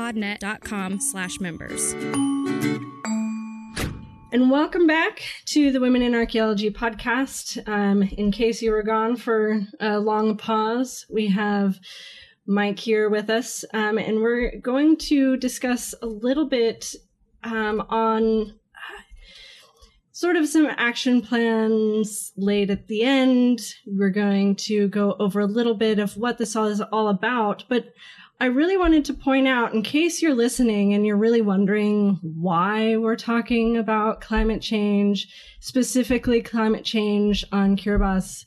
slash 0.99 1.39
members. 1.39 1.93
And 4.33 4.49
welcome 4.49 4.87
back 4.87 5.21
to 5.45 5.71
the 5.71 5.79
Women 5.79 6.01
in 6.01 6.15
Archaeology 6.15 6.71
podcast. 6.71 7.61
Um, 7.67 8.01
in 8.01 8.31
case 8.31 8.63
you 8.63 8.71
were 8.71 8.81
gone 8.81 9.15
for 9.15 9.61
a 9.79 9.99
long 9.99 10.37
pause, 10.37 11.05
we 11.07 11.27
have 11.27 11.79
Mike 12.47 12.79
here 12.79 13.11
with 13.11 13.29
us, 13.29 13.63
um, 13.75 13.99
and 13.99 14.21
we're 14.21 14.57
going 14.57 14.97
to 14.97 15.37
discuss 15.37 15.93
a 16.01 16.07
little 16.07 16.49
bit 16.49 16.95
um, 17.43 17.81
on 17.89 18.49
uh, 18.49 19.01
sort 20.11 20.35
of 20.35 20.47
some 20.47 20.65
action 20.77 21.21
plans 21.21 22.33
laid 22.35 22.71
at 22.71 22.87
the 22.87 23.03
end. 23.03 23.61
We're 23.85 24.09
going 24.09 24.55
to 24.55 24.87
go 24.87 25.15
over 25.19 25.41
a 25.41 25.45
little 25.45 25.75
bit 25.75 25.99
of 25.99 26.17
what 26.17 26.39
this 26.39 26.55
all 26.55 26.65
is 26.65 26.81
all 26.81 27.07
about, 27.07 27.65
but 27.69 27.93
I 28.41 28.45
really 28.45 28.75
wanted 28.75 29.05
to 29.05 29.13
point 29.13 29.47
out, 29.47 29.75
in 29.75 29.83
case 29.83 30.19
you're 30.19 30.33
listening 30.33 30.95
and 30.95 31.05
you're 31.05 31.15
really 31.15 31.43
wondering 31.43 32.17
why 32.23 32.97
we're 32.97 33.15
talking 33.15 33.77
about 33.77 34.19
climate 34.19 34.63
change, 34.63 35.27
specifically 35.59 36.41
climate 36.41 36.83
change 36.83 37.45
on 37.51 37.77
Kiribati 37.77 38.43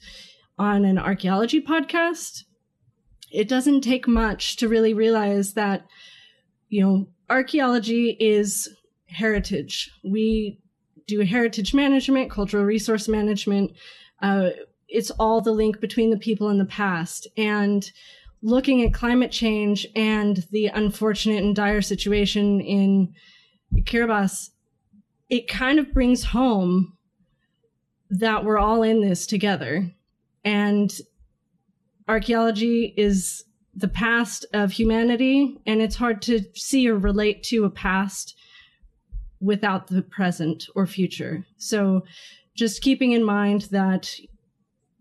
on 0.58 0.84
an 0.84 0.98
archaeology 0.98 1.60
podcast, 1.60 2.42
it 3.30 3.48
doesn't 3.48 3.82
take 3.82 4.08
much 4.08 4.56
to 4.56 4.68
really 4.68 4.94
realize 4.94 5.54
that, 5.54 5.86
you 6.70 6.82
know, 6.82 7.06
archaeology 7.30 8.16
is 8.18 8.68
heritage. 9.06 9.92
We 10.02 10.58
do 11.06 11.20
heritage 11.20 11.72
management, 11.72 12.32
cultural 12.32 12.64
resource 12.64 13.06
management. 13.06 13.70
Uh, 14.20 14.50
it's 14.88 15.12
all 15.12 15.40
the 15.40 15.52
link 15.52 15.78
between 15.78 16.10
the 16.10 16.18
people 16.18 16.48
and 16.48 16.58
the 16.58 16.64
past. 16.64 17.28
And 17.36 17.88
looking 18.44 18.82
at 18.82 18.92
climate 18.92 19.32
change 19.32 19.86
and 19.96 20.46
the 20.52 20.66
unfortunate 20.66 21.42
and 21.42 21.56
dire 21.56 21.80
situation 21.80 22.60
in 22.60 23.12
Kiribati, 23.74 24.50
it 25.30 25.48
kind 25.48 25.78
of 25.78 25.92
brings 25.94 26.22
home 26.22 26.92
that 28.10 28.44
we're 28.44 28.58
all 28.58 28.82
in 28.82 29.00
this 29.00 29.26
together. 29.26 29.90
And 30.44 30.92
archaeology 32.06 32.92
is 32.98 33.44
the 33.74 33.88
past 33.88 34.44
of 34.52 34.70
humanity, 34.70 35.56
and 35.66 35.80
it's 35.80 35.96
hard 35.96 36.20
to 36.22 36.44
see 36.54 36.86
or 36.86 36.98
relate 36.98 37.42
to 37.44 37.64
a 37.64 37.70
past 37.70 38.36
without 39.40 39.86
the 39.86 40.02
present 40.02 40.66
or 40.76 40.86
future. 40.86 41.46
So 41.56 42.04
just 42.54 42.82
keeping 42.82 43.12
in 43.12 43.24
mind 43.24 43.62
that 43.70 44.14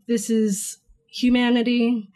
this 0.08 0.30
is 0.30 0.78
humanity 1.08 2.10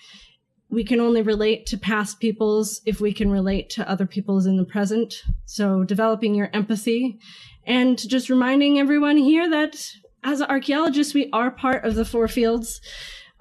we 0.70 0.84
can 0.84 1.00
only 1.00 1.22
relate 1.22 1.66
to 1.68 1.78
past 1.78 2.20
peoples 2.20 2.82
if 2.86 3.00
we 3.00 3.14
can 3.14 3.32
relate 3.32 3.70
to 3.72 3.90
other 3.90 4.06
peoples 4.06 4.46
in 4.46 4.58
the 4.58 4.66
present. 4.66 5.24
So 5.46 5.84
developing 5.84 6.36
your 6.36 6.50
empathy 6.54 7.20
and 7.66 7.98
just 7.98 8.30
reminding 8.30 8.80
everyone 8.80 9.18
here 9.18 9.50
that 9.50 9.82
as 10.24 10.42
archaeologists, 10.42 11.14
we 11.14 11.30
are 11.32 11.52
part 11.52 11.86
of 11.86 11.96
the 11.96 12.06
four 12.06 12.28
fields 12.28 12.82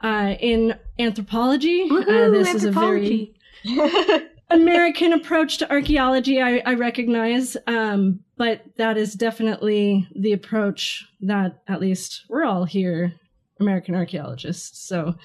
uh, 0.03 0.35
in 0.39 0.79
anthropology. 0.99 1.89
Uh, 1.91 2.31
this 2.31 2.55
is 2.55 2.65
a 2.65 2.71
very. 2.71 3.35
American 4.51 5.13
approach 5.13 5.59
to 5.59 5.71
archaeology, 5.71 6.41
I, 6.41 6.59
I 6.65 6.75
recognize, 6.75 7.57
um, 7.67 8.21
but 8.37 8.63
that 8.77 8.97
is 8.97 9.15
definitely 9.15 10.07
the 10.15 10.33
approach 10.33 11.05
that 11.23 11.63
at 11.67 11.81
least 11.81 12.25
we're 12.29 12.45
all 12.45 12.65
here, 12.65 13.13
American 13.59 13.97
archaeologists. 13.97 14.87
So, 14.87 15.17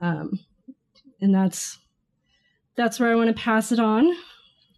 um, 0.00 0.38
and 1.20 1.34
that's 1.34 1.78
that's 2.76 2.98
where 2.98 3.10
I 3.10 3.14
want 3.14 3.28
to 3.28 3.42
pass 3.42 3.72
it 3.72 3.78
on. 3.78 4.12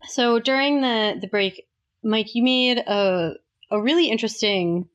So 0.05 0.38
during 0.38 0.80
the 0.80 1.16
the 1.20 1.28
break, 1.28 1.66
Mike, 2.03 2.34
you 2.34 2.43
made 2.43 2.78
a 2.78 3.34
a 3.70 3.80
really 3.80 4.09
interesting 4.09 4.88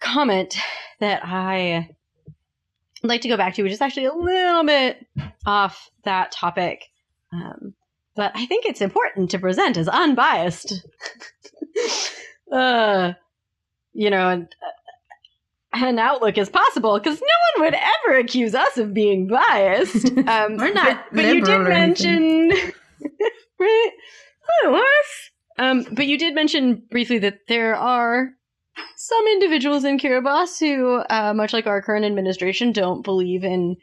comment 0.00 0.56
that 1.00 1.24
I 1.24 1.88
would 3.02 3.08
like 3.08 3.22
to 3.22 3.28
go 3.28 3.36
back 3.36 3.54
to, 3.54 3.62
which 3.62 3.72
is 3.72 3.80
actually 3.80 4.06
a 4.06 4.14
little 4.14 4.64
bit 4.64 5.06
off 5.46 5.90
that 6.04 6.32
topic, 6.32 6.84
um, 7.32 7.74
but 8.14 8.32
I 8.34 8.46
think 8.46 8.66
it's 8.66 8.80
important 8.80 9.30
to 9.30 9.38
present 9.38 9.76
as 9.76 9.88
unbiased. 9.88 10.86
uh, 12.52 13.12
you 13.92 14.10
know, 14.10 14.28
and, 14.28 14.44
uh, 14.44 14.70
an 15.82 15.98
outlook 15.98 16.38
as 16.38 16.48
possible 16.48 16.98
because 16.98 17.20
no 17.20 17.62
one 17.62 17.66
would 17.66 17.74
ever 17.74 18.18
accuse 18.18 18.54
us 18.54 18.78
of 18.78 18.94
being 18.94 19.26
biased. 19.28 20.12
Um, 20.26 20.56
We're 20.56 20.72
not 20.72 21.04
but, 21.10 21.16
but 21.16 21.24
you 21.26 21.40
did 21.42 21.48
liberal 21.48 21.66
or 21.68 21.72
anything. 21.72 22.48
mention, 22.48 22.72
right? 23.60 23.90
Oh, 24.64 24.74
us. 24.76 25.30
Um, 25.58 25.86
but 25.92 26.06
you 26.06 26.18
did 26.18 26.34
mention 26.34 26.82
briefly 26.90 27.18
that 27.18 27.40
there 27.48 27.76
are 27.76 28.30
some 28.96 29.26
individuals 29.28 29.84
in 29.84 29.98
Kiribati 29.98 30.74
who, 30.76 30.96
uh, 31.10 31.34
much 31.34 31.52
like 31.52 31.66
our 31.66 31.82
current 31.82 32.04
administration, 32.04 32.72
don't 32.72 33.02
believe 33.02 33.44
in 33.44 33.76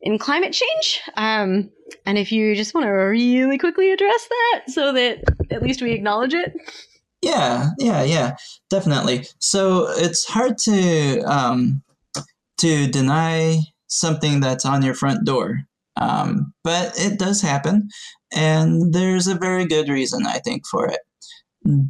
in 0.00 0.18
climate 0.18 0.52
change. 0.52 1.00
Um, 1.16 1.70
and 2.04 2.18
if 2.18 2.30
you 2.32 2.54
just 2.54 2.74
want 2.74 2.86
to 2.86 2.90
really 2.90 3.58
quickly 3.58 3.90
address 3.90 4.28
that, 4.28 4.62
so 4.68 4.92
that 4.92 5.22
at 5.50 5.62
least 5.62 5.82
we 5.82 5.92
acknowledge 5.92 6.34
it. 6.34 6.54
Yeah, 7.24 7.70
yeah, 7.78 8.02
yeah, 8.02 8.36
definitely. 8.68 9.26
So 9.38 9.86
it's 9.96 10.26
hard 10.26 10.58
to 10.58 11.20
um, 11.22 11.82
to 12.58 12.86
deny 12.88 13.60
something 13.86 14.40
that's 14.40 14.66
on 14.66 14.82
your 14.82 14.92
front 14.94 15.24
door, 15.24 15.60
um, 15.96 16.52
but 16.62 16.92
it 16.98 17.18
does 17.18 17.40
happen, 17.40 17.88
and 18.34 18.92
there's 18.92 19.26
a 19.26 19.34
very 19.34 19.64
good 19.64 19.88
reason 19.88 20.26
I 20.26 20.38
think 20.40 20.66
for 20.66 20.86
it. 20.86 21.00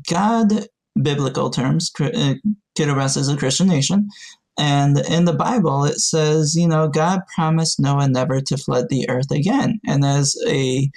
God, 0.09 0.69
biblical 1.03 1.51
terms, 1.51 1.91
uh, 2.01 2.35
Kiribati 2.79 3.17
is 3.17 3.29
a 3.29 3.37
Christian 3.37 3.67
nation, 3.67 4.09
and 4.57 5.01
in 5.01 5.25
the 5.25 5.33
Bible 5.35 5.85
it 5.85 5.99
says, 5.99 6.55
you 6.55 6.69
know, 6.69 6.87
God 6.87 7.23
promised 7.35 7.81
Noah 7.81 8.09
never 8.09 8.41
to 8.41 8.57
flood 8.57 8.89
the 8.89 9.11
earth 9.11 9.33
again, 9.33 9.81
and 9.85 10.05
as 10.05 10.37
a 10.47 10.89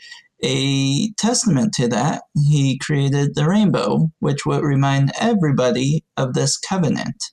a 0.43 1.11
testament 1.13 1.73
to 1.75 1.87
that, 1.87 2.23
he 2.35 2.77
created 2.77 3.35
the 3.35 3.47
rainbow, 3.47 4.11
which 4.19 4.45
would 4.45 4.63
remind 4.63 5.11
everybody 5.19 6.03
of 6.15 6.33
this 6.33 6.57
covenant. 6.57 7.23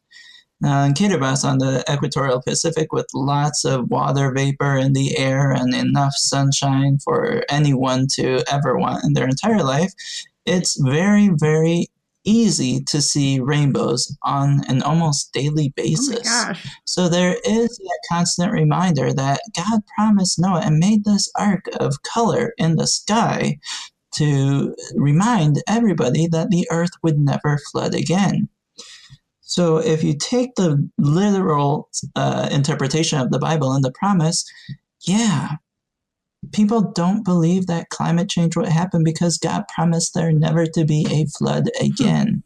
Now, 0.61 0.85
in 0.85 0.95
Kiribati 0.95 1.45
on 1.45 1.59
the 1.59 1.85
equatorial 1.93 2.41
Pacific, 2.41 2.93
with 2.93 3.07
lots 3.13 3.65
of 3.65 3.91
water 3.91 4.33
vapor 4.33 4.77
in 4.79 4.95
the 4.95 5.19
air 5.19 5.51
and 5.51 5.75
enough 5.75 6.15
sunshine 6.15 6.99
for 7.05 7.43
anyone 7.51 8.07
to 8.15 8.43
ever 8.51 8.79
want 8.79 9.05
in 9.05 9.13
their 9.13 9.29
entire 9.29 9.63
life, 9.63 9.93
it's 10.47 10.81
very, 10.81 11.31
very 11.35 11.89
easy 12.25 12.83
to 12.85 13.01
see 13.01 13.41
rainbows 13.41 14.17
on 14.23 14.63
an 14.69 14.83
almost 14.83 15.33
daily 15.33 15.73
basis. 15.77 16.27
Oh 16.27 16.53
so 16.85 17.09
there 17.09 17.37
is 17.45 17.77
that 17.77 18.01
constant 18.11 18.53
reminder 18.53 19.13
that 19.13 19.41
God 19.57 19.81
promised 19.95 20.39
Noah 20.39 20.63
and 20.65 20.79
made 20.79 21.05
this 21.05 21.31
ark 21.39 21.65
of 21.79 22.03
color 22.03 22.53
in 22.59 22.77
the 22.77 22.87
sky 22.87 23.59
to 24.17 24.75
remind 24.95 25.63
everybody 25.69 26.27
that 26.29 26.51
the 26.51 26.67
earth 26.71 26.93
would 27.03 27.19
never 27.19 27.59
flood 27.71 27.95
again. 27.95 28.49
So 29.41 29.79
if 29.79 30.03
you 30.03 30.15
take 30.17 30.55
the 30.55 30.89
literal 30.99 31.89
uh, 32.17 32.49
interpretation 32.51 33.21
of 33.21 33.31
the 33.31 33.39
Bible 33.39 33.73
and 33.73 33.85
the 33.85 33.93
promise, 33.93 34.45
yeah, 35.03 35.51
people 36.53 36.93
don't 36.93 37.25
believe 37.25 37.67
that 37.67 37.91
climate 37.91 38.29
change 38.29 38.57
would 38.57 38.69
happen 38.69 39.05
because 39.05 39.39
God 39.39 39.65
promised 39.75 40.15
there 40.15 40.33
never 40.33 40.67
to 40.67 40.85
be 40.85 41.07
a 41.11 41.27
flood 41.39 41.69
again. 41.81 42.43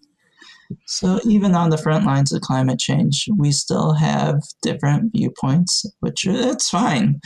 So 0.86 1.18
even 1.24 1.54
on 1.54 1.70
the 1.70 1.78
front 1.78 2.04
lines 2.04 2.32
of 2.32 2.42
climate 2.42 2.78
change, 2.78 3.26
we 3.38 3.52
still 3.52 3.94
have 3.94 4.42
different 4.60 5.12
viewpoints, 5.12 5.86
which 6.00 6.26
it's 6.26 6.68
fine. 6.68 7.20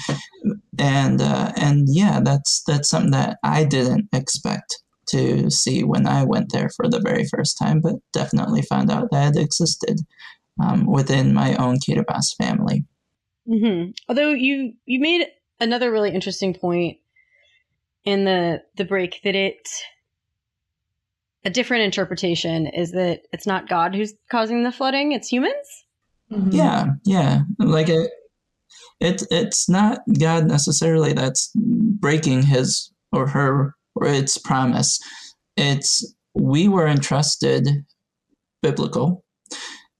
And 0.78 1.20
uh, 1.20 1.52
and 1.56 1.86
yeah, 1.88 2.20
that's 2.22 2.62
that's 2.66 2.88
something 2.88 3.10
that 3.10 3.38
I 3.42 3.64
didn't 3.64 4.08
expect 4.12 4.82
to 5.08 5.50
see 5.50 5.82
when 5.82 6.06
I 6.06 6.22
went 6.24 6.52
there 6.52 6.70
for 6.76 6.88
the 6.88 7.00
very 7.00 7.24
first 7.24 7.58
time, 7.58 7.80
but 7.80 7.96
definitely 8.12 8.62
found 8.62 8.90
out 8.90 9.10
that 9.10 9.36
it 9.36 9.42
existed 9.42 9.98
um, 10.62 10.86
within 10.86 11.34
my 11.34 11.56
own 11.56 11.78
Kiribati 11.78 12.36
family. 12.38 12.84
Mm-hmm. 13.48 13.90
Although 14.08 14.30
you 14.30 14.74
you 14.86 15.00
made 15.00 15.26
another 15.62 15.90
really 15.90 16.10
interesting 16.10 16.52
point 16.52 16.98
in 18.04 18.24
the 18.24 18.62
the 18.76 18.84
break 18.84 19.20
that 19.24 19.34
it 19.34 19.68
a 21.44 21.50
different 21.50 21.84
interpretation 21.84 22.66
is 22.66 22.92
that 22.92 23.22
it's 23.32 23.46
not 23.46 23.68
God 23.68 23.94
who's 23.94 24.14
causing 24.30 24.64
the 24.64 24.72
flooding; 24.72 25.12
it's 25.12 25.28
humans. 25.28 25.84
Mm-hmm. 26.30 26.50
Yeah, 26.52 26.86
yeah, 27.04 27.40
like 27.58 27.88
it, 27.88 28.10
it, 29.00 29.22
it's 29.30 29.68
not 29.68 30.00
God 30.18 30.46
necessarily 30.46 31.12
that's 31.12 31.50
breaking 31.54 32.42
his 32.42 32.92
or 33.12 33.28
her 33.28 33.74
or 33.94 34.06
its 34.06 34.38
promise. 34.38 35.00
It's 35.56 36.14
we 36.34 36.68
were 36.68 36.86
entrusted 36.86 37.84
biblical, 38.62 39.24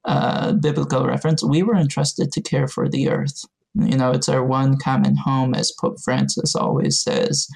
uh, 0.05 0.53
biblical 0.55 1.07
reference. 1.07 1.43
We 1.45 1.63
were 1.63 1.77
entrusted 1.77 2.33
to 2.33 2.41
care 2.41 2.69
for 2.69 2.89
the 2.89 3.11
earth. 3.11 3.45
You 3.75 3.97
know, 3.97 4.11
it's 4.11 4.29
our 4.29 4.45
one 4.45 4.79
common 4.79 5.16
home, 5.16 5.55
as 5.55 5.73
Pope 5.81 5.97
Francis 6.05 6.55
always 6.55 7.01
says. 7.01 7.49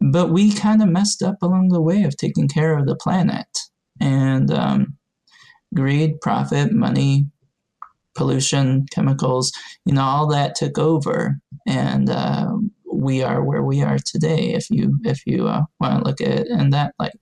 But 0.00 0.30
we 0.30 0.52
kind 0.52 0.82
of 0.82 0.88
messed 0.88 1.22
up 1.22 1.42
along 1.42 1.68
the 1.68 1.82
way 1.82 2.04
of 2.04 2.16
taking 2.16 2.48
care 2.48 2.76
of 2.76 2.86
the 2.86 2.96
planet. 2.96 3.46
And 4.00 4.50
um, 4.50 4.96
greed, 5.74 6.20
profit, 6.20 6.72
money, 6.72 7.26
pollution, 8.14 8.86
chemicals, 8.90 9.52
you 9.84 9.92
know, 9.92 10.02
all 10.02 10.26
that 10.28 10.54
took 10.54 10.78
over. 10.78 11.38
And 11.66 12.08
uh, 12.10 12.52
we 12.90 13.22
are 13.22 13.42
where 13.44 13.62
we 13.62 13.82
are 13.82 13.98
today, 13.98 14.52
if 14.54 14.70
you 14.70 14.98
if 15.04 15.26
you 15.26 15.48
uh, 15.48 15.62
want 15.80 15.98
to 15.98 16.08
look 16.08 16.20
at 16.20 16.28
it 16.28 16.46
in 16.48 16.70
that 16.70 16.94
light. 16.98 17.18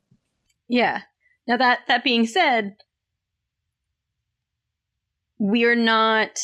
Yeah. 0.68 1.02
Now 1.46 1.56
that 1.56 1.80
that 1.88 2.04
being 2.04 2.26
said, 2.26 2.76
we 5.38 5.64
are 5.64 5.76
not 5.76 6.38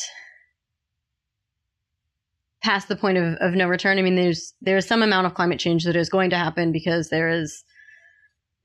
past 2.69 2.89
the 2.89 2.97
point 2.97 3.16
of, 3.16 3.35
of 3.41 3.55
no 3.55 3.66
return. 3.66 3.99
I 3.99 4.03
mean, 4.03 4.14
there's 4.14 4.53
there's 4.61 4.87
some 4.87 5.03
amount 5.03 5.27
of 5.27 5.33
climate 5.33 5.59
change 5.59 5.85
that 5.85 5.97
is 5.97 6.11
going 6.11 6.29
to 6.31 6.37
happen 6.37 6.71
because 6.71 7.09
there 7.09 7.31
is, 7.31 7.64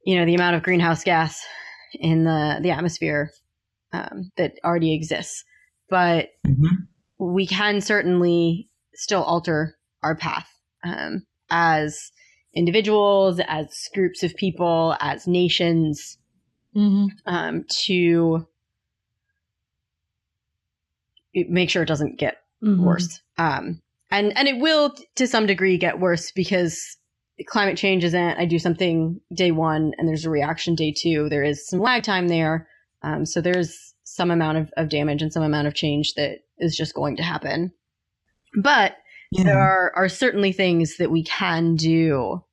you 0.06 0.20
know, 0.20 0.26
the 0.26 0.36
amount 0.36 0.58
of 0.58 0.64
greenhouse 0.64 1.06
gas 1.06 1.42
in 1.94 2.26
the 2.26 2.60
the 2.62 2.72
atmosphere 2.72 3.32
um, 3.94 4.30
that 4.36 4.56
already 4.66 4.94
exists. 4.94 5.46
But 5.90 6.32
mm-hmm. 6.46 6.84
we 7.18 7.48
can 7.48 7.80
certainly 7.80 8.68
still 8.94 9.24
alter 9.24 9.78
our 10.02 10.16
path 10.16 10.50
um, 10.84 11.26
as 11.50 12.12
individuals, 12.54 13.40
as 13.48 13.88
groups 13.94 14.22
of 14.22 14.36
people, 14.36 14.98
as 15.00 15.28
nations, 15.28 16.18
mm-hmm. 16.76 17.06
um, 17.26 17.64
to 17.86 18.46
make 21.34 21.70
sure 21.70 21.84
it 21.84 21.88
doesn't 21.88 22.20
get 22.20 22.40
mm-hmm. 22.62 22.84
worse. 22.84 23.22
Um, 23.38 23.82
and 24.14 24.38
and 24.38 24.48
it 24.48 24.60
will 24.60 24.96
to 25.16 25.28
some 25.28 25.46
degree 25.46 25.78
get 25.78 26.00
worse 26.00 26.32
because 26.32 26.98
climate 27.48 27.78
change 27.78 28.04
isn't 28.04 28.40
I 28.40 28.46
do 28.46 28.60
something 28.60 29.20
day 29.34 29.52
one 29.52 29.94
and 29.98 30.08
there's 30.08 30.26
a 30.26 30.30
reaction 30.30 30.76
day 30.76 30.94
two. 30.96 31.28
There 31.30 31.44
is 31.44 31.68
some 31.68 31.80
lag 31.80 32.04
time 32.04 32.28
there. 32.28 32.70
Um, 33.02 33.26
so 33.26 33.42
there's 33.42 33.94
some 34.04 34.32
amount 34.32 34.60
of, 34.60 34.72
of 34.78 34.90
damage 34.90 35.22
and 35.22 35.34
some 35.34 35.44
amount 35.44 35.68
of 35.68 35.74
change 35.74 36.14
that 36.14 36.40
is 36.60 36.78
just 36.78 36.94
going 36.94 37.18
to 37.18 37.24
happen. 37.24 37.74
But 38.56 38.98
yeah. 39.32 39.44
there 39.44 39.60
are, 39.60 39.92
are 39.96 40.08
certainly 40.08 40.52
things 40.52 40.98
that 40.98 41.10
we 41.10 41.24
can 41.24 41.76
do 41.76 42.44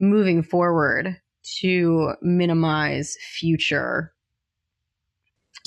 moving 0.00 0.42
forward 0.42 1.16
to 1.60 2.14
minimize 2.20 3.16
future 3.38 4.12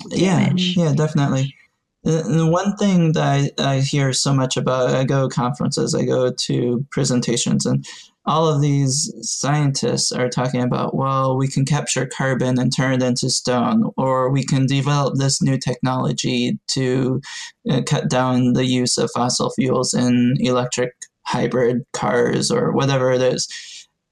damage. 0.09 0.75
Yeah, 0.75 0.89
yeah, 0.89 0.93
definitely. 0.93 1.55
The 2.03 2.47
one 2.49 2.75
thing 2.77 3.13
that 3.13 3.53
I, 3.59 3.75
I 3.75 3.79
hear 3.79 4.11
so 4.11 4.33
much 4.33 4.57
about, 4.57 4.89
I 4.89 5.03
go 5.03 5.29
to 5.29 5.35
conferences, 5.35 5.93
I 5.93 6.03
go 6.03 6.31
to 6.31 6.85
presentations, 6.89 7.67
and 7.67 7.85
all 8.25 8.47
of 8.47 8.61
these 8.61 9.13
scientists 9.21 10.11
are 10.11 10.29
talking 10.29 10.61
about, 10.61 10.95
well, 10.95 11.37
we 11.37 11.47
can 11.47 11.63
capture 11.63 12.07
carbon 12.07 12.59
and 12.59 12.75
turn 12.75 12.93
it 12.93 13.03
into 13.03 13.29
stone, 13.29 13.91
or 13.97 14.31
we 14.31 14.43
can 14.43 14.65
develop 14.65 15.15
this 15.15 15.43
new 15.43 15.59
technology 15.59 16.59
to 16.69 17.21
uh, 17.69 17.81
cut 17.85 18.09
down 18.09 18.53
the 18.53 18.65
use 18.65 18.97
of 18.97 19.11
fossil 19.11 19.51
fuels 19.51 19.93
in 19.93 20.35
electric 20.39 20.93
hybrid 21.23 21.83
cars 21.93 22.51
or 22.51 22.71
whatever 22.71 23.11
it 23.11 23.21
is. 23.21 23.47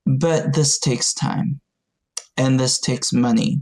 But 0.06 0.54
this 0.54 0.80
takes 0.80 1.14
time 1.14 1.60
and 2.38 2.60
this 2.60 2.80
takes 2.80 3.12
money 3.12 3.62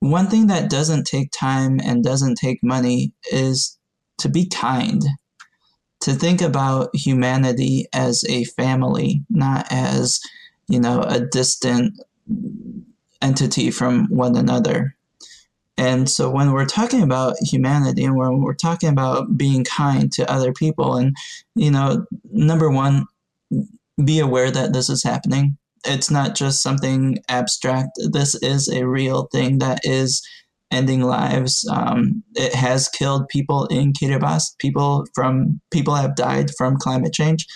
one 0.00 0.28
thing 0.28 0.46
that 0.48 0.70
doesn't 0.70 1.04
take 1.04 1.30
time 1.32 1.80
and 1.82 2.04
doesn't 2.04 2.36
take 2.36 2.62
money 2.62 3.12
is 3.32 3.78
to 4.18 4.28
be 4.28 4.46
kind, 4.46 5.04
to 6.00 6.12
think 6.12 6.40
about 6.40 6.94
humanity 6.94 7.86
as 7.92 8.24
a 8.28 8.44
family, 8.44 9.22
not 9.30 9.66
as, 9.70 10.20
you 10.68 10.80
know, 10.80 11.02
a 11.02 11.20
distant 11.20 11.94
entity 13.22 13.70
from 13.70 14.06
one 14.06 14.36
another. 14.36 14.94
And 15.78 16.08
so 16.08 16.30
when 16.30 16.52
we're 16.52 16.66
talking 16.66 17.02
about 17.02 17.36
humanity 17.40 18.04
and 18.04 18.16
when 18.16 18.40
we're 18.40 18.54
talking 18.54 18.88
about 18.88 19.36
being 19.36 19.64
kind 19.64 20.10
to 20.12 20.30
other 20.30 20.52
people, 20.52 20.96
and, 20.96 21.14
you 21.54 21.70
know, 21.70 22.06
number 22.32 22.70
one, 22.70 23.06
be 24.02 24.18
aware 24.18 24.50
that 24.50 24.72
this 24.72 24.88
is 24.88 25.02
happening 25.02 25.56
it's 25.86 26.10
not 26.10 26.34
just 26.34 26.62
something 26.62 27.18
abstract. 27.28 27.90
This 28.10 28.34
is 28.36 28.68
a 28.68 28.86
real 28.86 29.28
thing 29.32 29.58
that 29.58 29.80
is 29.84 30.22
ending 30.70 31.02
lives. 31.02 31.66
Um, 31.70 32.22
it 32.34 32.54
has 32.54 32.88
killed 32.88 33.28
people 33.28 33.66
in 33.66 33.92
Kiribati. 33.92 34.58
People 34.58 35.06
from 35.14 35.60
people 35.70 35.94
have 35.94 36.16
died 36.16 36.50
from 36.56 36.76
climate 36.76 37.12
change. 37.12 37.46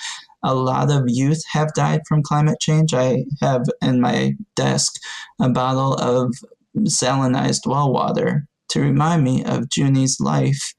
A 0.42 0.54
lot 0.54 0.90
of 0.90 1.04
youth 1.06 1.42
have 1.52 1.74
died 1.74 2.00
from 2.08 2.22
climate 2.22 2.58
change. 2.60 2.94
I 2.94 3.24
have 3.42 3.62
in 3.82 4.00
my 4.00 4.34
desk 4.56 4.94
a 5.40 5.50
bottle 5.50 5.94
of 5.94 6.34
salinized 6.78 7.66
well 7.66 7.92
water 7.92 8.46
to 8.70 8.80
remind 8.80 9.24
me 9.24 9.44
of 9.44 9.68
Junie's 9.68 10.18
life 10.20 10.74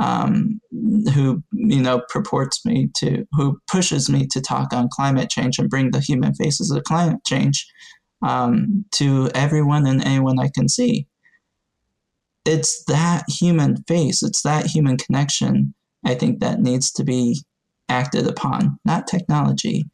um, 0.00 0.60
who 1.14 1.42
you 1.52 1.80
know 1.80 2.02
purports 2.08 2.64
me 2.64 2.88
to 2.96 3.26
who 3.32 3.58
pushes 3.70 4.08
me 4.08 4.26
to 4.28 4.40
talk 4.40 4.72
on 4.72 4.88
climate 4.90 5.28
change 5.28 5.58
and 5.58 5.68
bring 5.68 5.90
the 5.90 6.00
human 6.00 6.34
faces 6.34 6.70
of 6.70 6.84
climate 6.84 7.20
change 7.26 7.66
um, 8.22 8.84
to 8.92 9.30
everyone 9.34 9.86
and 9.86 10.02
anyone 10.04 10.38
I 10.38 10.48
can 10.48 10.68
see. 10.68 11.06
It's 12.44 12.84
that 12.84 13.24
human 13.28 13.84
face, 13.86 14.22
it's 14.22 14.42
that 14.42 14.66
human 14.66 14.96
connection. 14.96 15.74
I 16.04 16.14
think 16.14 16.40
that 16.40 16.60
needs 16.60 16.90
to 16.92 17.04
be 17.04 17.44
acted 17.88 18.26
upon, 18.26 18.78
not 18.84 19.06
technology. 19.06 19.84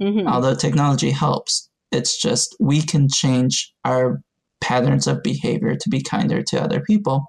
Mm-hmm. 0.00 0.26
Although 0.26 0.54
technology 0.56 1.10
helps, 1.10 1.68
it's 1.92 2.20
just 2.20 2.56
we 2.58 2.82
can 2.82 3.08
change 3.08 3.72
our 3.84 4.20
patterns 4.60 5.06
of 5.06 5.22
behavior 5.22 5.76
to 5.76 5.88
be 5.88 6.02
kinder 6.02 6.42
to 6.42 6.60
other 6.60 6.80
people 6.80 7.26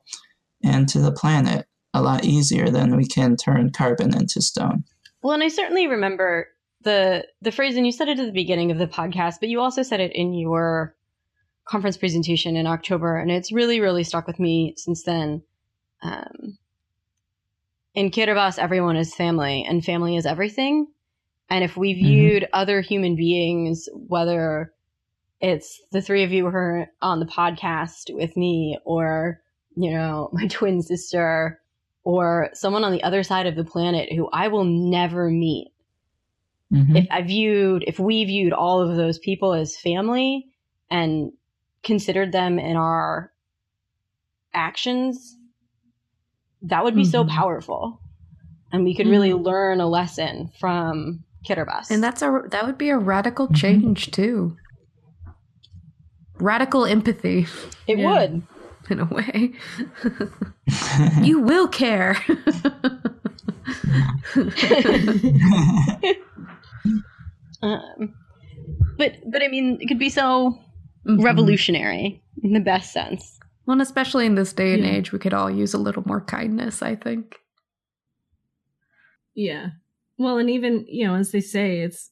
and 0.63 0.87
to 0.87 0.99
the 0.99 1.11
planet 1.11 1.67
a 1.93 2.01
lot 2.01 2.25
easier 2.25 2.69
than 2.69 2.95
we 2.95 3.05
can 3.05 3.35
turn 3.35 3.71
carbon 3.71 4.15
into 4.15 4.41
stone. 4.41 4.83
Well, 5.21 5.33
and 5.33 5.43
I 5.43 5.47
certainly 5.47 5.87
remember 5.87 6.47
the 6.83 7.25
the 7.41 7.51
phrase, 7.51 7.77
and 7.77 7.85
you 7.85 7.91
said 7.91 8.09
it 8.09 8.19
at 8.19 8.25
the 8.25 8.31
beginning 8.31 8.71
of 8.71 8.77
the 8.77 8.87
podcast, 8.87 9.35
but 9.39 9.49
you 9.49 9.61
also 9.61 9.83
said 9.83 9.99
it 9.99 10.13
in 10.13 10.33
your 10.33 10.95
conference 11.65 11.97
presentation 11.97 12.55
in 12.55 12.67
October, 12.67 13.17
and 13.17 13.31
it's 13.31 13.51
really, 13.51 13.79
really 13.79 14.03
stuck 14.03 14.27
with 14.27 14.39
me 14.39 14.73
since 14.77 15.03
then. 15.03 15.41
Um, 16.01 16.57
in 17.93 18.11
Kiribati, 18.11 18.59
everyone 18.59 18.97
is 18.97 19.15
family, 19.15 19.63
and 19.67 19.85
family 19.85 20.17
is 20.17 20.25
everything. 20.25 20.87
And 21.49 21.63
if 21.63 21.77
we 21.77 21.93
viewed 21.93 22.43
mm-hmm. 22.43 22.59
other 22.59 22.81
human 22.81 23.15
beings, 23.15 23.87
whether 23.93 24.73
it's 25.39 25.81
the 25.91 26.01
three 26.01 26.23
of 26.23 26.31
you 26.31 26.49
who 26.49 26.55
are 26.55 26.87
on 27.01 27.19
the 27.19 27.25
podcast 27.25 28.13
with 28.13 28.35
me, 28.35 28.77
or 28.85 29.39
you 29.75 29.91
know, 29.91 30.29
my 30.33 30.47
twin 30.47 30.81
sister, 30.81 31.61
or 32.03 32.49
someone 32.53 32.83
on 32.83 32.91
the 32.91 33.03
other 33.03 33.23
side 33.23 33.47
of 33.47 33.55
the 33.55 33.63
planet 33.63 34.11
who 34.11 34.29
I 34.31 34.49
will 34.49 34.65
never 34.65 35.29
meet. 35.29 35.71
Mm-hmm. 36.71 36.95
If 36.95 37.07
I 37.11 37.21
viewed, 37.21 37.83
if 37.87 37.99
we 37.99 38.25
viewed 38.25 38.53
all 38.53 38.81
of 38.81 38.95
those 38.95 39.19
people 39.19 39.53
as 39.53 39.77
family 39.77 40.47
and 40.89 41.31
considered 41.83 42.31
them 42.31 42.59
in 42.59 42.75
our 42.75 43.31
actions, 44.53 45.37
that 46.63 46.83
would 46.83 46.95
be 46.95 47.03
mm-hmm. 47.03 47.11
so 47.11 47.25
powerful. 47.25 47.99
And 48.71 48.83
we 48.83 48.95
could 48.95 49.07
really 49.07 49.29
mm-hmm. 49.29 49.43
learn 49.43 49.81
a 49.81 49.87
lesson 49.87 50.51
from 50.59 51.23
Kiribati. 51.47 51.91
And 51.91 52.03
that's 52.03 52.21
a 52.21 52.41
that 52.49 52.65
would 52.65 52.77
be 52.77 52.89
a 52.89 52.97
radical 52.97 53.47
mm-hmm. 53.47 53.55
change 53.55 54.11
too. 54.11 54.57
Radical 56.39 56.85
empathy. 56.85 57.45
It 57.87 57.99
yeah. 57.99 58.11
would. 58.11 58.43
In 58.89 58.99
a 58.99 59.05
way. 59.05 59.53
you 61.21 61.39
will 61.39 61.69
care. 61.69 62.17
um, 67.61 68.13
but 68.97 69.13
but 69.31 69.41
I 69.41 69.47
mean, 69.47 69.77
it 69.79 69.87
could 69.87 69.99
be 69.99 70.09
so 70.09 70.59
mm-hmm. 71.07 71.21
revolutionary 71.21 72.21
in 72.43 72.51
the 72.51 72.59
best 72.59 72.91
sense. 72.91 73.39
Well, 73.65 73.73
and 73.73 73.81
especially 73.81 74.25
in 74.25 74.35
this 74.35 74.51
day 74.51 74.73
and 74.73 74.83
yeah. 74.83 74.91
age, 74.91 75.13
we 75.13 75.19
could 75.19 75.33
all 75.33 75.49
use 75.49 75.73
a 75.73 75.77
little 75.77 76.03
more 76.05 76.19
kindness. 76.19 76.81
I 76.81 76.95
think. 76.95 77.37
Yeah. 79.33 79.67
Well, 80.17 80.37
and 80.37 80.49
even, 80.49 80.85
you 80.87 81.07
know, 81.07 81.15
as 81.15 81.31
they 81.31 81.41
say, 81.41 81.79
it's 81.79 82.11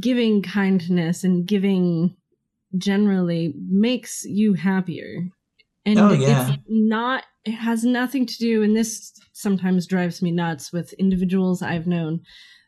giving 0.00 0.42
kindness 0.42 1.24
and 1.24 1.46
giving 1.46 2.16
generally 2.76 3.54
makes 3.68 4.24
you 4.24 4.54
happier. 4.54 5.28
And 5.88 5.98
oh, 5.98 6.12
yeah. 6.12 6.50
it's 6.52 6.62
not, 6.68 7.24
it 7.46 7.52
has 7.52 7.82
nothing 7.82 8.26
to 8.26 8.36
do, 8.36 8.62
and 8.62 8.76
this 8.76 9.10
sometimes 9.32 9.86
drives 9.86 10.20
me 10.20 10.30
nuts 10.30 10.70
with 10.70 10.92
individuals 10.94 11.62
I've 11.62 11.86
known 11.86 12.20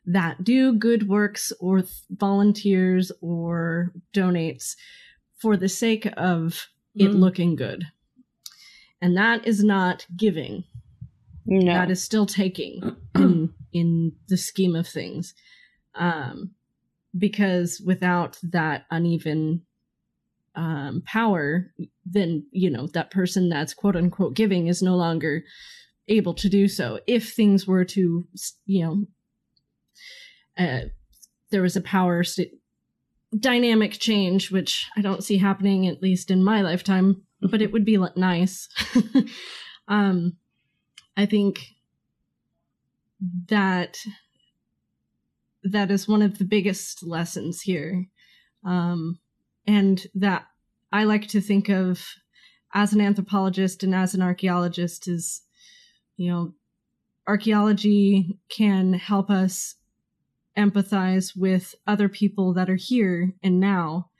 that 0.07 0.43
do 0.43 0.73
good 0.73 1.07
works 1.07 1.53
or 1.61 1.83
th- 1.83 1.93
volunteers 2.09 3.13
or 3.21 3.93
donates 4.15 4.75
for 5.39 5.59
the 5.59 5.69
sake 5.69 6.07
of 6.17 6.69
mm. 6.99 7.05
it 7.05 7.11
looking 7.11 7.57
good. 7.57 7.85
And 9.03 9.15
that 9.19 9.47
is 9.47 9.63
not 9.63 10.07
giving. 10.17 10.65
No. 11.45 11.75
That 11.75 11.91
is 11.91 12.03
still 12.03 12.25
taking 12.25 12.97
in, 13.15 13.53
in 13.75 14.13
the 14.29 14.39
scheme 14.39 14.75
of 14.75 14.89
things. 14.89 15.35
Um, 15.95 16.53
because 17.19 17.83
without 17.85 18.39
that 18.43 18.87
uneven 18.91 19.67
um, 20.55 21.03
power, 21.07 21.73
then, 22.05 22.47
you 22.51 22.71
know, 22.71 22.87
that 22.89 23.11
person 23.11 23.49
that's 23.49 23.75
quote 23.75 23.97
unquote 23.97 24.35
giving 24.35 24.67
is 24.67 24.83
no 24.83 24.97
longer 24.97 25.45
able 26.09 26.35
to 26.35 26.49
do 26.49 26.69
so. 26.69 27.01
If 27.07 27.33
things 27.33 27.67
were 27.67 27.85
to, 27.85 28.27
you 28.67 28.85
know, 28.85 29.05
uh, 30.59 30.81
there 31.51 31.63
was 31.63 31.77
a 31.77 31.81
power 31.81 32.25
st- 32.25 32.53
dynamic 33.39 33.93
change, 33.93 34.51
which 34.51 34.89
I 34.97 35.03
don't 35.03 35.25
see 35.25 35.39
happening, 35.39 35.87
at 35.87 36.03
least 36.03 36.31
in 36.31 36.43
my 36.43 36.63
lifetime, 36.63 37.23
but 37.41 37.63
it 37.63 37.73
would 37.73 37.85
be 37.85 37.99
nice. 38.17 38.69
um, 39.89 40.37
I 41.17 41.27
think 41.27 41.61
that 43.49 43.99
that 45.63 45.91
is 45.91 46.09
one 46.09 46.23
of 46.23 46.39
the 46.39 46.45
biggest 46.45 47.03
lessons 47.07 47.61
here. 47.63 48.07
Um, 48.65 49.19
and 49.67 50.07
that 50.15 50.47
I 50.93 51.05
like 51.05 51.29
to 51.29 51.41
think 51.41 51.69
of 51.69 52.05
as 52.75 52.93
an 52.93 53.01
anthropologist 53.01 53.83
and 53.83 53.95
as 53.95 54.15
an 54.15 54.23
archaeologist 54.23 55.09
is, 55.09 55.43
you 56.17 56.31
know, 56.31 56.55
archaeology 57.27 58.39
can 58.49 58.93
help 58.93 59.31
us 59.31 59.77
empathize 60.57 61.37
with 61.37 61.75
other 61.87 62.09
people 62.09 62.53
that 62.55 62.69
are 62.69 62.79
here 62.79 63.33
and 63.43 63.61
now 63.61 64.11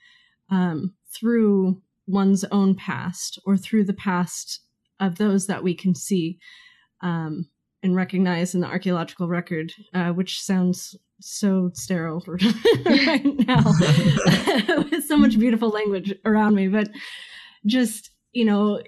um, 0.51 0.95
through 1.13 1.81
one's 2.07 2.45
own 2.51 2.75
past 2.75 3.39
or 3.45 3.57
through 3.57 3.85
the 3.85 3.95
past 3.95 4.61
of 4.99 5.17
those 5.17 5.47
that 5.47 5.63
we 5.63 5.75
can 5.75 5.95
see 5.95 6.39
um, 7.01 7.49
and 7.83 7.97
recognize 7.97 8.55
in 8.55 8.61
the 8.61 8.67
archaeological 8.67 9.29
record, 9.29 9.73
uh, 9.95 10.11
which 10.11 10.41
sounds 10.41 10.97
so 11.21 11.71
sterile 11.75 12.25
right 12.87 13.25
now 13.47 13.63
much 15.31 15.41
beautiful 15.41 15.69
language 15.69 16.15
around 16.25 16.55
me. 16.55 16.69
But 16.69 16.91
just, 17.67 18.11
you 18.33 18.45
know, 18.45 18.81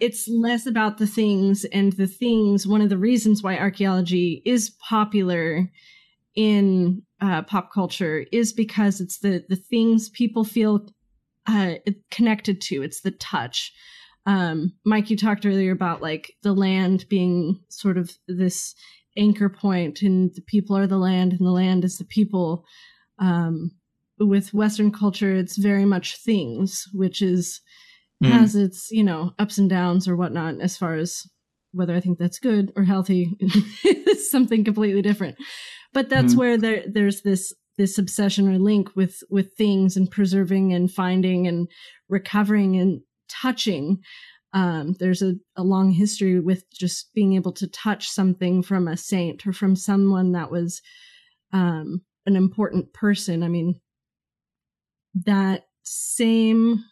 it's 0.00 0.28
less 0.28 0.66
about 0.66 0.98
the 0.98 1.06
things 1.06 1.64
and 1.66 1.92
the 1.92 2.06
things. 2.06 2.66
One 2.66 2.80
of 2.80 2.88
the 2.88 2.98
reasons 2.98 3.42
why 3.42 3.56
archaeology 3.56 4.42
is 4.44 4.70
popular 4.70 5.70
in 6.34 7.02
uh, 7.20 7.42
pop 7.42 7.72
culture 7.72 8.24
is 8.32 8.52
because 8.52 9.00
it's 9.00 9.18
the 9.18 9.44
the 9.48 9.56
things 9.56 10.08
people 10.08 10.44
feel 10.44 10.86
uh, 11.46 11.74
connected 12.10 12.60
to. 12.62 12.82
It's 12.82 13.02
the 13.02 13.10
touch 13.12 13.72
um, 14.26 14.72
Mike, 14.84 15.10
you 15.10 15.16
talked 15.16 15.46
earlier 15.46 15.72
about 15.72 16.02
like 16.02 16.34
the 16.42 16.52
land 16.52 17.06
being 17.08 17.60
sort 17.68 17.98
of 17.98 18.12
this 18.28 18.74
anchor 19.16 19.48
point, 19.48 20.02
and 20.02 20.32
the 20.34 20.42
people 20.42 20.76
are 20.76 20.86
the 20.86 20.98
land, 20.98 21.32
and 21.32 21.46
the 21.46 21.50
land 21.50 21.84
is 21.84 21.98
the 21.98 22.04
people. 22.04 22.64
Um, 23.18 23.72
with 24.26 24.54
Western 24.54 24.92
culture, 24.92 25.34
it's 25.34 25.56
very 25.56 25.84
much 25.84 26.16
things, 26.18 26.84
which 26.92 27.22
is 27.22 27.60
mm. 28.22 28.30
has 28.30 28.54
its 28.54 28.90
you 28.90 29.04
know 29.04 29.32
ups 29.38 29.58
and 29.58 29.68
downs 29.68 30.08
or 30.08 30.16
whatnot. 30.16 30.60
As 30.60 30.76
far 30.76 30.94
as 30.94 31.22
whether 31.72 31.94
I 31.94 32.00
think 32.00 32.18
that's 32.18 32.38
good 32.38 32.72
or 32.76 32.84
healthy 32.84 33.30
is 33.84 34.30
something 34.30 34.64
completely 34.64 35.02
different. 35.02 35.36
But 35.92 36.08
that's 36.08 36.34
mm. 36.34 36.38
where 36.38 36.58
there 36.58 36.84
there's 36.86 37.22
this 37.22 37.52
this 37.78 37.98
obsession 37.98 38.48
or 38.48 38.58
link 38.58 38.94
with 38.94 39.22
with 39.30 39.54
things 39.56 39.96
and 39.96 40.10
preserving 40.10 40.72
and 40.72 40.90
finding 40.90 41.46
and 41.46 41.68
recovering 42.08 42.76
and 42.76 43.00
touching. 43.28 43.98
Um, 44.54 44.94
there's 44.98 45.22
a, 45.22 45.34
a 45.56 45.62
long 45.62 45.92
history 45.92 46.38
with 46.38 46.70
just 46.70 47.14
being 47.14 47.34
able 47.34 47.52
to 47.52 47.66
touch 47.66 48.08
something 48.08 48.62
from 48.62 48.86
a 48.86 48.98
saint 48.98 49.46
or 49.46 49.52
from 49.54 49.74
someone 49.76 50.32
that 50.32 50.50
was 50.50 50.82
um, 51.54 52.02
an 52.26 52.36
important 52.36 52.92
person. 52.92 53.42
I 53.42 53.48
mean, 53.48 53.80
that 55.14 55.66
same 55.82 56.84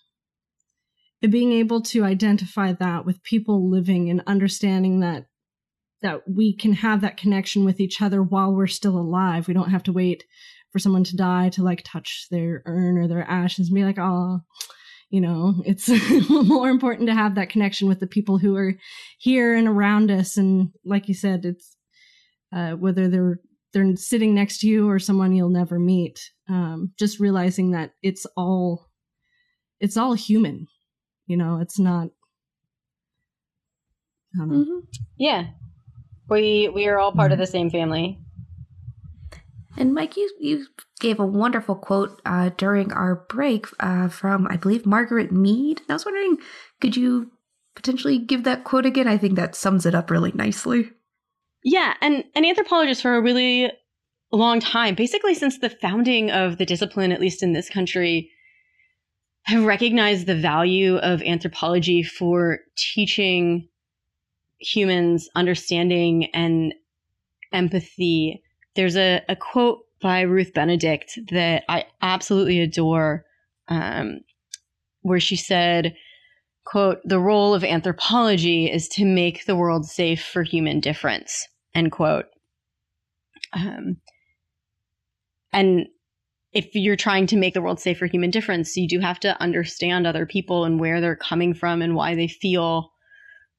being 1.29 1.53
able 1.53 1.83
to 1.83 2.05
identify 2.05 2.73
that 2.73 3.05
with 3.05 3.23
people 3.23 3.71
living 3.71 4.09
and 4.09 4.23
understanding 4.27 5.01
that 5.01 5.27
that 6.03 6.23
we 6.27 6.57
can 6.57 6.73
have 6.73 7.03
that 7.03 7.18
connection 7.18 7.62
with 7.62 7.79
each 7.79 8.01
other 8.01 8.23
while 8.23 8.55
we're 8.55 8.66
still 8.66 8.97
alive. 8.97 9.47
We 9.47 9.53
don't 9.53 9.71
have 9.71 9.83
to 9.83 9.93
wait 9.93 10.25
for 10.73 10.79
someone 10.79 11.05
to 11.05 11.16
die 11.16 11.51
to 11.51 11.62
like 11.62 11.83
touch 11.85 12.27
their 12.31 12.62
urn 12.64 12.97
or 12.97 13.07
their 13.07 13.29
ashes 13.29 13.68
and 13.68 13.75
be 13.75 13.85
like, 13.85 13.99
oh, 13.99 14.41
you 15.11 15.21
know 15.21 15.55
it's 15.66 15.89
more 16.31 16.71
important 16.71 17.09
to 17.09 17.14
have 17.14 17.35
that 17.35 17.51
connection 17.51 17.89
with 17.89 18.01
the 18.01 18.07
people 18.07 18.39
who 18.39 18.57
are 18.57 18.75
here 19.18 19.55
and 19.55 19.68
around 19.68 20.11
us 20.11 20.37
and 20.37 20.71
like 20.85 21.09
you 21.09 21.14
said 21.14 21.45
it's 21.45 21.77
uh, 22.55 22.73
whether 22.73 23.09
they're 23.09 23.41
they're 23.73 23.97
sitting 23.97 24.35
next 24.35 24.61
to 24.61 24.66
you 24.66 24.89
or 24.89 24.99
someone 24.99 25.33
you'll 25.33 25.49
never 25.49 25.79
meet 25.79 26.18
um, 26.49 26.93
just 26.99 27.21
realizing 27.21 27.71
that 27.73 27.93
it's 28.03 28.27
all 28.37 28.89
it's 29.81 29.97
all 29.97 30.14
human 30.14 30.66
you 31.27 31.37
know 31.37 31.59
it's 31.61 31.79
not 31.79 32.09
mm-hmm. 34.39 34.79
yeah 35.18 35.47
we 36.29 36.68
we 36.68 36.87
are 36.87 36.99
all 36.99 37.12
part 37.12 37.33
of 37.33 37.39
the 37.39 37.47
same 37.47 37.71
family 37.71 38.18
and 39.77 39.95
Mike, 39.95 40.16
you, 40.16 40.31
you 40.39 40.66
gave 41.01 41.21
a 41.21 41.27
wonderful 41.27 41.75
quote 41.75 42.21
uh, 42.27 42.51
during 42.57 42.93
our 42.93 43.25
break 43.29 43.66
uh, 43.79 44.09
from, 44.09 44.47
I 44.49 44.57
believe, 44.57 44.85
Margaret 44.85 45.33
Mead. 45.33 45.81
I 45.89 45.95
was 45.95 46.05
wondering, 46.05 46.39
could 46.81 46.97
you 46.97 47.31
potentially 47.75 48.18
give 48.18 48.45
that 48.45 48.64
quote 48.64 48.85
again? 48.85 49.09
I 49.09 49.16
think 49.16 49.37
that 49.37 49.55
sums 49.55 49.87
it 49.87 49.95
up 49.95 50.11
really 50.11 50.33
nicely. 50.35 50.91
Yeah, 51.63 51.95
and 52.01 52.25
an 52.35 52.45
anthropologist 52.45 53.03
for 53.03 53.17
a 53.17 53.23
really 53.23 53.71
long 54.33 54.61
time, 54.61 54.95
basically 54.95 55.35
since 55.35 55.59
the 55.59 55.71
founding 55.71 56.31
of 56.31 56.59
the 56.59 56.67
discipline, 56.67 57.13
at 57.13 57.21
least 57.21 57.43
in 57.43 57.53
this 57.53 57.69
country, 57.69 58.31
have 59.45 59.65
recognized 59.65 60.27
the 60.27 60.37
value 60.37 60.97
of 60.97 61.23
anthropology 61.23 62.03
for 62.03 62.61
teaching 62.77 63.69
humans 64.59 65.29
understanding 65.35 66.27
and 66.35 66.75
empathy. 67.53 68.43
There's 68.77 68.97
a, 68.97 69.23
a 69.29 69.37
quote 69.37 69.81
by 70.01 70.21
Ruth 70.21 70.55
Benedict 70.55 71.19
that 71.31 71.65
I 71.69 71.85
absolutely 72.01 72.61
adore, 72.61 73.25
um, 73.69 74.21
where 75.03 75.21
she 75.21 75.37
said, 75.37 75.95
quote, 76.71 77.01
the 77.05 77.18
role 77.18 77.53
of 77.53 77.64
anthropology 77.64 78.71
is 78.71 78.87
to 78.87 79.05
make 79.05 79.45
the 79.45 79.57
world 79.57 79.85
safe 79.87 80.25
for 80.25 80.45
human 80.45 80.79
difference, 80.79 81.49
end 81.75 81.91
quote. 81.91 82.27
Um, 83.53 83.97
and 85.53 85.89
if 86.53 86.68
you're 86.75 86.95
trying 86.95 87.27
to 87.27 87.37
make 87.37 87.55
the 87.55 87.61
world 87.61 87.81
safe 87.81 87.99
for 87.99 88.07
human 88.07 88.31
difference, 88.31 88.77
you 88.77 88.87
do 88.87 89.01
have 89.01 89.18
to 89.21 89.41
understand 89.43 90.07
other 90.07 90.27
people 90.27 90.64
and 90.64 90.79
where 90.79 91.01
they're 91.01 91.16
coming 91.16 91.55
from 91.55 91.83
and 91.83 91.97
why 91.97 92.14
they 92.14 92.29
feel 92.29 92.93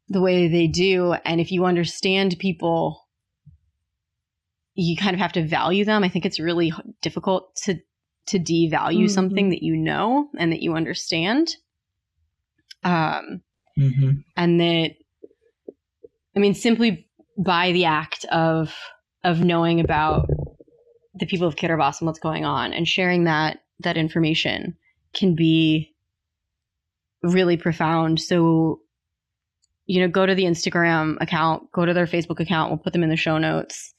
the 0.08 0.22
way 0.22 0.48
they 0.48 0.68
do. 0.68 1.14
And 1.26 1.42
if 1.42 1.52
you 1.52 1.66
understand 1.66 2.40
people, 2.40 3.10
you 4.74 4.96
kind 4.96 5.14
of 5.14 5.20
have 5.20 5.34
to 5.34 5.46
value 5.46 5.84
them. 5.84 6.06
I 6.06 6.10
think 6.10 6.26
it's 6.26 6.40
really 6.40 6.72
difficult 7.02 7.56
to 7.64 7.78
to 8.28 8.40
devalue 8.40 8.70
mm-hmm. 8.70 9.08
something 9.08 9.50
that 9.50 9.64
you 9.64 9.76
know 9.76 10.30
and 10.38 10.54
that 10.54 10.62
you 10.62 10.76
understand. 10.76 11.56
Um, 12.84 13.42
mm-hmm. 13.78 14.12
and 14.36 14.60
that 14.60 14.96
I 16.36 16.40
mean, 16.40 16.54
simply 16.54 17.08
by 17.38 17.72
the 17.72 17.86
act 17.86 18.26
of 18.26 18.74
of 19.24 19.42
knowing 19.42 19.80
about 19.80 20.30
the 21.14 21.26
people 21.26 21.48
of 21.48 21.56
Kiribati 21.56 22.02
and 22.02 22.08
what's 22.08 22.20
going 22.20 22.46
on 22.46 22.74
and 22.74 22.88
sharing 22.88 23.26
that 23.26 23.60
that 23.80 23.98
information 23.98 24.78
can 25.14 25.36
be 25.36 25.94
really 27.22 27.58
profound. 27.58 28.20
So, 28.20 28.82
you 29.86 30.02
know, 30.02 30.08
go 30.08 30.26
to 30.26 30.36
the 30.36 30.46
Instagram 30.46 31.18
account, 31.22 31.72
go 31.72 31.86
to 31.86 31.94
their 31.94 32.08
Facebook 32.08 32.40
account. 32.40 32.72
We'll 32.72 32.80
put 32.80 32.94
them 32.94 33.04
in 33.04 33.10
the 33.10 33.16
show 33.16 33.38
notes. 33.38 33.94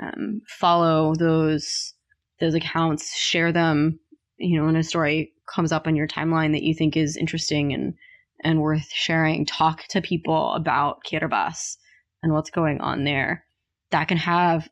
Um, 0.00 0.42
follow 0.46 1.14
those 1.14 1.94
those 2.40 2.54
accounts, 2.54 3.16
share 3.16 3.52
them. 3.52 3.98
You 4.36 4.58
know, 4.58 4.66
when 4.66 4.76
a 4.76 4.84
story 4.84 5.32
comes 5.52 5.72
up 5.72 5.86
on 5.86 5.96
your 5.96 6.06
timeline 6.06 6.52
that 6.52 6.62
you 6.62 6.74
think 6.74 6.96
is 6.96 7.16
interesting 7.16 7.72
and 7.72 7.94
and 8.42 8.60
worth 8.60 8.88
sharing, 8.92 9.46
talk 9.46 9.84
to 9.88 10.00
people 10.00 10.52
about 10.54 10.98
Kiribati 11.04 11.76
and 12.22 12.32
what's 12.32 12.50
going 12.50 12.80
on 12.80 13.04
there. 13.04 13.44
That 13.90 14.08
can 14.08 14.18
have 14.18 14.68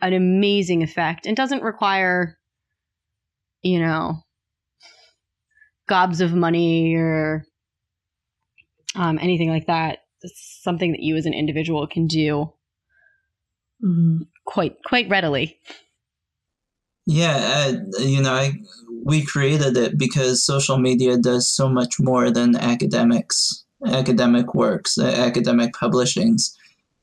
an 0.00 0.12
amazing 0.12 0.82
effect 0.82 1.26
and 1.26 1.36
doesn't 1.36 1.62
require, 1.62 2.38
you 3.62 3.80
know, 3.80 4.18
gobs 5.88 6.20
of 6.20 6.32
money 6.32 6.94
or 6.94 7.44
um, 8.94 9.18
anything 9.20 9.50
like 9.50 9.66
that. 9.66 9.98
It's 10.22 10.60
something 10.62 10.92
that 10.92 11.02
you 11.02 11.16
as 11.16 11.26
an 11.26 11.34
individual 11.34 11.86
can 11.86 12.06
do 12.06 12.52
mm-hmm. 13.84 14.22
quite 14.46 14.76
quite 14.84 15.08
readily. 15.08 15.58
Yeah, 17.06 17.72
uh, 17.96 18.00
you 18.00 18.22
know, 18.22 18.32
I, 18.32 18.52
we 19.02 19.24
created 19.24 19.76
it 19.76 19.98
because 19.98 20.42
social 20.42 20.78
media 20.78 21.16
does 21.16 21.48
so 21.48 21.68
much 21.68 21.98
more 21.98 22.30
than 22.30 22.56
academics, 22.56 23.64
academic 23.86 24.54
works, 24.54 24.98
uh, 24.98 25.04
academic 25.04 25.72
publishings. 25.74 26.56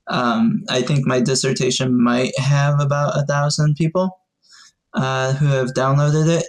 Um, 0.08 0.64
I 0.70 0.82
think 0.82 1.06
my 1.06 1.20
dissertation 1.20 2.02
might 2.02 2.38
have 2.40 2.80
about 2.80 3.18
a 3.18 3.26
thousand 3.26 3.76
people 3.76 4.20
uh, 4.94 5.34
who 5.34 5.48
have 5.48 5.74
downloaded 5.74 6.28
it. 6.40 6.46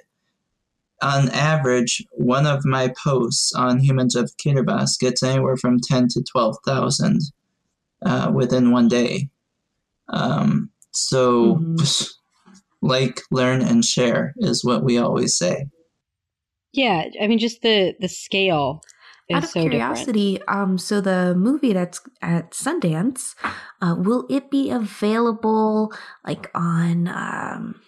On 1.01 1.29
average, 1.31 2.05
one 2.11 2.47
of 2.47 2.65
my 2.65 2.93
posts 3.05 3.53
on 3.55 3.79
Humans 3.79 4.17
of 4.17 4.33
Kiribati 4.37 4.99
gets 4.99 5.23
anywhere 5.23 5.57
from 5.57 5.79
10 5.79 6.09
to 6.09 6.23
12,000 6.25 7.21
uh, 8.05 8.33
within 8.35 8.73
one 8.73 8.89
day. 8.89 9.29
Um, 10.09 10.71
so, 10.91 11.57
mm-hmm. 11.57 12.05
like, 12.83 13.21
learn, 13.31 13.61
and 13.63 13.85
share 13.85 14.35
is 14.39 14.65
what 14.65 14.85
we 14.85 14.99
always 14.99 15.37
say. 15.37 15.67
Yeah, 16.73 17.07
I 17.21 17.27
mean, 17.27 17.39
just 17.39 17.63
the 17.63 17.95
the 17.99 18.09
scale 18.09 18.83
out 19.33 19.45
of 19.45 19.51
so 19.51 19.61
curiosity, 19.61 20.41
um, 20.49 20.79
so 20.79 21.01
the 21.01 21.35
movie 21.35 21.73
that's 21.73 22.01
at 22.23 22.53
Sundance, 22.53 23.35
uh, 23.83 23.95
will 23.99 24.27
it 24.31 24.51
be 24.51 24.71
available 24.71 25.93
like 26.27 26.51
on 26.55 27.09
um, 27.09 27.81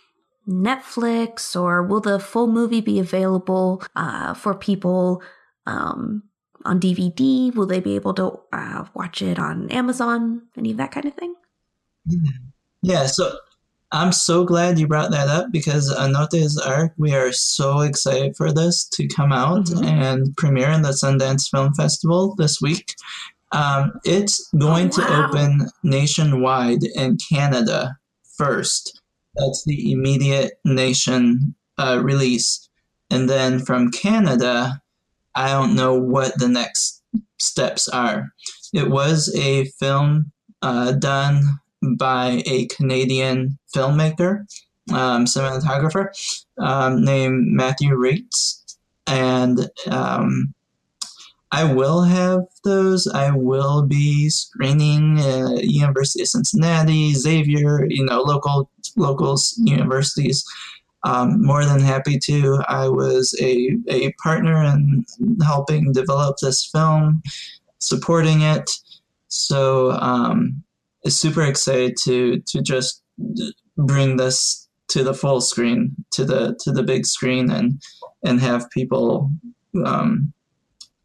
Netflix, 0.48 1.58
or 1.58 1.82
will 1.82 2.00
the 2.00 2.18
full 2.18 2.46
movie 2.46 2.80
be 2.80 2.98
available 2.98 3.82
uh, 3.96 4.34
for 4.34 4.54
people 4.54 5.22
um, 5.66 6.22
on 6.64 6.80
DVD? 6.80 7.54
Will 7.54 7.66
they 7.66 7.80
be 7.80 7.94
able 7.94 8.14
to 8.14 8.40
uh, 8.52 8.84
watch 8.94 9.22
it 9.22 9.38
on 9.38 9.70
Amazon? 9.70 10.42
Any 10.56 10.72
of 10.72 10.76
that 10.78 10.92
kind 10.92 11.06
of 11.06 11.14
thing? 11.14 11.34
Yeah. 12.82 13.06
So 13.06 13.38
I'm 13.92 14.12
so 14.12 14.44
glad 14.44 14.78
you 14.78 14.86
brought 14.86 15.10
that 15.10 15.28
up 15.28 15.50
because 15.50 15.92
Anote's 15.92 16.56
Ark, 16.58 16.92
we 16.96 17.12
are 17.12 17.32
so 17.32 17.80
excited 17.80 18.36
for 18.36 18.52
this 18.52 18.88
to 18.90 19.08
come 19.08 19.32
out 19.32 19.66
mm-hmm. 19.66 19.84
and 19.84 20.36
premiere 20.36 20.70
in 20.70 20.82
the 20.82 20.90
Sundance 20.90 21.48
Film 21.50 21.74
Festival 21.74 22.34
this 22.36 22.60
week. 22.60 22.94
Um, 23.50 23.92
it's 24.04 24.48
going 24.56 24.92
oh, 24.94 25.00
wow. 25.00 25.06
to 25.06 25.24
open 25.24 25.68
nationwide 25.82 26.84
in 26.94 27.18
Canada 27.32 27.96
first. 28.38 29.02
That's 29.34 29.64
the 29.64 29.90
immediate 29.90 30.60
nation 30.64 31.56
uh, 31.76 32.00
release. 32.02 32.68
And 33.10 33.28
then 33.28 33.58
from 33.58 33.90
Canada, 33.90 34.80
I 35.34 35.48
don't 35.48 35.74
know 35.74 35.94
what 35.94 36.38
the 36.38 36.48
next 36.48 37.02
steps 37.38 37.88
are. 37.88 38.30
It 38.72 38.88
was 38.88 39.34
a 39.34 39.64
film 39.80 40.30
uh, 40.62 40.92
done 40.92 41.42
by 41.82 42.42
a 42.46 42.66
Canadian 42.66 43.58
filmmaker, 43.74 44.46
um, 44.92 45.24
cinematographer 45.24 46.08
um, 46.58 47.04
named 47.04 47.46
Matthieu 47.48 47.96
Rytz. 47.96 48.76
And 49.06 49.70
um, 49.90 50.54
I 51.52 51.64
will 51.64 52.02
have 52.02 52.42
those. 52.64 53.08
I 53.08 53.30
will 53.32 53.82
be 53.82 54.28
screening 54.30 55.18
at 55.18 55.64
University 55.64 56.22
of 56.22 56.28
Cincinnati, 56.28 57.12
Xavier, 57.14 57.86
you 57.88 58.04
know, 58.04 58.22
local 58.22 58.70
locals 58.96 59.54
universities. 59.58 60.44
Um, 61.02 61.42
more 61.42 61.64
than 61.64 61.80
happy 61.80 62.18
to. 62.24 62.62
I 62.68 62.88
was 62.88 63.34
a, 63.40 63.76
a 63.88 64.12
partner 64.22 64.62
in 64.62 65.04
helping 65.42 65.92
develop 65.92 66.36
this 66.40 66.64
film, 66.66 67.22
supporting 67.78 68.42
it. 68.42 68.70
So 69.28 69.92
um, 69.92 70.62
super 71.08 71.42
excited 71.42 71.96
to 72.04 72.40
to 72.46 72.62
just 72.62 73.02
bring 73.76 74.16
this 74.16 74.68
to 74.88 75.04
the 75.04 75.14
full 75.14 75.40
screen, 75.40 75.94
to 76.12 76.24
the 76.24 76.58
to 76.60 76.72
the 76.72 76.82
big 76.82 77.06
screen, 77.06 77.50
and 77.50 77.80
and 78.24 78.40
have 78.40 78.70
people 78.70 79.30
um, 79.84 80.32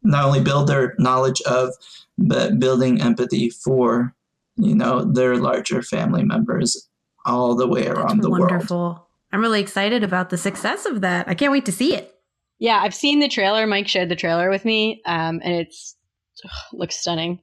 not 0.02 0.24
only 0.24 0.40
build 0.40 0.68
their 0.68 0.94
knowledge 0.98 1.40
of, 1.42 1.72
but 2.18 2.58
building 2.58 3.00
empathy 3.00 3.50
for, 3.50 4.14
you 4.56 4.74
know, 4.74 5.04
their 5.04 5.36
larger 5.36 5.82
family 5.82 6.24
members 6.24 6.88
all 7.24 7.54
the 7.54 7.66
way 7.66 7.86
around 7.86 8.18
That's 8.18 8.22
the 8.22 8.30
wonderful. 8.30 8.78
world. 8.78 8.92
Wonderful. 8.92 9.08
I'm 9.32 9.40
really 9.40 9.60
excited 9.60 10.04
about 10.04 10.30
the 10.30 10.38
success 10.38 10.86
of 10.86 11.00
that. 11.00 11.28
I 11.28 11.34
can't 11.34 11.52
wait 11.52 11.66
to 11.66 11.72
see 11.72 11.94
it. 11.94 12.14
Yeah, 12.58 12.80
I've 12.80 12.94
seen 12.94 13.18
the 13.18 13.28
trailer. 13.28 13.66
Mike 13.66 13.88
shared 13.88 14.08
the 14.08 14.16
trailer 14.16 14.48
with 14.48 14.64
me, 14.64 15.02
um, 15.04 15.40
and 15.44 15.54
it's 15.54 15.96
ugh, 16.44 16.50
looks 16.72 16.96
stunning. 16.96 17.40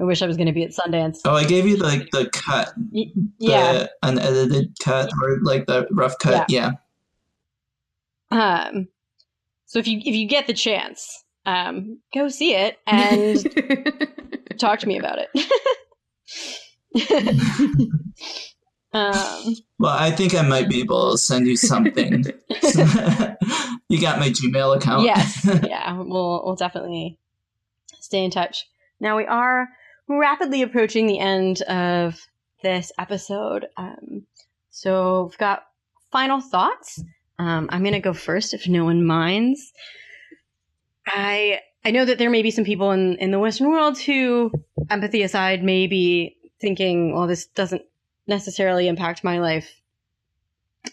I 0.00 0.04
wish 0.04 0.22
I 0.22 0.26
was 0.26 0.36
going 0.36 0.46
to 0.46 0.52
be 0.52 0.62
at 0.62 0.70
Sundance. 0.70 1.18
Oh, 1.24 1.34
I 1.34 1.44
gave 1.44 1.66
you 1.66 1.76
like 1.76 2.10
the 2.10 2.30
cut, 2.30 2.72
y- 2.92 3.10
yeah, 3.38 3.72
the 3.72 3.90
unedited 4.02 4.76
cut 4.82 5.10
or 5.20 5.38
like 5.42 5.66
the 5.66 5.88
rough 5.90 6.18
cut, 6.18 6.48
yeah. 6.48 6.72
yeah. 8.30 8.66
Um, 8.70 8.88
so 9.66 9.78
if 9.78 9.88
you 9.88 9.98
if 9.98 10.14
you 10.14 10.28
get 10.28 10.46
the 10.46 10.54
chance, 10.54 11.24
um, 11.46 11.98
go 12.14 12.28
see 12.28 12.54
it 12.54 12.78
and 12.86 13.38
talk 14.58 14.78
to 14.80 14.86
me 14.86 14.98
about 14.98 15.18
it. 15.18 15.30
um, 18.92 19.56
well, 19.78 19.96
I 19.98 20.10
think 20.10 20.34
I 20.34 20.42
might 20.42 20.68
be 20.68 20.80
able 20.80 21.12
to 21.12 21.18
send 21.18 21.46
you 21.46 21.56
something. 21.56 22.24
you 23.88 24.00
got 24.00 24.18
my 24.20 24.30
Gmail 24.30 24.76
account. 24.76 25.04
yes, 25.04 25.44
yeah, 25.64 25.92
we'll 25.98 26.42
we'll 26.44 26.56
definitely 26.56 27.18
stay 27.98 28.24
in 28.24 28.30
touch. 28.30 28.68
Now 29.00 29.16
we 29.16 29.26
are 29.26 29.68
rapidly 30.08 30.62
approaching 30.62 31.06
the 31.06 31.18
end 31.18 31.62
of 31.62 32.20
this 32.62 32.92
episode. 32.98 33.66
Um, 33.76 34.26
so 34.70 35.24
we've 35.24 35.38
got 35.38 35.66
final 36.10 36.40
thoughts. 36.40 37.02
Um, 37.38 37.68
I'm 37.70 37.82
going 37.82 37.94
to 37.94 38.00
go 38.00 38.14
first 38.14 38.54
if 38.54 38.66
no 38.66 38.84
one 38.84 39.04
minds. 39.04 39.72
I 41.06 41.60
I 41.84 41.90
know 41.90 42.04
that 42.04 42.18
there 42.18 42.30
may 42.30 42.42
be 42.42 42.50
some 42.50 42.64
people 42.64 42.90
in, 42.90 43.16
in 43.16 43.30
the 43.30 43.38
Western 43.38 43.70
world 43.70 43.98
who, 43.98 44.50
empathy 44.90 45.22
aside, 45.22 45.62
may 45.62 45.86
be 45.86 46.36
thinking, 46.60 47.14
well, 47.14 47.26
this 47.26 47.46
doesn't 47.46 47.82
necessarily 48.26 48.88
impact 48.88 49.24
my 49.24 49.38
life. 49.38 49.80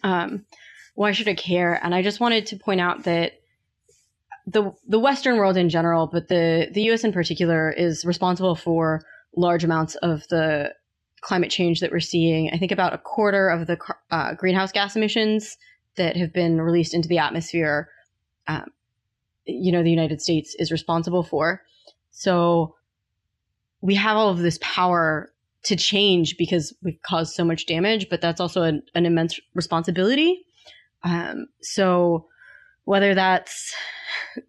Um, 0.03 0.45
why 0.93 1.11
should 1.11 1.27
I 1.27 1.33
care? 1.33 1.79
And 1.83 1.93
I 1.93 2.01
just 2.01 2.19
wanted 2.19 2.45
to 2.47 2.57
point 2.57 2.79
out 2.79 3.03
that 3.03 3.41
the 4.47 4.71
the 4.87 4.99
Western 4.99 5.37
world 5.37 5.57
in 5.57 5.69
general, 5.69 6.07
but 6.07 6.27
the 6.27 6.69
the 6.71 6.83
U.S. 6.83 7.03
in 7.03 7.11
particular, 7.11 7.71
is 7.71 8.05
responsible 8.05 8.55
for 8.55 9.03
large 9.35 9.63
amounts 9.63 9.95
of 9.95 10.27
the 10.29 10.73
climate 11.25 11.49
change 11.49 11.79
that 11.79 11.91
we're 11.91 11.99
seeing, 11.99 12.51
I 12.53 12.57
think 12.57 12.71
about 12.71 12.93
a 12.93 12.99
quarter 12.99 13.49
of 13.49 13.65
the 13.65 13.79
uh, 14.11 14.35
greenhouse 14.35 14.71
gas 14.71 14.95
emissions 14.95 15.57
that 15.97 16.15
have 16.15 16.31
been 16.31 16.61
released 16.61 16.93
into 16.93 17.07
the 17.07 17.17
atmosphere, 17.17 17.89
um, 18.47 18.67
you 19.45 19.71
know, 19.71 19.81
the 19.81 19.89
United 19.89 20.21
States 20.21 20.55
is 20.59 20.71
responsible 20.71 21.23
for. 21.23 21.63
So 22.11 22.75
we 23.81 23.95
have 23.95 24.17
all 24.17 24.29
of 24.29 24.37
this 24.37 24.59
power 24.61 25.31
to 25.63 25.75
change 25.75 26.37
because 26.37 26.75
we've 26.83 27.01
caused 27.01 27.33
so 27.33 27.43
much 27.43 27.65
damage, 27.65 28.07
but 28.07 28.21
that's 28.21 28.39
also 28.39 28.61
an, 28.61 28.83
an 28.93 29.07
immense 29.07 29.39
responsibility. 29.55 30.45
Um, 31.03 31.47
so 31.61 32.27
whether 32.83 33.15
that's 33.15 33.73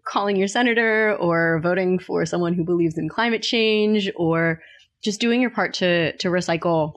calling 0.04 0.36
your 0.36 0.48
senator 0.48 1.14
or 1.16 1.60
voting 1.62 1.98
for 1.98 2.24
someone 2.26 2.54
who 2.54 2.64
believes 2.64 2.98
in 2.98 3.08
climate 3.08 3.42
change 3.42 4.10
or 4.16 4.62
just 5.02 5.20
doing 5.20 5.40
your 5.40 5.50
part 5.50 5.74
to 5.74 6.16
to 6.18 6.28
recycle 6.28 6.94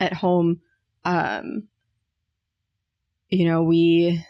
at 0.00 0.12
home. 0.12 0.60
Um 1.04 1.68
you 3.28 3.46
know 3.46 3.62
we 3.62 4.24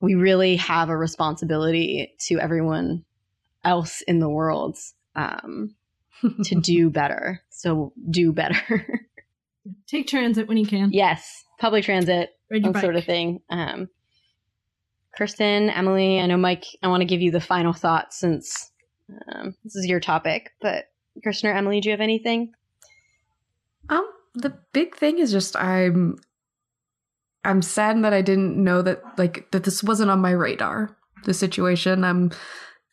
we 0.00 0.14
really 0.14 0.56
have 0.56 0.88
a 0.88 0.96
responsibility 0.96 2.14
to 2.20 2.38
everyone 2.38 3.04
else 3.64 4.00
in 4.02 4.18
the 4.18 4.28
world 4.28 4.78
um 5.14 5.74
to 6.44 6.54
do 6.54 6.90
better. 6.90 7.42
So 7.50 7.92
do 8.08 8.32
better. 8.32 8.86
Take 9.86 10.06
transit 10.06 10.48
when 10.48 10.56
you 10.56 10.66
can. 10.66 10.90
Yes 10.92 11.44
public 11.60 11.84
transit 11.84 12.30
that 12.48 12.80
sort 12.80 12.96
of 12.96 13.04
thing. 13.04 13.40
Um 13.48 13.88
Kirsten, 15.20 15.68
Emily, 15.68 16.18
I 16.18 16.24
know 16.24 16.38
Mike, 16.38 16.64
I 16.82 16.88
want 16.88 17.02
to 17.02 17.06
give 17.06 17.20
you 17.20 17.30
the 17.30 17.42
final 17.42 17.74
thoughts 17.74 18.18
since 18.18 18.70
um, 19.30 19.54
this 19.62 19.76
is 19.76 19.84
your 19.84 20.00
topic, 20.00 20.52
but 20.62 20.86
Kirsten 21.22 21.50
or 21.50 21.52
Emily, 21.52 21.82
do 21.82 21.90
you 21.90 21.92
have 21.92 22.00
anything? 22.00 22.54
Um, 23.90 24.08
the 24.32 24.56
big 24.72 24.96
thing 24.96 25.18
is 25.18 25.30
just 25.30 25.56
I'm 25.56 26.16
I'm 27.44 27.60
saddened 27.60 28.06
that 28.06 28.14
I 28.14 28.22
didn't 28.22 28.56
know 28.56 28.80
that 28.80 29.02
like 29.18 29.50
that 29.50 29.64
this 29.64 29.82
wasn't 29.82 30.10
on 30.10 30.20
my 30.20 30.30
radar. 30.30 30.96
The 31.24 31.34
situation. 31.34 32.02
I'm 32.02 32.30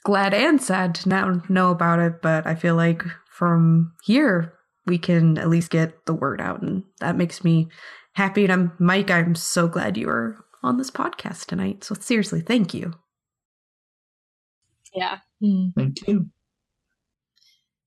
glad 0.03 0.34
and 0.34 0.61
sad 0.61 0.95
to 0.95 1.07
now 1.07 1.41
know 1.47 1.71
about 1.71 1.99
it, 1.99 2.21
but 2.21 2.45
I 2.45 2.55
feel 2.55 2.75
like 2.75 3.03
from 3.30 3.93
here 4.03 4.51
we 4.86 4.97
can 4.97 5.38
at 5.38 5.47
least 5.47 5.71
get 5.71 6.05
the 6.05 6.13
word 6.13 6.41
out 6.41 6.61
and 6.61 6.84
that 6.99 7.15
makes 7.15 7.45
me 7.45 7.69
happy 8.13 8.43
and 8.43 8.51
I'm 8.51 8.71
Mike, 8.80 9.09
I'm 9.11 9.34
so 9.34 9.69
glad 9.69 9.95
you 9.95 10.07
were 10.07 10.36
on 10.63 10.77
this 10.77 10.91
podcast 10.91 11.45
tonight. 11.45 11.83
So 11.83 11.95
seriously, 11.95 12.41
thank 12.41 12.73
you. 12.73 12.93
Yeah. 14.93 15.19
Mm. 15.43 15.73
Thank 15.75 16.07
you. 16.07 16.29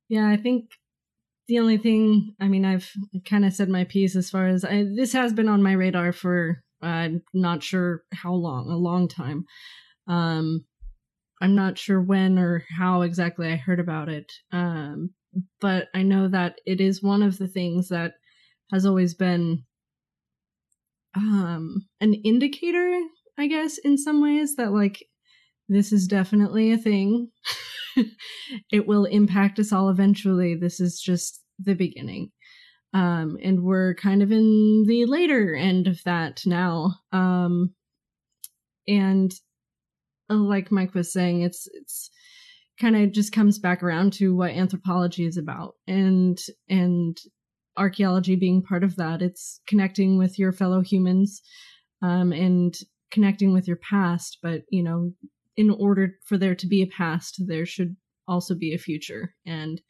Yeah, 0.08 0.28
I 0.28 0.36
think 0.36 0.70
the 1.48 1.58
only 1.58 1.78
thing, 1.78 2.34
I 2.40 2.48
mean, 2.48 2.64
I've 2.64 2.90
kind 3.24 3.44
of 3.44 3.52
said 3.52 3.68
my 3.68 3.84
piece 3.84 4.16
as 4.16 4.30
far 4.30 4.46
as 4.46 4.64
I, 4.64 4.84
this 4.94 5.12
has 5.12 5.32
been 5.32 5.48
on 5.48 5.62
my 5.62 5.72
radar 5.72 6.12
for 6.12 6.62
I'm 6.82 7.22
not 7.34 7.62
sure 7.62 8.02
how 8.12 8.32
long, 8.32 8.70
a 8.70 8.76
long 8.76 9.08
time. 9.08 9.44
Um, 10.06 10.64
I'm 11.40 11.54
not 11.54 11.78
sure 11.78 12.00
when 12.00 12.38
or 12.38 12.64
how 12.76 13.02
exactly 13.02 13.52
I 13.52 13.56
heard 13.56 13.80
about 13.80 14.08
it. 14.08 14.32
Um, 14.52 15.10
but 15.60 15.88
I 15.94 16.02
know 16.02 16.28
that 16.28 16.60
it 16.66 16.80
is 16.80 17.02
one 17.02 17.22
of 17.22 17.38
the 17.38 17.48
things 17.48 17.88
that 17.88 18.14
has 18.72 18.86
always 18.86 19.14
been 19.14 19.64
um 21.14 21.86
an 22.00 22.14
indicator 22.14 23.00
i 23.38 23.46
guess 23.46 23.78
in 23.78 23.98
some 23.98 24.22
ways 24.22 24.56
that 24.56 24.72
like 24.72 25.02
this 25.70 25.92
is 25.92 26.08
definitely 26.08 26.72
a 26.72 26.78
thing. 26.78 27.28
It 28.72 28.86
will 28.86 29.04
impact 29.04 29.58
us 29.58 29.72
all 29.72 29.90
eventually. 29.90 30.54
This 30.54 30.80
is 30.80 31.00
just 31.00 31.44
the 31.58 31.74
beginning. 31.74 32.30
Um 32.94 33.36
and 33.42 33.62
we're 33.62 33.94
kind 33.94 34.22
of 34.22 34.32
in 34.32 34.84
the 34.86 35.04
later 35.06 35.54
end 35.54 35.86
of 35.86 36.02
that 36.04 36.40
now. 36.46 36.94
Um 37.12 37.74
and 38.88 39.32
uh, 40.30 40.34
like 40.34 40.72
mike 40.72 40.94
was 40.94 41.12
saying 41.12 41.42
it's 41.42 41.68
it's 41.74 42.10
kind 42.80 42.96
of 42.96 43.12
just 43.12 43.32
comes 43.32 43.58
back 43.58 43.82
around 43.82 44.14
to 44.14 44.34
what 44.34 44.50
anthropology 44.50 45.26
is 45.26 45.36
about. 45.36 45.74
And 45.86 46.38
and 46.68 47.16
archaeology 47.76 48.36
being 48.36 48.62
part 48.62 48.84
of 48.84 48.96
that. 48.96 49.22
It's 49.22 49.60
connecting 49.66 50.18
with 50.18 50.38
your 50.38 50.52
fellow 50.52 50.80
humans 50.80 51.42
um, 52.02 52.32
and 52.32 52.76
connecting 53.10 53.52
with 53.52 53.66
your 53.66 53.78
past. 53.78 54.38
But, 54.42 54.62
you 54.70 54.82
know, 54.82 55.12
in 55.56 55.70
order 55.70 56.16
for 56.24 56.38
there 56.38 56.54
to 56.54 56.66
be 56.66 56.82
a 56.82 56.86
past, 56.86 57.42
there 57.46 57.66
should 57.66 57.96
also 58.26 58.54
be 58.54 58.74
a 58.74 58.78
future. 58.78 59.34
And 59.46 59.80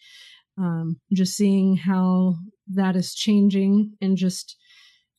um, 0.58 1.00
just 1.12 1.36
seeing 1.36 1.76
how 1.76 2.36
that 2.74 2.96
is 2.96 3.14
changing 3.14 3.96
and 4.00 4.16
just 4.16 4.56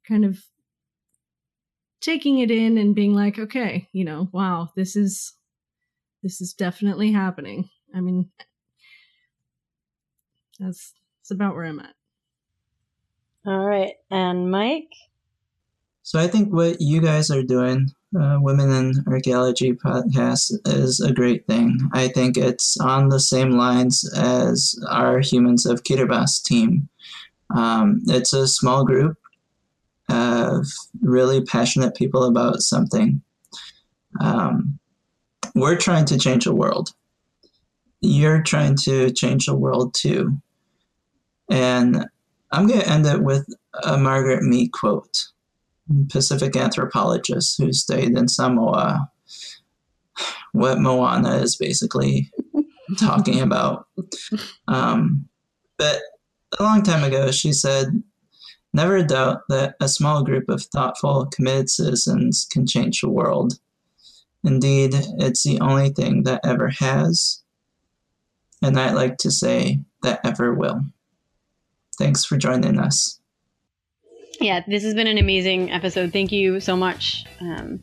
kind 0.07 0.25
of 0.25 0.39
taking 2.01 2.39
it 2.39 2.51
in 2.51 2.77
and 2.77 2.95
being 2.95 3.13
like, 3.13 3.39
okay, 3.39 3.87
you 3.93 4.03
know, 4.03 4.29
wow, 4.31 4.69
this 4.75 4.95
is 4.95 5.33
this 6.23 6.41
is 6.41 6.53
definitely 6.53 7.11
happening. 7.11 7.69
I 7.95 8.01
mean, 8.01 8.29
that's 10.59 10.93
that's 11.19 11.31
about 11.31 11.55
where 11.55 11.65
I'm 11.65 11.79
at. 11.79 11.95
All 13.45 13.65
right. 13.65 13.93
And 14.11 14.51
Mike? 14.51 14.93
So 16.03 16.19
I 16.19 16.27
think 16.27 16.53
what 16.53 16.79
you 16.79 17.01
guys 17.01 17.31
are 17.31 17.43
doing, 17.43 17.89
uh, 18.19 18.37
Women 18.39 18.71
in 18.71 19.03
Archaeology 19.07 19.73
podcast, 19.73 20.51
is 20.67 20.99
a 20.99 21.13
great 21.13 21.47
thing. 21.47 21.79
I 21.93 22.07
think 22.07 22.37
it's 22.37 22.77
on 22.79 23.09
the 23.09 23.19
same 23.19 23.51
lines 23.51 24.07
as 24.15 24.75
our 24.89 25.19
Humans 25.19 25.65
of 25.65 25.83
Kiribati 25.83 26.43
team. 26.43 26.89
Um, 27.55 28.01
it's 28.07 28.33
a 28.33 28.47
small 28.47 28.85
group 28.85 29.17
of 30.09 30.67
really 31.01 31.41
passionate 31.43 31.95
people 31.95 32.23
about 32.23 32.61
something. 32.61 33.21
Um, 34.19 34.79
we're 35.55 35.77
trying 35.77 36.05
to 36.05 36.17
change 36.17 36.45
the 36.45 36.55
world. 36.55 36.93
You're 38.01 38.41
trying 38.41 38.75
to 38.83 39.11
change 39.11 39.45
the 39.45 39.55
world 39.55 39.93
too. 39.93 40.41
And 41.49 42.05
I'm 42.51 42.67
going 42.67 42.81
to 42.81 42.89
end 42.89 43.05
it 43.05 43.21
with 43.21 43.47
a 43.83 43.97
Margaret 43.97 44.43
Mead 44.43 44.71
quote, 44.71 45.27
Pacific 46.09 46.55
anthropologist 46.55 47.57
who 47.57 47.71
stayed 47.71 48.17
in 48.17 48.27
Samoa, 48.27 49.09
what 50.51 50.79
Moana 50.79 51.37
is 51.37 51.55
basically 51.55 52.29
talking 52.99 53.39
about. 53.39 53.87
Um, 54.67 55.27
but 55.77 56.01
a 56.59 56.63
long 56.63 56.83
time 56.83 57.03
ago, 57.03 57.31
she 57.31 57.53
said, 57.53 58.03
Never 58.73 59.03
doubt 59.03 59.41
that 59.49 59.75
a 59.81 59.89
small 59.89 60.23
group 60.23 60.47
of 60.47 60.63
thoughtful, 60.63 61.25
committed 61.25 61.69
citizens 61.69 62.47
can 62.49 62.65
change 62.65 63.01
the 63.01 63.09
world. 63.09 63.59
Indeed, 64.43 64.91
it's 65.19 65.43
the 65.43 65.59
only 65.59 65.89
thing 65.89 66.23
that 66.23 66.41
ever 66.45 66.69
has, 66.69 67.43
and 68.61 68.79
I'd 68.79 68.95
like 68.95 69.17
to 69.19 69.31
say 69.31 69.81
that 70.03 70.21
ever 70.23 70.53
will. 70.53 70.85
Thanks 72.01 72.25
for 72.25 72.35
joining 72.35 72.79
us. 72.79 73.19
Yeah, 74.39 74.63
this 74.67 74.81
has 74.81 74.95
been 74.95 75.05
an 75.05 75.19
amazing 75.19 75.71
episode. 75.71 76.11
Thank 76.11 76.31
you 76.31 76.59
so 76.59 76.75
much, 76.75 77.25
um, 77.39 77.79